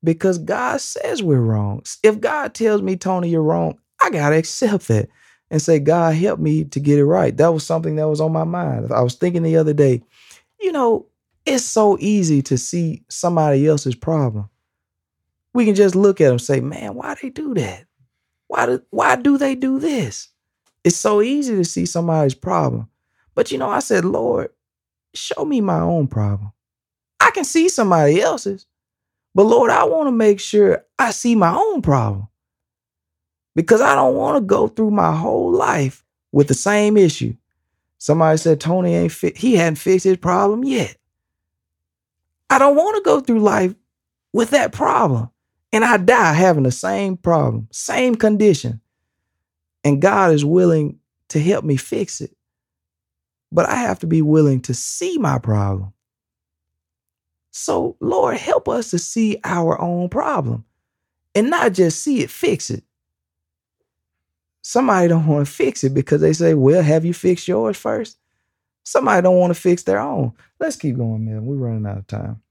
because 0.03 0.37
God 0.37 0.81
says 0.81 1.23
we're 1.23 1.39
wrong. 1.39 1.83
If 2.03 2.19
God 2.19 2.53
tells 2.53 2.81
me, 2.81 2.97
Tony, 2.97 3.29
you're 3.29 3.41
wrong, 3.41 3.79
I 4.01 4.09
got 4.09 4.29
to 4.29 4.37
accept 4.37 4.87
that 4.89 5.09
and 5.49 5.61
say, 5.61 5.79
God, 5.79 6.15
help 6.15 6.39
me 6.39 6.65
to 6.65 6.79
get 6.79 6.99
it 6.99 7.05
right. 7.05 7.35
That 7.37 7.53
was 7.53 7.65
something 7.65 7.95
that 7.95 8.09
was 8.09 8.19
on 8.21 8.31
my 8.33 8.43
mind. 8.43 8.91
I 8.91 9.01
was 9.01 9.15
thinking 9.15 9.43
the 9.43 9.57
other 9.57 9.73
day, 9.73 10.03
you 10.59 10.71
know, 10.71 11.07
it's 11.45 11.63
so 11.63 11.97
easy 11.99 12.41
to 12.43 12.57
see 12.57 13.03
somebody 13.09 13.67
else's 13.67 13.95
problem. 13.95 14.49
We 15.53 15.65
can 15.65 15.75
just 15.75 15.95
look 15.95 16.19
at 16.19 16.29
them 16.29 16.39
say, 16.39 16.59
man, 16.61 16.95
why 16.95 17.15
they 17.21 17.29
do 17.29 17.53
that? 17.53 17.85
Why 18.47 18.65
do, 18.65 18.81
why 18.89 19.15
do 19.15 19.37
they 19.37 19.55
do 19.55 19.79
this? 19.79 20.29
It's 20.83 20.97
so 20.97 21.21
easy 21.21 21.55
to 21.55 21.65
see 21.65 21.85
somebody's 21.85 22.33
problem. 22.33 22.89
But 23.35 23.51
you 23.51 23.57
know, 23.57 23.69
I 23.69 23.79
said, 23.79 24.05
Lord, 24.05 24.49
show 25.13 25.45
me 25.45 25.61
my 25.61 25.79
own 25.79 26.07
problem. 26.07 26.51
I 27.19 27.31
can 27.31 27.43
see 27.43 27.69
somebody 27.69 28.21
else's, 28.21 28.65
but 29.33 29.43
Lord, 29.43 29.71
I 29.71 29.85
want 29.85 30.07
to 30.07 30.11
make 30.11 30.39
sure 30.39 30.85
I 30.99 31.11
see 31.11 31.35
my 31.35 31.53
own 31.55 31.81
problem 31.81 32.27
because 33.55 33.81
I 33.81 33.95
don't 33.95 34.15
want 34.15 34.37
to 34.37 34.41
go 34.41 34.67
through 34.67 34.91
my 34.91 35.15
whole 35.15 35.51
life 35.51 36.03
with 36.31 36.47
the 36.47 36.53
same 36.53 36.97
issue. 36.97 37.35
Somebody 37.97 38.37
said 38.37 38.59
Tony 38.59 38.95
ain't 38.95 39.11
fit, 39.11 39.37
he 39.37 39.55
hadn't 39.55 39.77
fixed 39.77 40.03
his 40.03 40.17
problem 40.17 40.63
yet. 40.63 40.97
I 42.49 42.59
don't 42.59 42.75
want 42.75 42.97
to 42.97 43.01
go 43.03 43.19
through 43.19 43.39
life 43.39 43.73
with 44.33 44.51
that 44.51 44.71
problem. 44.73 45.29
And 45.71 45.83
I 45.83 45.97
die 45.97 46.33
having 46.33 46.63
the 46.63 46.71
same 46.71 47.17
problem, 47.17 47.67
same 47.71 48.15
condition. 48.15 48.81
And 49.83 50.01
God 50.01 50.31
is 50.33 50.45
willing 50.45 50.99
to 51.29 51.39
help 51.39 51.65
me 51.65 51.77
fix 51.77 52.21
it. 52.21 52.35
But 53.53 53.69
I 53.69 53.75
have 53.75 53.99
to 53.99 54.07
be 54.07 54.21
willing 54.21 54.61
to 54.61 54.73
see 54.73 55.17
my 55.19 55.37
problem. 55.37 55.93
So, 57.51 57.95
Lord, 57.99 58.37
help 58.37 58.67
us 58.67 58.89
to 58.89 58.99
see 58.99 59.39
our 59.43 59.79
own 59.79 60.09
problem 60.09 60.65
and 61.35 61.51
not 61.51 61.73
just 61.73 62.01
see 62.01 62.21
it, 62.21 62.31
fix 62.31 62.71
it. 62.71 62.83
Somebody 64.63 65.07
don't 65.07 65.27
want 65.27 65.45
to 65.45 65.53
fix 65.53 65.83
it 65.83 65.93
because 65.93 66.21
they 66.21 66.33
say, 66.33 66.55
"Well, 66.55 66.81
have 66.81 67.05
you 67.05 67.13
fixed 67.13 67.47
yours 67.47 67.77
first? 67.77 68.17
Somebody 68.83 69.21
don't 69.21 69.37
want 69.37 69.53
to 69.53 69.59
fix 69.59 69.83
their 69.83 69.99
own. 69.99 70.33
Let's 70.59 70.75
keep 70.75 70.97
going, 70.97 71.25
man. 71.25 71.45
We're 71.45 71.55
running 71.55 71.85
out 71.85 71.97
of 71.99 72.07
time. 72.07 72.41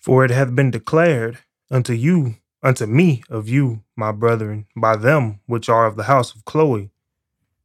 For 0.00 0.24
it 0.24 0.30
hath 0.30 0.54
been 0.54 0.70
declared 0.70 1.38
unto 1.70 1.92
you, 1.92 2.36
unto 2.62 2.86
me 2.86 3.22
of 3.30 3.48
you, 3.48 3.84
my 3.96 4.12
brethren, 4.12 4.66
by 4.74 4.96
them 4.96 5.40
which 5.46 5.68
are 5.68 5.86
of 5.86 5.96
the 5.96 6.04
house 6.04 6.34
of 6.34 6.44
Chloe, 6.44 6.89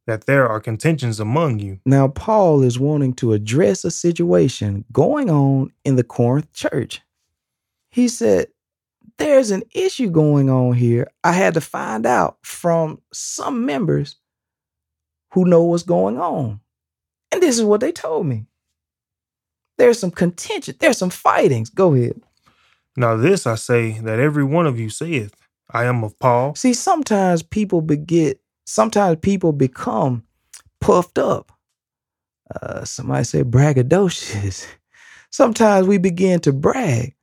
that 0.07 0.25
there 0.25 0.47
are 0.47 0.59
contentions 0.59 1.19
among 1.19 1.59
you. 1.59 1.79
Now, 1.85 2.07
Paul 2.07 2.61
is 2.61 2.79
wanting 2.79 3.13
to 3.15 3.33
address 3.33 3.83
a 3.83 3.91
situation 3.91 4.85
going 4.91 5.29
on 5.29 5.71
in 5.83 5.95
the 5.95 6.03
Corinth 6.03 6.51
church. 6.53 7.01
He 7.89 8.07
said, 8.07 8.47
There's 9.17 9.51
an 9.51 9.63
issue 9.73 10.09
going 10.09 10.49
on 10.49 10.73
here. 10.73 11.07
I 11.23 11.31
had 11.31 11.53
to 11.55 11.61
find 11.61 12.05
out 12.05 12.37
from 12.43 13.01
some 13.13 13.65
members 13.65 14.17
who 15.31 15.45
know 15.45 15.63
what's 15.63 15.83
going 15.83 16.17
on. 16.17 16.59
And 17.31 17.41
this 17.41 17.57
is 17.57 17.63
what 17.63 17.81
they 17.81 17.91
told 17.91 18.25
me. 18.25 18.45
There's 19.77 19.99
some 19.99 20.11
contention, 20.11 20.75
there's 20.79 20.97
some 20.97 21.09
fightings. 21.09 21.69
Go 21.69 21.93
ahead. 21.93 22.21
Now 22.95 23.17
this 23.17 23.45
I 23.45 23.55
say 23.55 23.99
that 23.99 24.19
every 24.19 24.43
one 24.43 24.65
of 24.65 24.79
you 24.79 24.89
saith, 24.89 25.35
I 25.69 25.85
am 25.85 26.03
of 26.03 26.17
Paul, 26.19 26.55
See, 26.55 26.73
sometimes 26.73 27.43
people 27.43 27.81
beget, 27.81 28.39
sometimes 28.65 29.19
people 29.21 29.53
become 29.53 30.23
puffed 30.81 31.17
up. 31.17 31.51
Uh, 32.61 32.83
somebody 32.83 33.23
say 33.23 33.43
braggadocious. 33.43 34.67
Sometimes 35.31 35.87
we 35.87 35.97
begin 35.97 36.39
to 36.41 36.53
brag. 36.53 37.15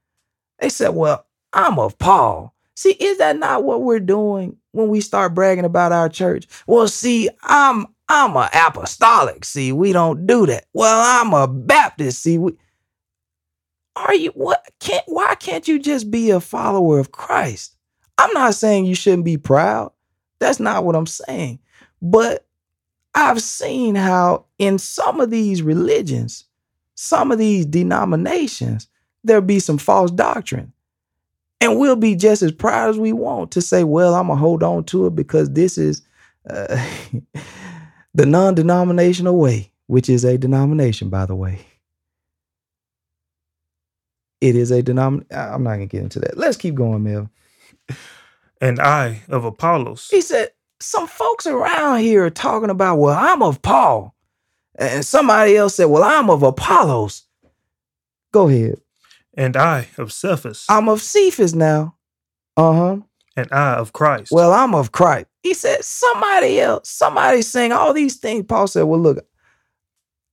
They 0.59 0.69
said, 0.69 0.91
Well, 0.91 1.25
I'm 1.53 1.79
of 1.79 1.99
Paul. 1.99 2.55
See, 2.75 2.93
is 2.93 3.19
that 3.19 3.39
not 3.39 3.65
what 3.65 3.83
we're 3.83 4.01
doing 4.01 4.57
when 4.73 4.89
we 4.89 5.01
start 5.01 5.35
bragging 5.35 5.65
about 5.65 5.93
our 5.93 6.09
church? 6.09 6.47
Well, 6.67 6.89
see, 6.89 7.29
I'm 7.43 7.87
I'm 8.09 8.37
a 8.37 8.51
apostolic. 8.53 9.45
See, 9.45 9.73
we 9.73 9.93
don't 9.93 10.27
do 10.27 10.47
that. 10.47 10.67
Well, 10.75 11.23
I'm 11.23 11.33
a 11.33 11.47
Baptist. 11.47 12.23
See, 12.23 12.39
we 12.39 12.57
are 13.97 14.15
you 14.15 14.31
what 14.31 14.67
can't 14.81 15.05
why 15.07 15.35
can't 15.35 15.69
you 15.69 15.79
just 15.79 16.11
be 16.11 16.31
a 16.31 16.41
follower 16.41 16.99
of 16.99 17.13
Christ? 17.13 17.77
I'm 18.19 18.33
not 18.33 18.55
saying 18.55 18.85
you 18.87 18.95
shouldn't 18.95 19.25
be 19.25 19.37
proud. 19.37 19.93
That's 20.43 20.59
not 20.59 20.85
what 20.85 20.97
I'm 20.97 21.07
saying. 21.07 21.61
But 22.03 22.47
I've 23.15 23.41
seen 23.41 23.95
how 23.95 24.47
in 24.59 24.79
some 24.79 25.21
of 25.21 25.31
these 25.31 25.63
religions, 25.63 26.45
some 26.97 27.31
of 27.31 27.39
these 27.39 27.65
denominations, 27.65 28.89
there'll 29.23 29.43
be 29.43 29.61
some 29.61 29.79
false 29.79 30.11
doctrine. 30.11 30.73
And 31.61 31.79
we'll 31.79 31.95
be 31.95 32.17
just 32.17 32.43
as 32.43 32.51
proud 32.51 32.91
as 32.91 32.99
we 32.99 33.13
want 33.13 33.53
to 33.53 33.63
say, 33.63 33.85
well, 33.85 34.17
I'm 34.17 34.27
going 34.27 34.37
to 34.37 34.41
hold 34.41 34.65
on 34.65 34.83
to 34.87 35.07
it 35.07 35.15
because 35.15 35.53
this 35.53 35.79
is 35.79 36.03
uh, 36.51 36.85
the 38.15 38.27
non 38.27 38.57
denominational 38.57 39.39
way, 39.39 39.71
which 39.87 40.09
is 40.09 40.25
a 40.25 40.37
denomination, 40.37 41.09
by 41.09 41.25
the 41.25 41.37
way. 41.37 41.65
It 44.41 44.57
is 44.57 44.73
a 44.73 44.83
denomination. 44.83 45.29
I'm 45.31 45.63
not 45.63 45.77
going 45.77 45.89
to 45.89 45.97
get 45.97 46.03
into 46.03 46.19
that. 46.19 46.37
Let's 46.37 46.57
keep 46.57 46.75
going, 46.75 47.05
Mel. 47.05 47.31
And 48.63 48.81
I 48.81 49.23
of 49.29 49.45
Apollos, 49.45 50.09
He 50.11 50.23
said, 50.23 50.53
some 50.81 51.07
folks 51.07 51.47
around 51.47 52.01
here 52.01 52.25
are 52.25 52.31
talking 52.31 52.71
about, 52.71 52.97
well, 52.97 53.17
I'm 53.19 53.43
of 53.43 53.61
Paul. 53.61 54.15
And 54.77 55.05
somebody 55.05 55.57
else 55.57 55.75
said, 55.75 55.85
well, 55.87 56.03
I'm 56.03 56.31
of 56.31 56.43
Apollos. 56.43 57.25
Go 58.33 58.49
ahead. 58.49 58.81
and 59.35 59.57
I 59.57 59.89
of 59.99 60.13
Cephas, 60.13 60.65
I'm 60.69 60.89
of 60.89 61.03
Cephas 61.03 61.55
now. 61.55 61.97
Uh 62.57 62.73
huh. 62.73 62.97
and 63.37 63.49
I 63.53 63.75
of 63.75 63.93
Christ. 63.93 64.31
Well, 64.33 64.53
I'm 64.53 64.75
of 64.75 64.93
Christ. 64.93 65.27
He 65.43 65.55
said, 65.55 65.85
somebody 65.85 66.61
else, 66.61 66.89
somebody's 66.89 67.49
saying 67.49 67.73
all 67.73 67.93
these 67.93 68.17
things. 68.17 68.45
Paul 68.47 68.67
said, 68.69 68.83
well, 68.85 69.01
look, 69.01 69.27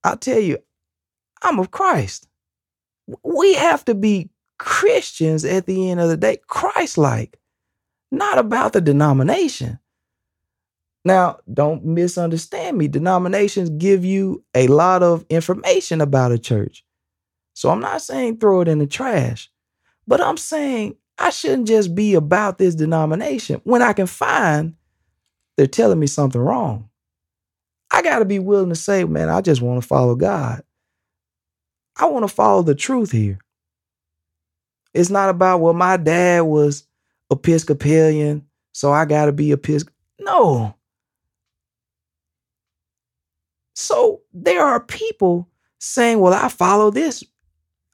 I'll 0.04 0.18
tell 0.18 0.40
you, 0.40 0.60
I'm 1.42 1.60
of 1.60 1.72
Christ. 1.72 2.28
We 3.24 3.56
have 3.56 3.84
to 3.86 3.96
be 3.96 4.30
Christians 4.60 5.44
at 5.46 5.66
the 5.66 5.90
end 5.90 6.00
of 6.00 6.10
the 6.10 6.18
day, 6.18 6.38
Christ 6.48 6.98
like, 6.98 7.39
not 8.12 8.38
about 8.38 8.74
the 8.74 8.82
denomination. 8.82 9.80
Now, 11.05 11.39
don't 11.51 11.86
misunderstand 11.86 12.78
me. 12.78 12.88
Denominations 12.88 13.70
give 13.70 14.03
you 14.03 14.43
a 14.53 14.68
lot 14.68 15.01
of 15.01 15.26
information 15.30 16.01
about 16.01 16.32
a 16.32 16.38
church. 16.38 16.84
So 17.53 17.70
I'm 17.70 17.80
not 17.80 18.01
saying 18.01 18.38
throw 18.38 18.62
it 18.62 18.68
in 18.68 18.80
the 18.80 18.88
trash, 18.88 19.49
but 20.07 20.22
I'm 20.22 20.38
saying 20.38 20.95
I 21.18 21.30
shouldn't 21.30 21.68
just 21.68 21.95
be 21.95 22.16
about 22.16 22.57
this 22.57 22.76
denomination 22.76 23.62
when 23.64 23.82
I 23.82 23.93
can 23.93 24.07
find 24.07 24.76
they're 25.57 25.68
telling 25.68 25.99
me 25.99 26.07
something 26.07 26.39
wrong. 26.39 26.89
I 27.91 28.01
got 28.01 28.20
to 28.20 28.26
be 28.26 28.39
willing 28.39 28.70
to 28.70 28.76
say, 28.76 29.03
man, 29.03 29.30
I 29.30 29.41
just 29.41 29.62
want 29.62 29.82
to 29.82 29.88
follow 29.88 30.16
God. 30.16 30.64
I 31.97 32.05
want 32.05 32.24
to 32.28 32.34
follow 32.34 32.62
the 32.62 32.76
truth 32.76 33.12
here. 33.12 33.39
It's 34.93 35.10
not 35.10 35.30
about, 35.30 35.60
well, 35.60 35.74
my 35.74 35.97
dad 35.97 36.41
was 36.41 36.86
Episcopalian, 37.32 38.46
so 38.72 38.92
I 38.92 39.06
got 39.06 39.26
to 39.26 39.32
be 39.32 39.52
Episcopalian. 39.52 39.96
No. 40.20 40.76
So 43.76 44.22
there 44.34 44.64
are 44.64 44.80
people 44.80 45.48
saying, 45.80 46.20
well, 46.20 46.34
I 46.34 46.50
follow 46.50 46.92
this. 46.92 47.24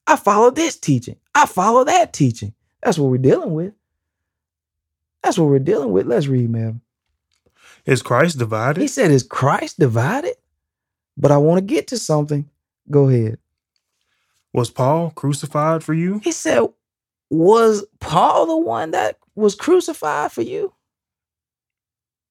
I 0.07 0.15
follow 0.15 0.51
this 0.51 0.77
teaching. 0.77 1.17
I 1.33 1.45
follow 1.45 1.83
that 1.83 2.13
teaching. 2.13 2.53
That's 2.81 2.97
what 2.97 3.09
we're 3.09 3.17
dealing 3.17 3.53
with. 3.53 3.73
That's 5.23 5.37
what 5.37 5.49
we're 5.49 5.59
dealing 5.59 5.91
with. 5.91 6.05
Let's 6.05 6.27
read, 6.27 6.49
man. 6.49 6.81
Is 7.85 8.01
Christ 8.01 8.37
divided? 8.37 8.81
He 8.81 8.87
said, 8.87 9.11
Is 9.11 9.23
Christ 9.23 9.79
divided? 9.79 10.35
But 11.17 11.31
I 11.31 11.37
want 11.37 11.59
to 11.59 11.73
get 11.73 11.87
to 11.87 11.97
something. 11.97 12.49
Go 12.89 13.09
ahead. 13.09 13.37
Was 14.53 14.69
Paul 14.69 15.11
crucified 15.11 15.83
for 15.83 15.93
you? 15.93 16.19
He 16.23 16.31
said, 16.31 16.67
Was 17.29 17.85
Paul 17.99 18.45
the 18.47 18.57
one 18.57 18.91
that 18.91 19.17
was 19.35 19.55
crucified 19.55 20.31
for 20.31 20.41
you? 20.41 20.73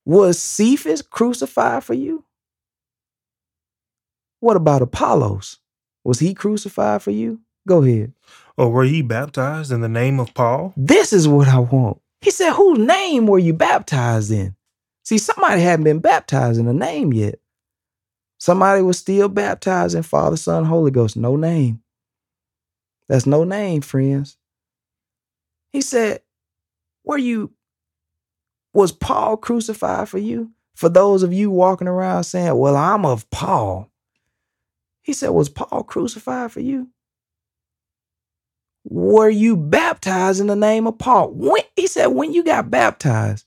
Was 0.05 0.39
Cephas 0.39 1.03
crucified 1.03 1.85
for 1.85 1.95
you? 1.95 2.25
What 4.41 4.57
about 4.57 4.83
Apollos? 4.83 5.59
Was 6.05 6.19
he 6.19 6.35
crucified 6.35 7.03
for 7.03 7.11
you? 7.11 7.41
Go 7.67 7.83
ahead. 7.83 8.13
Or 8.59 8.71
were 8.71 8.85
ye 8.85 9.03
baptized 9.03 9.73
in 9.73 9.81
the 9.81 9.89
name 9.89 10.21
of 10.21 10.35
Paul? 10.35 10.75
This 10.77 11.13
is 11.13 11.27
what 11.27 11.49
I 11.49 11.59
want. 11.59 12.01
He 12.21 12.31
said, 12.31 12.53
Whose 12.53 12.79
name 12.79 13.27
were 13.27 13.39
you 13.39 13.55
baptized 13.55 14.31
in? 14.31 14.55
See, 15.03 15.19
somebody 15.19 15.63
hadn't 15.63 15.85
been 15.85 15.99
baptized 15.99 16.61
in 16.61 16.69
a 16.69 16.73
name 16.73 17.13
yet. 17.13 17.39
Somebody 18.39 18.83
was 18.83 18.99
still 18.99 19.29
baptized 19.29 19.95
in 19.95 20.03
Father, 20.03 20.37
Son, 20.37 20.65
Holy 20.65 20.91
Ghost. 20.91 21.17
No 21.17 21.37
name. 21.37 21.83
That's 23.09 23.27
no 23.27 23.45
name, 23.45 23.81
friends. 23.81 24.37
He 25.73 25.81
said, 25.81 26.21
Were 27.05 27.19
you, 27.19 27.53
was 28.73 28.93
Paul 28.93 29.37
crucified 29.37 30.09
for 30.09 30.19
you? 30.19 30.51
For 30.75 30.89
those 30.89 31.23
of 31.23 31.33
you 31.33 31.51
walking 31.51 31.87
around 31.87 32.25
saying, 32.25 32.57
Well, 32.57 32.77
I'm 32.77 33.05
of 33.07 33.29
Paul. 33.31 33.91
He 35.03 35.13
said, 35.13 35.29
Was 35.29 35.49
Paul 35.49 35.85
crucified 35.85 36.51
for 36.51 36.61
you? 36.61 36.89
Were 38.85 39.31
you 39.31 39.57
baptized 39.57 40.41
in 40.41 40.47
the 40.49 40.57
name 40.57 40.87
of 40.87 40.99
Paul? 40.99 41.31
When, 41.31 41.63
he 41.77 41.87
said, 41.87 42.09
When 42.09 42.33
you 42.33 42.43
got 42.43 42.71
baptized, 42.71 43.47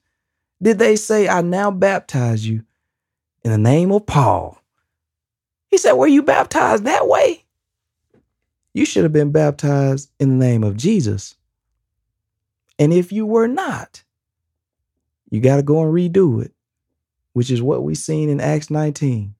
did 0.61 0.79
they 0.79 0.95
say, 0.95 1.27
I 1.27 1.41
now 1.41 1.69
baptize 1.71 2.47
you 2.47 2.63
in 3.43 3.51
the 3.51 3.57
name 3.57 3.91
of 3.91 4.05
Paul? 4.05 4.61
He 5.69 5.77
said, 5.77 5.93
Were 5.93 6.07
you 6.07 6.23
baptized 6.23 6.85
that 6.85 7.07
way? 7.07 7.43
You 8.73 8.85
should 8.85 9.03
have 9.03 9.13
been 9.13 9.31
baptized 9.31 10.11
in 10.19 10.29
the 10.29 10.45
name 10.45 10.63
of 10.63 10.77
Jesus. 10.77 11.35
And 12.79 12.93
if 12.93 13.11
you 13.11 13.25
were 13.25 13.47
not, 13.47 14.03
you 15.29 15.41
got 15.41 15.57
to 15.57 15.63
go 15.63 15.81
and 15.81 15.93
redo 15.93 16.43
it, 16.43 16.53
which 17.33 17.51
is 17.51 17.61
what 17.61 17.83
we've 17.83 17.97
seen 17.97 18.29
in 18.29 18.39
Acts 18.39 18.69
19. 18.69 19.35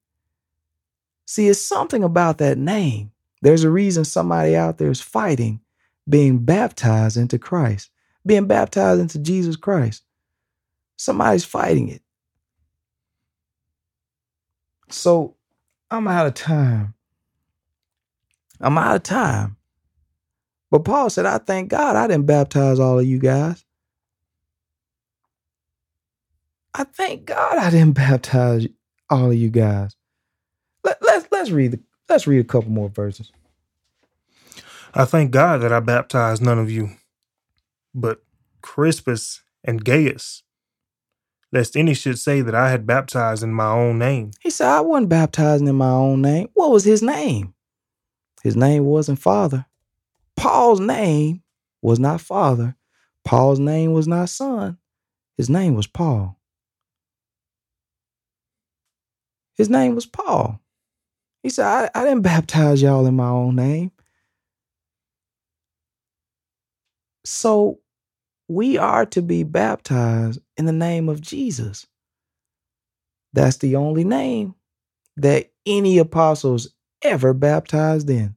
See, 1.26 1.48
it's 1.48 1.62
something 1.62 2.04
about 2.04 2.38
that 2.40 2.58
name. 2.58 3.12
There's 3.42 3.64
a 3.64 3.70
reason 3.70 4.06
somebody 4.06 4.56
out 4.56 4.78
there 4.78 4.90
is 4.90 5.02
fighting 5.02 5.62
being 6.10 6.40
baptized 6.40 7.18
into 7.18 7.38
Christ, 7.38 7.90
being 8.26 8.48
baptized 8.48 9.02
into 9.02 9.20
Jesus 9.20 9.56
Christ. 9.56 10.04
Somebody's 10.96 11.46
fighting 11.46 11.90
it. 11.90 12.02
So 14.90 15.36
I'm 15.92 16.08
out 16.08 16.28
of 16.28 16.34
time. 16.34 16.94
I'm 18.60 18.78
out 18.78 18.96
of 18.96 19.04
time. 19.04 19.57
But 20.70 20.86
Paul 20.86 21.10
said, 21.10 21.26
I 21.26 21.38
thank 21.38 21.70
God 21.70 21.96
I 21.96 22.08
didn't 22.08 22.26
baptize 22.26 22.80
all 22.80 23.00
of 23.00 23.06
you 23.06 23.20
guys. 23.20 23.64
I 26.74 26.84
thank 26.84 27.26
God 27.26 27.58
I 27.58 27.70
didn't 27.70 27.94
baptize 27.96 28.68
all 29.10 29.32
of 29.32 29.38
you 29.38 29.50
guys. 29.50 29.96
Let, 30.84 30.98
let's 31.02 31.28
let's 31.32 31.52
read 31.52 31.72
the, 31.72 31.80
let's 32.10 32.28
read 32.28 32.40
a 32.40 32.44
couple 32.48 32.72
more 32.72 32.90
verses. 32.90 33.32
I 34.94 35.06
thank 35.06 35.32
God 35.32 35.62
that 35.62 35.74
I 35.74 35.80
baptized 35.80 36.42
none 36.42 36.60
of 36.60 36.72
you, 36.72 36.92
but 37.94 38.24
Crispus 38.62 39.42
and 39.64 39.84
Gaius, 39.84 40.44
lest 41.52 41.76
any 41.76 41.94
should 41.94 42.20
say 42.20 42.42
that 42.42 42.56
I 42.56 42.72
had 42.72 42.88
baptized 42.88 43.44
in 43.44 43.54
my 43.54 43.72
own 43.72 44.00
name. 44.00 44.32
He 44.42 44.50
said, 44.50 44.70
I 44.70 44.82
wasn't 44.82 45.10
baptizing 45.10 45.68
in 45.68 45.76
my 45.76 45.92
own 45.92 46.22
name. 46.22 46.50
What 46.54 46.72
was 46.72 46.84
his 46.84 47.02
name? 47.02 47.54
His 48.44 48.56
name 48.56 48.86
wasn't 48.86 49.20
Father. 49.20 49.66
Paul's 50.38 50.80
name 50.80 51.44
was 51.82 52.00
not 52.00 52.22
Father. 52.22 52.76
Paul's 53.26 53.60
name 53.60 53.92
was 53.92 54.08
not 54.08 54.30
Son. 54.30 54.78
His 55.38 55.50
name 55.50 55.76
was 55.76 55.88
Paul. 55.88 56.40
His 59.56 59.70
name 59.70 59.96
was 59.96 60.06
Paul. 60.06 60.62
He 61.44 61.50
said, 61.50 61.66
I, 61.66 61.90
I 61.94 62.06
didn't 62.06 62.22
baptize 62.22 62.82
y'all 62.82 63.06
in 63.08 63.16
my 63.16 63.30
own 63.30 63.56
name. 63.56 63.92
So 67.26 67.80
we 68.48 68.78
are 68.78 69.06
to 69.08 69.22
be 69.22 69.44
baptized 69.44 70.40
in 70.56 70.66
the 70.66 70.72
name 70.74 71.10
of 71.10 71.22
Jesus. 71.22 71.86
That's 73.34 73.58
the 73.58 73.76
only 73.76 74.06
name 74.06 74.56
that 75.18 75.52
any 75.66 75.98
apostles 75.98 76.70
ever 77.04 77.34
baptized 77.34 78.10
in. 78.10 78.37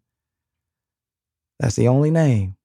That's 1.61 1.77
the 1.77 1.89
only 1.89 2.11
name. 2.11 2.57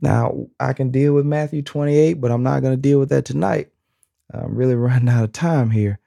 Now, 0.00 0.46
I 0.58 0.72
can 0.72 0.90
deal 0.90 1.14
with 1.14 1.24
Matthew 1.24 1.62
28, 1.62 2.14
but 2.14 2.32
I'm 2.32 2.42
not 2.42 2.62
going 2.62 2.74
to 2.74 2.80
deal 2.80 2.98
with 2.98 3.10
that 3.10 3.24
tonight. 3.24 3.68
I'm 4.34 4.56
really 4.56 4.74
running 4.76 5.08
out 5.08 5.24
of 5.24 5.32
time 5.32 5.70
here. 5.70 6.00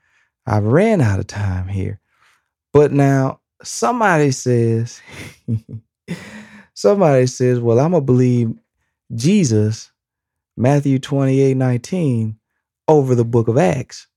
I've 0.46 0.66
ran 0.66 1.00
out 1.00 1.20
of 1.20 1.28
time 1.28 1.70
here. 1.70 2.02
But 2.74 2.92
now, 2.92 3.40
somebody 3.64 4.32
says, 4.32 5.02
somebody 6.74 7.28
says, 7.28 7.62
well, 7.62 7.80
I'm 7.80 7.92
going 7.92 8.02
to 8.02 8.06
believe 8.06 8.54
Jesus, 9.16 9.90
Matthew 10.58 11.00
28 11.00 11.56
19, 11.56 12.38
over 12.90 13.16
the 13.16 13.24
book 13.24 13.48
of 13.48 13.58
Acts. 13.58 14.08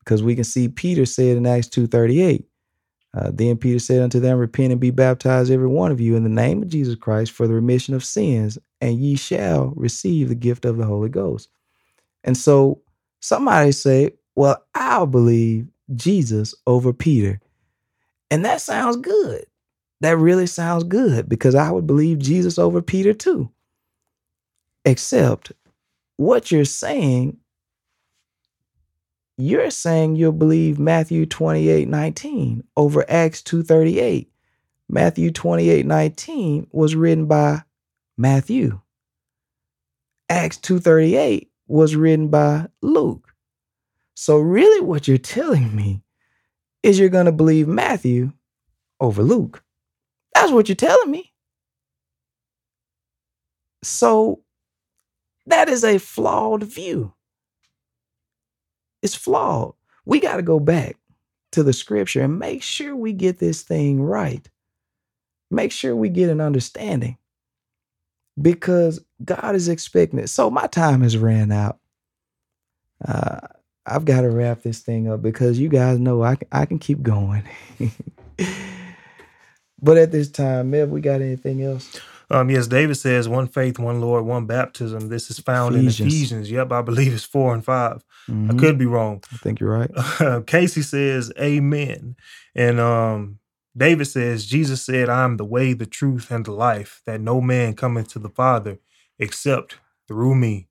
Because 0.00 0.22
we 0.22 0.34
can 0.34 0.44
see 0.44 0.68
Peter 0.68 1.06
said 1.06 1.36
in 1.36 1.46
Acts 1.46 1.68
2 1.68 1.86
38, 1.86 2.44
uh, 3.16 3.30
then 3.32 3.56
Peter 3.56 3.78
said 3.78 4.02
unto 4.02 4.20
them, 4.20 4.38
Repent 4.38 4.72
and 4.72 4.80
be 4.80 4.90
baptized, 4.90 5.50
every 5.50 5.66
one 5.68 5.90
of 5.90 6.00
you, 6.00 6.16
in 6.16 6.22
the 6.22 6.28
name 6.28 6.62
of 6.62 6.68
Jesus 6.68 6.94
Christ 6.94 7.32
for 7.32 7.46
the 7.46 7.54
remission 7.54 7.94
of 7.94 8.04
sins, 8.04 8.58
and 8.80 9.00
ye 9.00 9.16
shall 9.16 9.72
receive 9.76 10.28
the 10.28 10.34
gift 10.34 10.66
of 10.66 10.76
the 10.76 10.84
Holy 10.84 11.08
Ghost. 11.08 11.48
And 12.24 12.36
so 12.36 12.82
somebody 13.20 13.72
say, 13.72 14.12
Well, 14.34 14.62
I'll 14.74 15.06
believe 15.06 15.68
Jesus 15.94 16.54
over 16.66 16.92
Peter. 16.92 17.40
And 18.30 18.44
that 18.44 18.60
sounds 18.60 18.96
good. 18.96 19.46
That 20.00 20.18
really 20.18 20.46
sounds 20.46 20.84
good 20.84 21.28
because 21.28 21.54
I 21.54 21.70
would 21.70 21.86
believe 21.86 22.18
Jesus 22.18 22.58
over 22.58 22.82
Peter 22.82 23.14
too. 23.14 23.50
Except 24.84 25.52
what 26.16 26.50
you're 26.50 26.64
saying, 26.64 27.38
you're 29.36 29.70
saying 29.70 30.16
you'll 30.16 30.32
believe 30.32 30.78
Matthew 30.78 31.26
28 31.26 31.88
19 31.88 32.64
over 32.76 33.04
Acts 33.08 33.42
238. 33.42 34.30
Matthew 34.88 35.30
28 35.30 35.84
19 35.84 36.68
was 36.72 36.94
written 36.94 37.26
by 37.26 37.62
Matthew. 38.16 38.80
Acts 40.28 40.56
238 40.58 41.50
was 41.68 41.96
written 41.96 42.28
by 42.28 42.66
Luke. 42.80 43.34
So, 44.14 44.38
really, 44.38 44.80
what 44.80 45.06
you're 45.06 45.18
telling 45.18 45.76
me 45.76 46.02
is 46.82 46.98
you're 46.98 47.08
going 47.10 47.26
to 47.26 47.32
believe 47.32 47.68
Matthew 47.68 48.32
over 48.98 49.22
Luke. 49.22 49.62
That's 50.34 50.52
what 50.52 50.68
you're 50.68 50.76
telling 50.76 51.10
me. 51.10 51.32
So, 53.82 54.42
that 55.46 55.68
is 55.68 55.84
a 55.84 55.98
flawed 55.98 56.62
view. 56.62 57.12
It's 59.06 59.14
flawed. 59.14 59.74
We 60.04 60.18
got 60.18 60.38
to 60.38 60.42
go 60.42 60.58
back 60.58 60.96
to 61.52 61.62
the 61.62 61.72
scripture 61.72 62.22
and 62.22 62.40
make 62.40 62.60
sure 62.60 62.96
we 62.96 63.12
get 63.12 63.38
this 63.38 63.62
thing 63.62 64.02
right. 64.02 64.50
Make 65.48 65.70
sure 65.70 65.94
we 65.94 66.08
get 66.08 66.28
an 66.28 66.40
understanding 66.40 67.16
because 68.42 68.98
God 69.24 69.54
is 69.54 69.68
expecting 69.68 70.18
it. 70.18 70.26
So 70.28 70.50
my 70.50 70.66
time 70.66 71.02
has 71.02 71.16
ran 71.16 71.52
out. 71.52 71.78
Uh, 73.06 73.46
I've 73.86 74.06
got 74.06 74.22
to 74.22 74.30
wrap 74.30 74.62
this 74.62 74.80
thing 74.80 75.08
up 75.08 75.22
because 75.22 75.56
you 75.56 75.68
guys 75.68 76.00
know 76.00 76.24
I 76.24 76.34
can, 76.34 76.48
I 76.50 76.66
can 76.66 76.80
keep 76.80 77.00
going. 77.00 77.44
but 79.80 79.98
at 79.98 80.10
this 80.10 80.28
time, 80.28 80.72
Mev, 80.72 80.88
we 80.88 81.00
got 81.00 81.20
anything 81.20 81.62
else? 81.62 82.00
Um, 82.30 82.50
yes, 82.50 82.66
David 82.66 82.96
says 82.96 83.28
one 83.28 83.46
faith, 83.46 83.78
one 83.78 84.00
Lord, 84.00 84.24
one 84.24 84.46
baptism. 84.46 85.08
This 85.08 85.30
is 85.30 85.38
found 85.38 85.76
Ephesians. 85.76 86.00
in 86.00 86.06
Ephesians. 86.06 86.50
Yep, 86.50 86.72
I 86.72 86.82
believe 86.82 87.14
it's 87.14 87.24
four 87.24 87.54
and 87.54 87.64
5 87.64 88.04
mm-hmm. 88.28 88.50
I 88.50 88.54
could 88.54 88.78
be 88.78 88.86
wrong. 88.86 89.22
I 89.32 89.36
think 89.36 89.60
you're 89.60 89.70
right. 89.70 90.46
Casey 90.46 90.82
says, 90.82 91.32
Amen. 91.38 92.16
And 92.54 92.80
um, 92.80 93.38
David 93.76 94.06
says, 94.06 94.46
Jesus 94.46 94.82
said, 94.82 95.08
I 95.08 95.24
am 95.24 95.36
the 95.36 95.44
way, 95.44 95.72
the 95.72 95.86
truth, 95.86 96.30
and 96.30 96.44
the 96.44 96.52
life, 96.52 97.02
that 97.06 97.20
no 97.20 97.40
man 97.40 97.74
cometh 97.74 98.08
to 98.12 98.18
the 98.18 98.30
Father 98.30 98.78
except 99.18 99.76
through 100.08 100.34
me. 100.34 100.68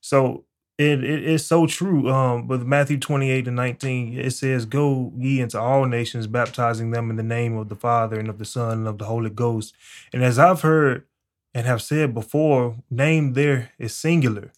So 0.00 0.44
it, 0.76 1.04
it 1.04 1.24
is 1.24 1.46
so 1.46 1.66
true. 1.66 2.10
Um, 2.10 2.48
with 2.48 2.64
Matthew 2.64 2.98
28 2.98 3.46
and 3.46 3.56
19, 3.56 4.18
it 4.18 4.30
says, 4.32 4.66
Go 4.66 5.12
ye 5.16 5.40
into 5.40 5.58
all 5.60 5.86
nations, 5.86 6.26
baptizing 6.26 6.90
them 6.90 7.10
in 7.10 7.16
the 7.16 7.22
name 7.22 7.56
of 7.56 7.68
the 7.68 7.76
Father 7.76 8.18
and 8.18 8.28
of 8.28 8.38
the 8.38 8.44
Son 8.44 8.78
and 8.78 8.88
of 8.88 8.98
the 8.98 9.04
Holy 9.04 9.30
Ghost. 9.30 9.74
And 10.12 10.24
as 10.24 10.38
I've 10.38 10.62
heard 10.62 11.06
and 11.52 11.66
have 11.66 11.82
said 11.82 12.12
before, 12.12 12.76
name 12.90 13.34
there 13.34 13.70
is 13.78 13.96
singular. 13.96 14.52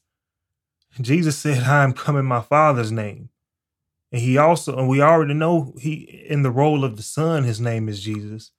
Jesus 1.00 1.36
said, 1.36 1.64
I 1.64 1.84
am 1.84 1.92
come 1.92 2.16
in 2.16 2.24
my 2.24 2.40
Father's 2.40 2.90
name. 2.90 3.28
And 4.10 4.22
he 4.22 4.38
also, 4.38 4.78
and 4.78 4.88
we 4.88 5.02
already 5.02 5.34
know 5.34 5.74
he 5.78 6.24
in 6.28 6.42
the 6.42 6.50
role 6.50 6.84
of 6.84 6.96
the 6.96 7.02
Son, 7.02 7.44
his 7.44 7.60
name 7.60 7.88
is 7.88 8.02
Jesus. 8.02 8.52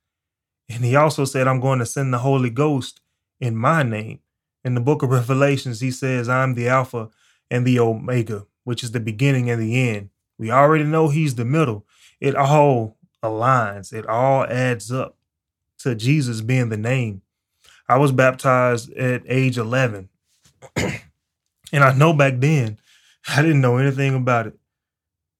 And 0.70 0.84
he 0.84 0.96
also 0.96 1.26
said, 1.26 1.48
I'm 1.48 1.62
going 1.62 1.80
to 1.80 1.86
send 1.86 2.14
the 2.14 2.20
Holy 2.20 2.52
Ghost 2.52 3.02
in 3.40 3.56
my 3.56 3.82
name. 3.82 4.20
In 4.64 4.76
the 4.76 4.82
book 4.82 5.02
of 5.02 5.10
Revelations, 5.10 5.80
he 5.80 5.90
says, 5.90 6.30
I'm 6.30 6.54
the 6.54 6.68
Alpha 6.68 7.10
and 7.50 7.66
the 7.66 7.80
Omega, 7.80 8.46
which 8.64 8.84
is 8.84 8.92
the 8.92 9.00
beginning 9.00 9.50
and 9.50 9.62
the 9.62 9.90
end. 9.90 10.10
We 10.38 10.52
already 10.52 10.84
know 10.84 11.10
he's 11.10 11.36
the 11.36 11.46
middle. 11.46 11.86
It 12.20 12.36
all 12.36 12.98
aligns, 13.24 13.94
it 13.94 14.06
all 14.08 14.46
adds 14.46 14.92
up 14.92 15.18
to 15.80 15.96
Jesus 15.96 16.42
being 16.42 16.70
the 16.70 16.78
name. 16.78 17.22
I 17.88 17.98
was 17.98 18.12
baptized 18.12 18.92
at 18.94 19.24
age 19.28 19.58
11. 19.58 20.10
and 20.76 21.84
I 21.84 21.94
know 21.94 22.14
back 22.14 22.36
then, 22.38 22.78
I 23.28 23.42
didn't 23.42 23.62
know 23.62 23.78
anything 23.78 24.16
about 24.16 24.48
it. 24.48 24.60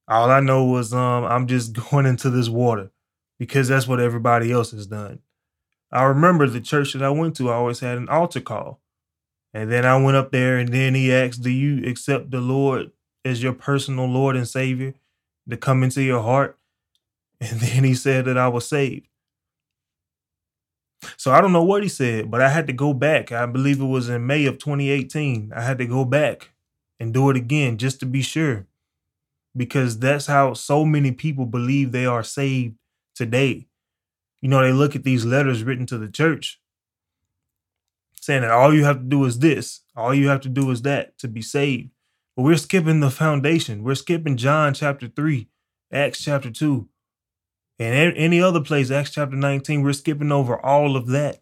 All 0.08 0.30
I 0.30 0.40
know 0.40 0.66
was 0.66 0.94
um 0.94 1.26
I'm 1.26 1.48
just 1.48 1.74
going 1.90 2.06
into 2.06 2.30
this 2.30 2.50
water 2.50 2.92
because 3.40 3.68
that's 3.68 3.88
what 3.88 4.00
everybody 4.00 4.52
else 4.52 4.72
has 4.72 4.88
done. 4.88 5.20
I 5.92 6.04
remember 6.04 6.48
the 6.48 6.62
church 6.62 6.94
that 6.94 7.04
I 7.04 7.10
went 7.10 7.36
to 7.38 7.50
I 7.50 7.56
always 7.56 7.80
had 7.80 7.98
an 7.98 8.10
altar 8.10 8.42
call. 8.42 8.82
And 9.54 9.72
then 9.72 9.86
I 9.86 9.98
went 9.98 10.18
up 10.18 10.32
there 10.32 10.58
and 10.58 10.70
then 10.70 10.96
he 10.96 11.14
asked, 11.14 11.42
Do 11.42 11.50
you 11.50 11.90
accept 11.90 12.32
the 12.32 12.42
Lord 12.42 12.92
as 13.26 13.42
your 13.42 13.54
personal 13.54 14.06
Lord 14.06 14.36
and 14.36 14.48
Savior 14.48 14.94
to 15.50 15.58
come 15.58 15.84
into 15.84 16.04
your 16.04 16.22
heart? 16.22 16.58
And 17.40 17.60
then 17.60 17.84
he 17.84 17.94
said 17.94 18.26
that 18.26 18.38
I 18.38 18.48
was 18.48 18.68
saved. 18.68 19.08
So 21.18 21.32
I 21.32 21.40
don't 21.40 21.54
know 21.54 21.64
what 21.64 21.84
he 21.84 21.90
said, 21.90 22.32
but 22.32 22.42
I 22.42 22.50
had 22.50 22.68
to 22.68 22.74
go 22.74 22.94
back. 22.94 23.32
I 23.32 23.46
believe 23.46 23.80
it 23.80 23.86
was 23.86 24.10
in 24.10 24.26
May 24.26 24.46
of 24.46 24.58
2018. 24.58 25.54
I 25.56 25.62
had 25.62 25.78
to 25.78 25.86
go 25.86 26.04
back 26.04 26.52
and 27.00 27.14
do 27.14 27.30
it 27.30 27.38
again 27.38 27.78
just 27.78 28.00
to 28.00 28.08
be 28.08 28.24
sure 28.24 28.66
because 29.56 30.00
that's 30.00 30.28
how 30.28 30.54
so 30.54 30.86
many 30.86 31.12
people 31.12 31.46
believe 31.46 31.92
they 31.92 32.06
are 32.06 32.24
saved 32.24 32.76
today. 33.16 33.68
You 34.42 34.50
know, 34.50 34.62
they 34.62 34.72
look 34.72 34.96
at 34.96 35.04
these 35.04 35.26
letters 35.26 35.64
written 35.64 35.86
to 35.88 35.98
the 35.98 36.10
church 36.10 36.60
saying 38.28 38.42
that 38.42 38.52
all 38.52 38.74
you 38.74 38.84
have 38.84 38.98
to 38.98 39.06
do 39.06 39.24
is 39.24 39.40
this, 39.40 39.84
all 39.96 40.14
you 40.14 40.28
have 40.28 40.42
to 40.42 40.50
do 40.50 40.70
is 40.70 40.82
that 40.82 41.18
to 41.18 41.30
be 41.30 41.42
saved. 41.42 41.90
But 42.36 42.44
we're 42.44 42.58
skipping 42.58 43.00
the 43.00 43.10
foundation. 43.10 43.84
We're 43.84 43.96
skipping 43.96 44.36
John 44.36 44.74
chapter 44.74 45.08
3, 45.08 45.48
Acts 45.94 46.22
chapter 46.22 46.52
2, 46.52 46.90
and 47.80 48.18
any 48.18 48.42
other 48.42 48.60
place, 48.60 48.92
Acts 48.92 49.12
chapter 49.12 49.38
19. 49.38 49.82
We're 49.82 49.94
skipping 49.94 50.34
over 50.34 50.60
all 50.60 50.98
of 50.98 51.08
that. 51.08 51.40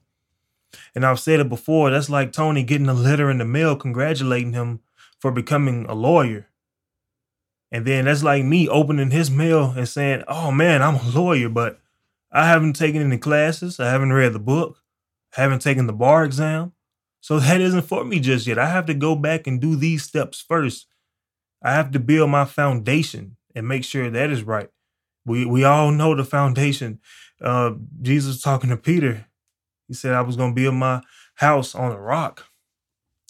And 0.94 1.04
I've 1.04 1.20
said 1.20 1.40
it 1.40 1.50
before, 1.50 1.90
that's 1.90 2.08
like 2.08 2.32
Tony 2.32 2.62
getting 2.62 2.88
a 2.88 2.94
letter 2.94 3.32
in 3.32 3.40
the 3.40 3.46
mail 3.46 3.76
congratulating 3.76 4.54
him 4.54 4.82
for 5.20 5.32
becoming 5.32 5.88
a 5.88 5.96
lawyer. 5.96 6.50
And 7.72 7.88
then 7.88 8.06
that's 8.06 8.22
like 8.22 8.44
me 8.44 8.70
opening 8.70 9.10
his 9.10 9.32
mail 9.32 9.74
and 9.76 9.90
saying, 9.90 10.24
"Oh 10.28 10.52
man, 10.52 10.84
I'm 10.84 10.96
a 10.96 11.10
lawyer, 11.10 11.50
but 11.50 11.80
I 12.32 12.48
haven't 12.48 12.74
taken 12.74 13.02
any 13.02 13.18
classes. 13.18 13.80
I 13.80 13.90
haven't 13.90 14.14
read 14.14 14.34
the 14.34 14.40
book. 14.40 14.84
I 15.36 15.42
haven't 15.42 15.64
taken 15.64 15.88
the 15.88 15.94
bar 15.94 16.24
exam. 16.24 16.74
So 17.26 17.40
that 17.40 17.60
isn't 17.60 17.88
for 17.88 18.06
me 18.06 18.20
just 18.20 18.46
yet. 18.46 18.60
I 18.60 18.68
have 18.68 18.86
to 18.86 18.94
go 18.94 19.16
back 19.16 19.48
and 19.48 19.60
do 19.60 19.76
these 19.76 20.04
steps 20.04 20.46
first. 20.48 20.86
I 21.64 21.74
have 21.74 21.90
to 21.94 22.00
build 22.00 22.30
my 22.30 22.46
foundation 22.46 23.38
and 23.56 23.68
make 23.68 23.84
sure 23.84 24.12
that 24.12 24.30
is 24.30 24.44
right. 24.44 24.70
We 25.26 25.44
we 25.44 25.64
all 25.64 25.90
know 25.90 26.14
the 26.14 26.24
foundation. 26.24 27.00
Uh, 27.42 27.72
Jesus 28.00 28.42
talking 28.42 28.70
to 28.70 28.78
Peter, 28.78 29.26
he 29.88 29.96
said, 29.96 30.14
"I 30.14 30.22
was 30.22 30.36
going 30.36 30.52
to 30.52 30.62
build 30.62 30.76
my 30.76 31.02
house 31.34 31.74
on 31.74 31.92
a 31.92 32.00
rock." 32.00 32.46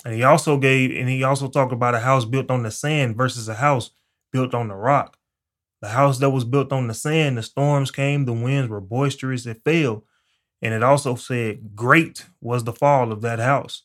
And 0.03 0.13
he 0.13 0.23
also 0.23 0.57
gave, 0.57 0.91
and 0.91 1.07
he 1.07 1.23
also 1.23 1.47
talked 1.47 1.71
about 1.71 1.95
a 1.95 1.99
house 2.01 2.25
built 2.25 2.51
on 2.51 2.63
the 2.63 2.71
sand 2.71 3.15
versus 3.15 3.47
a 3.47 3.55
house 3.55 3.91
built 4.33 4.53
on 4.53 4.67
the 4.67 4.75
rock. 4.75 5.17
The 5.81 5.87
house 5.87 6.19
that 6.19 6.31
was 6.31 6.43
built 6.43 6.73
on 6.73 6.87
the 6.87 6.93
sand, 6.93 7.37
the 7.37 7.43
storms 7.43 7.91
came, 7.91 8.25
the 8.25 8.33
winds 8.33 8.69
were 8.69 8.81
boisterous, 8.81 9.45
it 9.45 9.61
fell. 9.63 10.03
And 10.61 10.73
it 10.73 10.83
also 10.83 11.15
said, 11.15 11.75
Great 11.75 12.25
was 12.41 12.63
the 12.63 12.73
fall 12.73 13.11
of 13.11 13.21
that 13.21 13.39
house. 13.39 13.83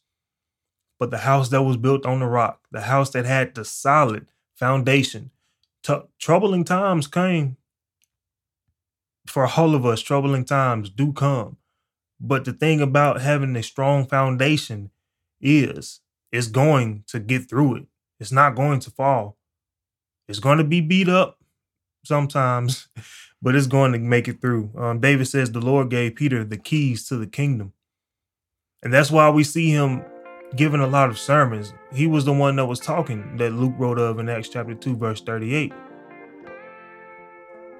But 0.98 1.10
the 1.10 1.18
house 1.18 1.48
that 1.50 1.62
was 1.62 1.76
built 1.76 2.06
on 2.06 2.20
the 2.20 2.26
rock, 2.26 2.60
the 2.70 2.82
house 2.82 3.10
that 3.10 3.24
had 3.24 3.54
the 3.54 3.64
solid 3.64 4.26
foundation, 4.54 5.30
t- 5.82 6.02
troubling 6.18 6.64
times 6.64 7.06
came 7.06 7.56
for 9.26 9.46
all 9.46 9.74
of 9.74 9.86
us. 9.86 10.00
Troubling 10.02 10.44
times 10.44 10.90
do 10.90 11.12
come. 11.12 11.56
But 12.20 12.44
the 12.44 12.52
thing 12.52 12.80
about 12.80 13.22
having 13.22 13.56
a 13.56 13.62
strong 13.62 14.06
foundation 14.06 14.90
is 15.40 16.00
it's 16.30 16.48
going 16.48 17.04
to 17.08 17.18
get 17.18 17.48
through 17.48 17.76
it. 17.76 17.86
It's 18.18 18.32
not 18.32 18.54
going 18.54 18.80
to 18.80 18.90
fall. 18.90 19.38
It's 20.28 20.38
going 20.38 20.58
to 20.58 20.64
be 20.64 20.80
beat 20.80 21.08
up 21.08 21.38
sometimes, 22.04 22.88
but 23.42 23.54
it's 23.54 23.66
going 23.66 23.92
to 23.92 23.98
make 23.98 24.28
it 24.28 24.40
through. 24.40 24.70
Um, 24.76 25.00
David 25.00 25.26
says 25.26 25.50
the 25.50 25.60
Lord 25.60 25.90
gave 25.90 26.16
Peter 26.16 26.44
the 26.44 26.56
keys 26.56 27.06
to 27.08 27.16
the 27.16 27.26
kingdom. 27.26 27.72
And 28.82 28.92
that's 28.92 29.10
why 29.10 29.30
we 29.30 29.44
see 29.44 29.70
him 29.70 30.04
giving 30.56 30.80
a 30.80 30.86
lot 30.86 31.10
of 31.10 31.18
sermons. 31.18 31.72
He 31.92 32.06
was 32.06 32.24
the 32.24 32.32
one 32.32 32.56
that 32.56 32.66
was 32.66 32.80
talking 32.80 33.36
that 33.36 33.52
Luke 33.52 33.74
wrote 33.78 33.98
of 33.98 34.18
in 34.18 34.28
Acts 34.28 34.48
chapter 34.48 34.74
2, 34.74 34.96
verse 34.96 35.20
38. 35.20 35.72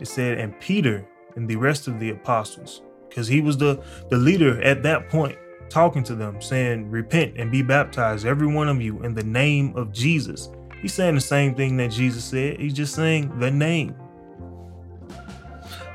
It 0.01 0.09
said, 0.09 0.39
and 0.39 0.59
Peter 0.61 1.07
and 1.37 1.49
the 1.49 1.57
rest 1.57 1.89
of 1.89 2.01
the 2.01 2.11
apostles, 2.11 2.83
because 3.09 3.29
he 3.29 3.41
was 3.41 3.57
the, 3.57 3.83
the 4.09 4.17
leader 4.17 4.63
at 4.63 4.83
that 4.83 5.09
point, 5.09 5.37
talking 5.69 6.03
to 6.05 6.15
them, 6.15 6.41
saying, 6.41 6.91
Repent 6.91 7.37
and 7.37 7.51
be 7.51 7.63
baptized, 7.63 8.27
every 8.27 8.47
one 8.47 8.69
of 8.69 8.81
you, 8.81 9.03
in 9.03 9.15
the 9.15 9.23
name 9.23 9.77
of 9.77 9.93
Jesus 9.93 10.51
He's 10.81 10.95
saying 10.95 11.15
the 11.15 11.21
same 11.21 11.55
thing 11.55 11.77
that 11.77 11.91
Jesus 11.91 12.25
said. 12.25 12.59
He's 12.59 12.73
just 12.73 12.95
saying 12.95 13.39
the 13.39 13.51
name. 13.51 13.95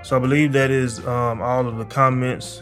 So 0.06 0.16
I 0.16 0.20
believe 0.20 0.54
that 0.54 0.70
is 0.70 1.00
um, 1.08 1.42
all 1.42 1.68
of 1.68 1.80
the 1.80 1.86
comments. 1.86 2.62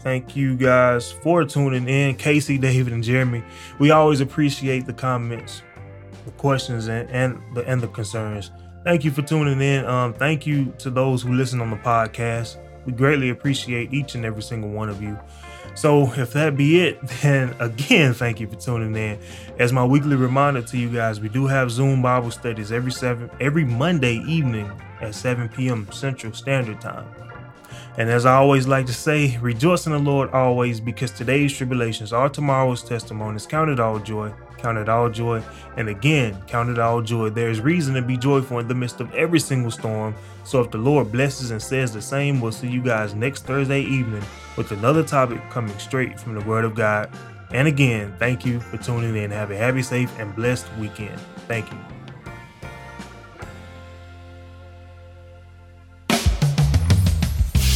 Thank 0.00 0.34
you 0.34 0.56
guys 0.56 1.12
for 1.12 1.44
tuning 1.44 1.88
in. 1.88 2.16
Casey, 2.16 2.58
David, 2.58 2.92
and 2.92 3.04
Jeremy. 3.04 3.44
We 3.78 3.92
always 3.92 4.20
appreciate 4.20 4.84
the 4.84 4.92
comments, 4.92 5.62
the 6.24 6.32
questions, 6.32 6.88
and, 6.88 7.08
and 7.10 7.40
the 7.54 7.64
and 7.68 7.80
the 7.80 7.86
concerns. 7.86 8.50
Thank 8.82 9.04
you 9.04 9.12
for 9.12 9.22
tuning 9.22 9.60
in. 9.60 9.84
Um, 9.84 10.14
thank 10.14 10.44
you 10.44 10.74
to 10.78 10.90
those 10.90 11.22
who 11.22 11.32
listen 11.32 11.60
on 11.60 11.70
the 11.70 11.76
podcast. 11.76 12.56
We 12.86 12.92
greatly 12.92 13.28
appreciate 13.30 13.94
each 13.94 14.16
and 14.16 14.24
every 14.24 14.42
single 14.42 14.70
one 14.70 14.88
of 14.88 15.00
you. 15.00 15.16
So, 15.76 16.12
if 16.14 16.32
that 16.32 16.56
be 16.56 16.80
it, 16.80 17.00
then 17.22 17.54
again, 17.60 18.14
thank 18.14 18.40
you 18.40 18.48
for 18.48 18.56
tuning 18.56 18.96
in. 18.96 19.20
As 19.60 19.72
my 19.72 19.84
weekly 19.84 20.16
reminder 20.16 20.62
to 20.62 20.76
you 20.76 20.88
guys, 20.90 21.20
we 21.20 21.28
do 21.28 21.46
have 21.46 21.70
Zoom 21.70 22.02
Bible 22.02 22.32
studies 22.32 22.72
every 22.72 22.90
seven 22.90 23.30
every 23.38 23.64
Monday 23.64 24.16
evening 24.26 24.68
at 25.02 25.14
7 25.14 25.48
p.m. 25.48 25.86
Central 25.90 26.32
Standard 26.32 26.80
Time. 26.80 27.06
And 27.98 28.08
as 28.08 28.24
I 28.24 28.36
always 28.36 28.66
like 28.66 28.86
to 28.86 28.94
say, 28.94 29.36
rejoice 29.38 29.86
in 29.86 29.92
the 29.92 29.98
Lord 29.98 30.30
always, 30.30 30.80
because 30.80 31.10
today's 31.10 31.52
tribulations 31.54 32.12
are 32.12 32.28
tomorrow's 32.28 32.82
testimonies. 32.82 33.46
Count 33.46 33.70
it 33.70 33.78
all 33.78 33.98
joy, 33.98 34.32
count 34.56 34.78
it 34.78 34.88
all 34.88 35.10
joy, 35.10 35.42
and 35.76 35.88
again, 35.90 36.40
count 36.46 36.70
it 36.70 36.78
all 36.78 37.02
joy. 37.02 37.28
There 37.28 37.50
is 37.50 37.60
reason 37.60 37.94
to 37.94 38.02
be 38.02 38.16
joyful 38.16 38.60
in 38.60 38.68
the 38.68 38.74
midst 38.74 39.00
of 39.00 39.14
every 39.14 39.40
single 39.40 39.70
storm. 39.70 40.14
So 40.44 40.60
if 40.62 40.70
the 40.70 40.78
Lord 40.78 41.12
blesses 41.12 41.50
and 41.50 41.60
says 41.60 41.92
the 41.92 42.00
same, 42.00 42.40
we'll 42.40 42.52
see 42.52 42.68
you 42.68 42.82
guys 42.82 43.14
next 43.14 43.44
Thursday 43.44 43.82
evening 43.82 44.22
with 44.56 44.72
another 44.72 45.02
topic 45.02 45.42
coming 45.50 45.76
straight 45.78 46.18
from 46.18 46.34
the 46.34 46.44
Word 46.46 46.64
of 46.64 46.74
God. 46.74 47.10
And 47.50 47.68
again, 47.68 48.14
thank 48.18 48.46
you 48.46 48.60
for 48.60 48.78
tuning 48.78 49.16
in. 49.16 49.30
Have 49.30 49.50
a 49.50 49.56
happy, 49.56 49.82
safe, 49.82 50.10
and 50.18 50.34
blessed 50.34 50.66
weekend. 50.78 51.20
Thank 51.46 51.70
you. 51.70 51.91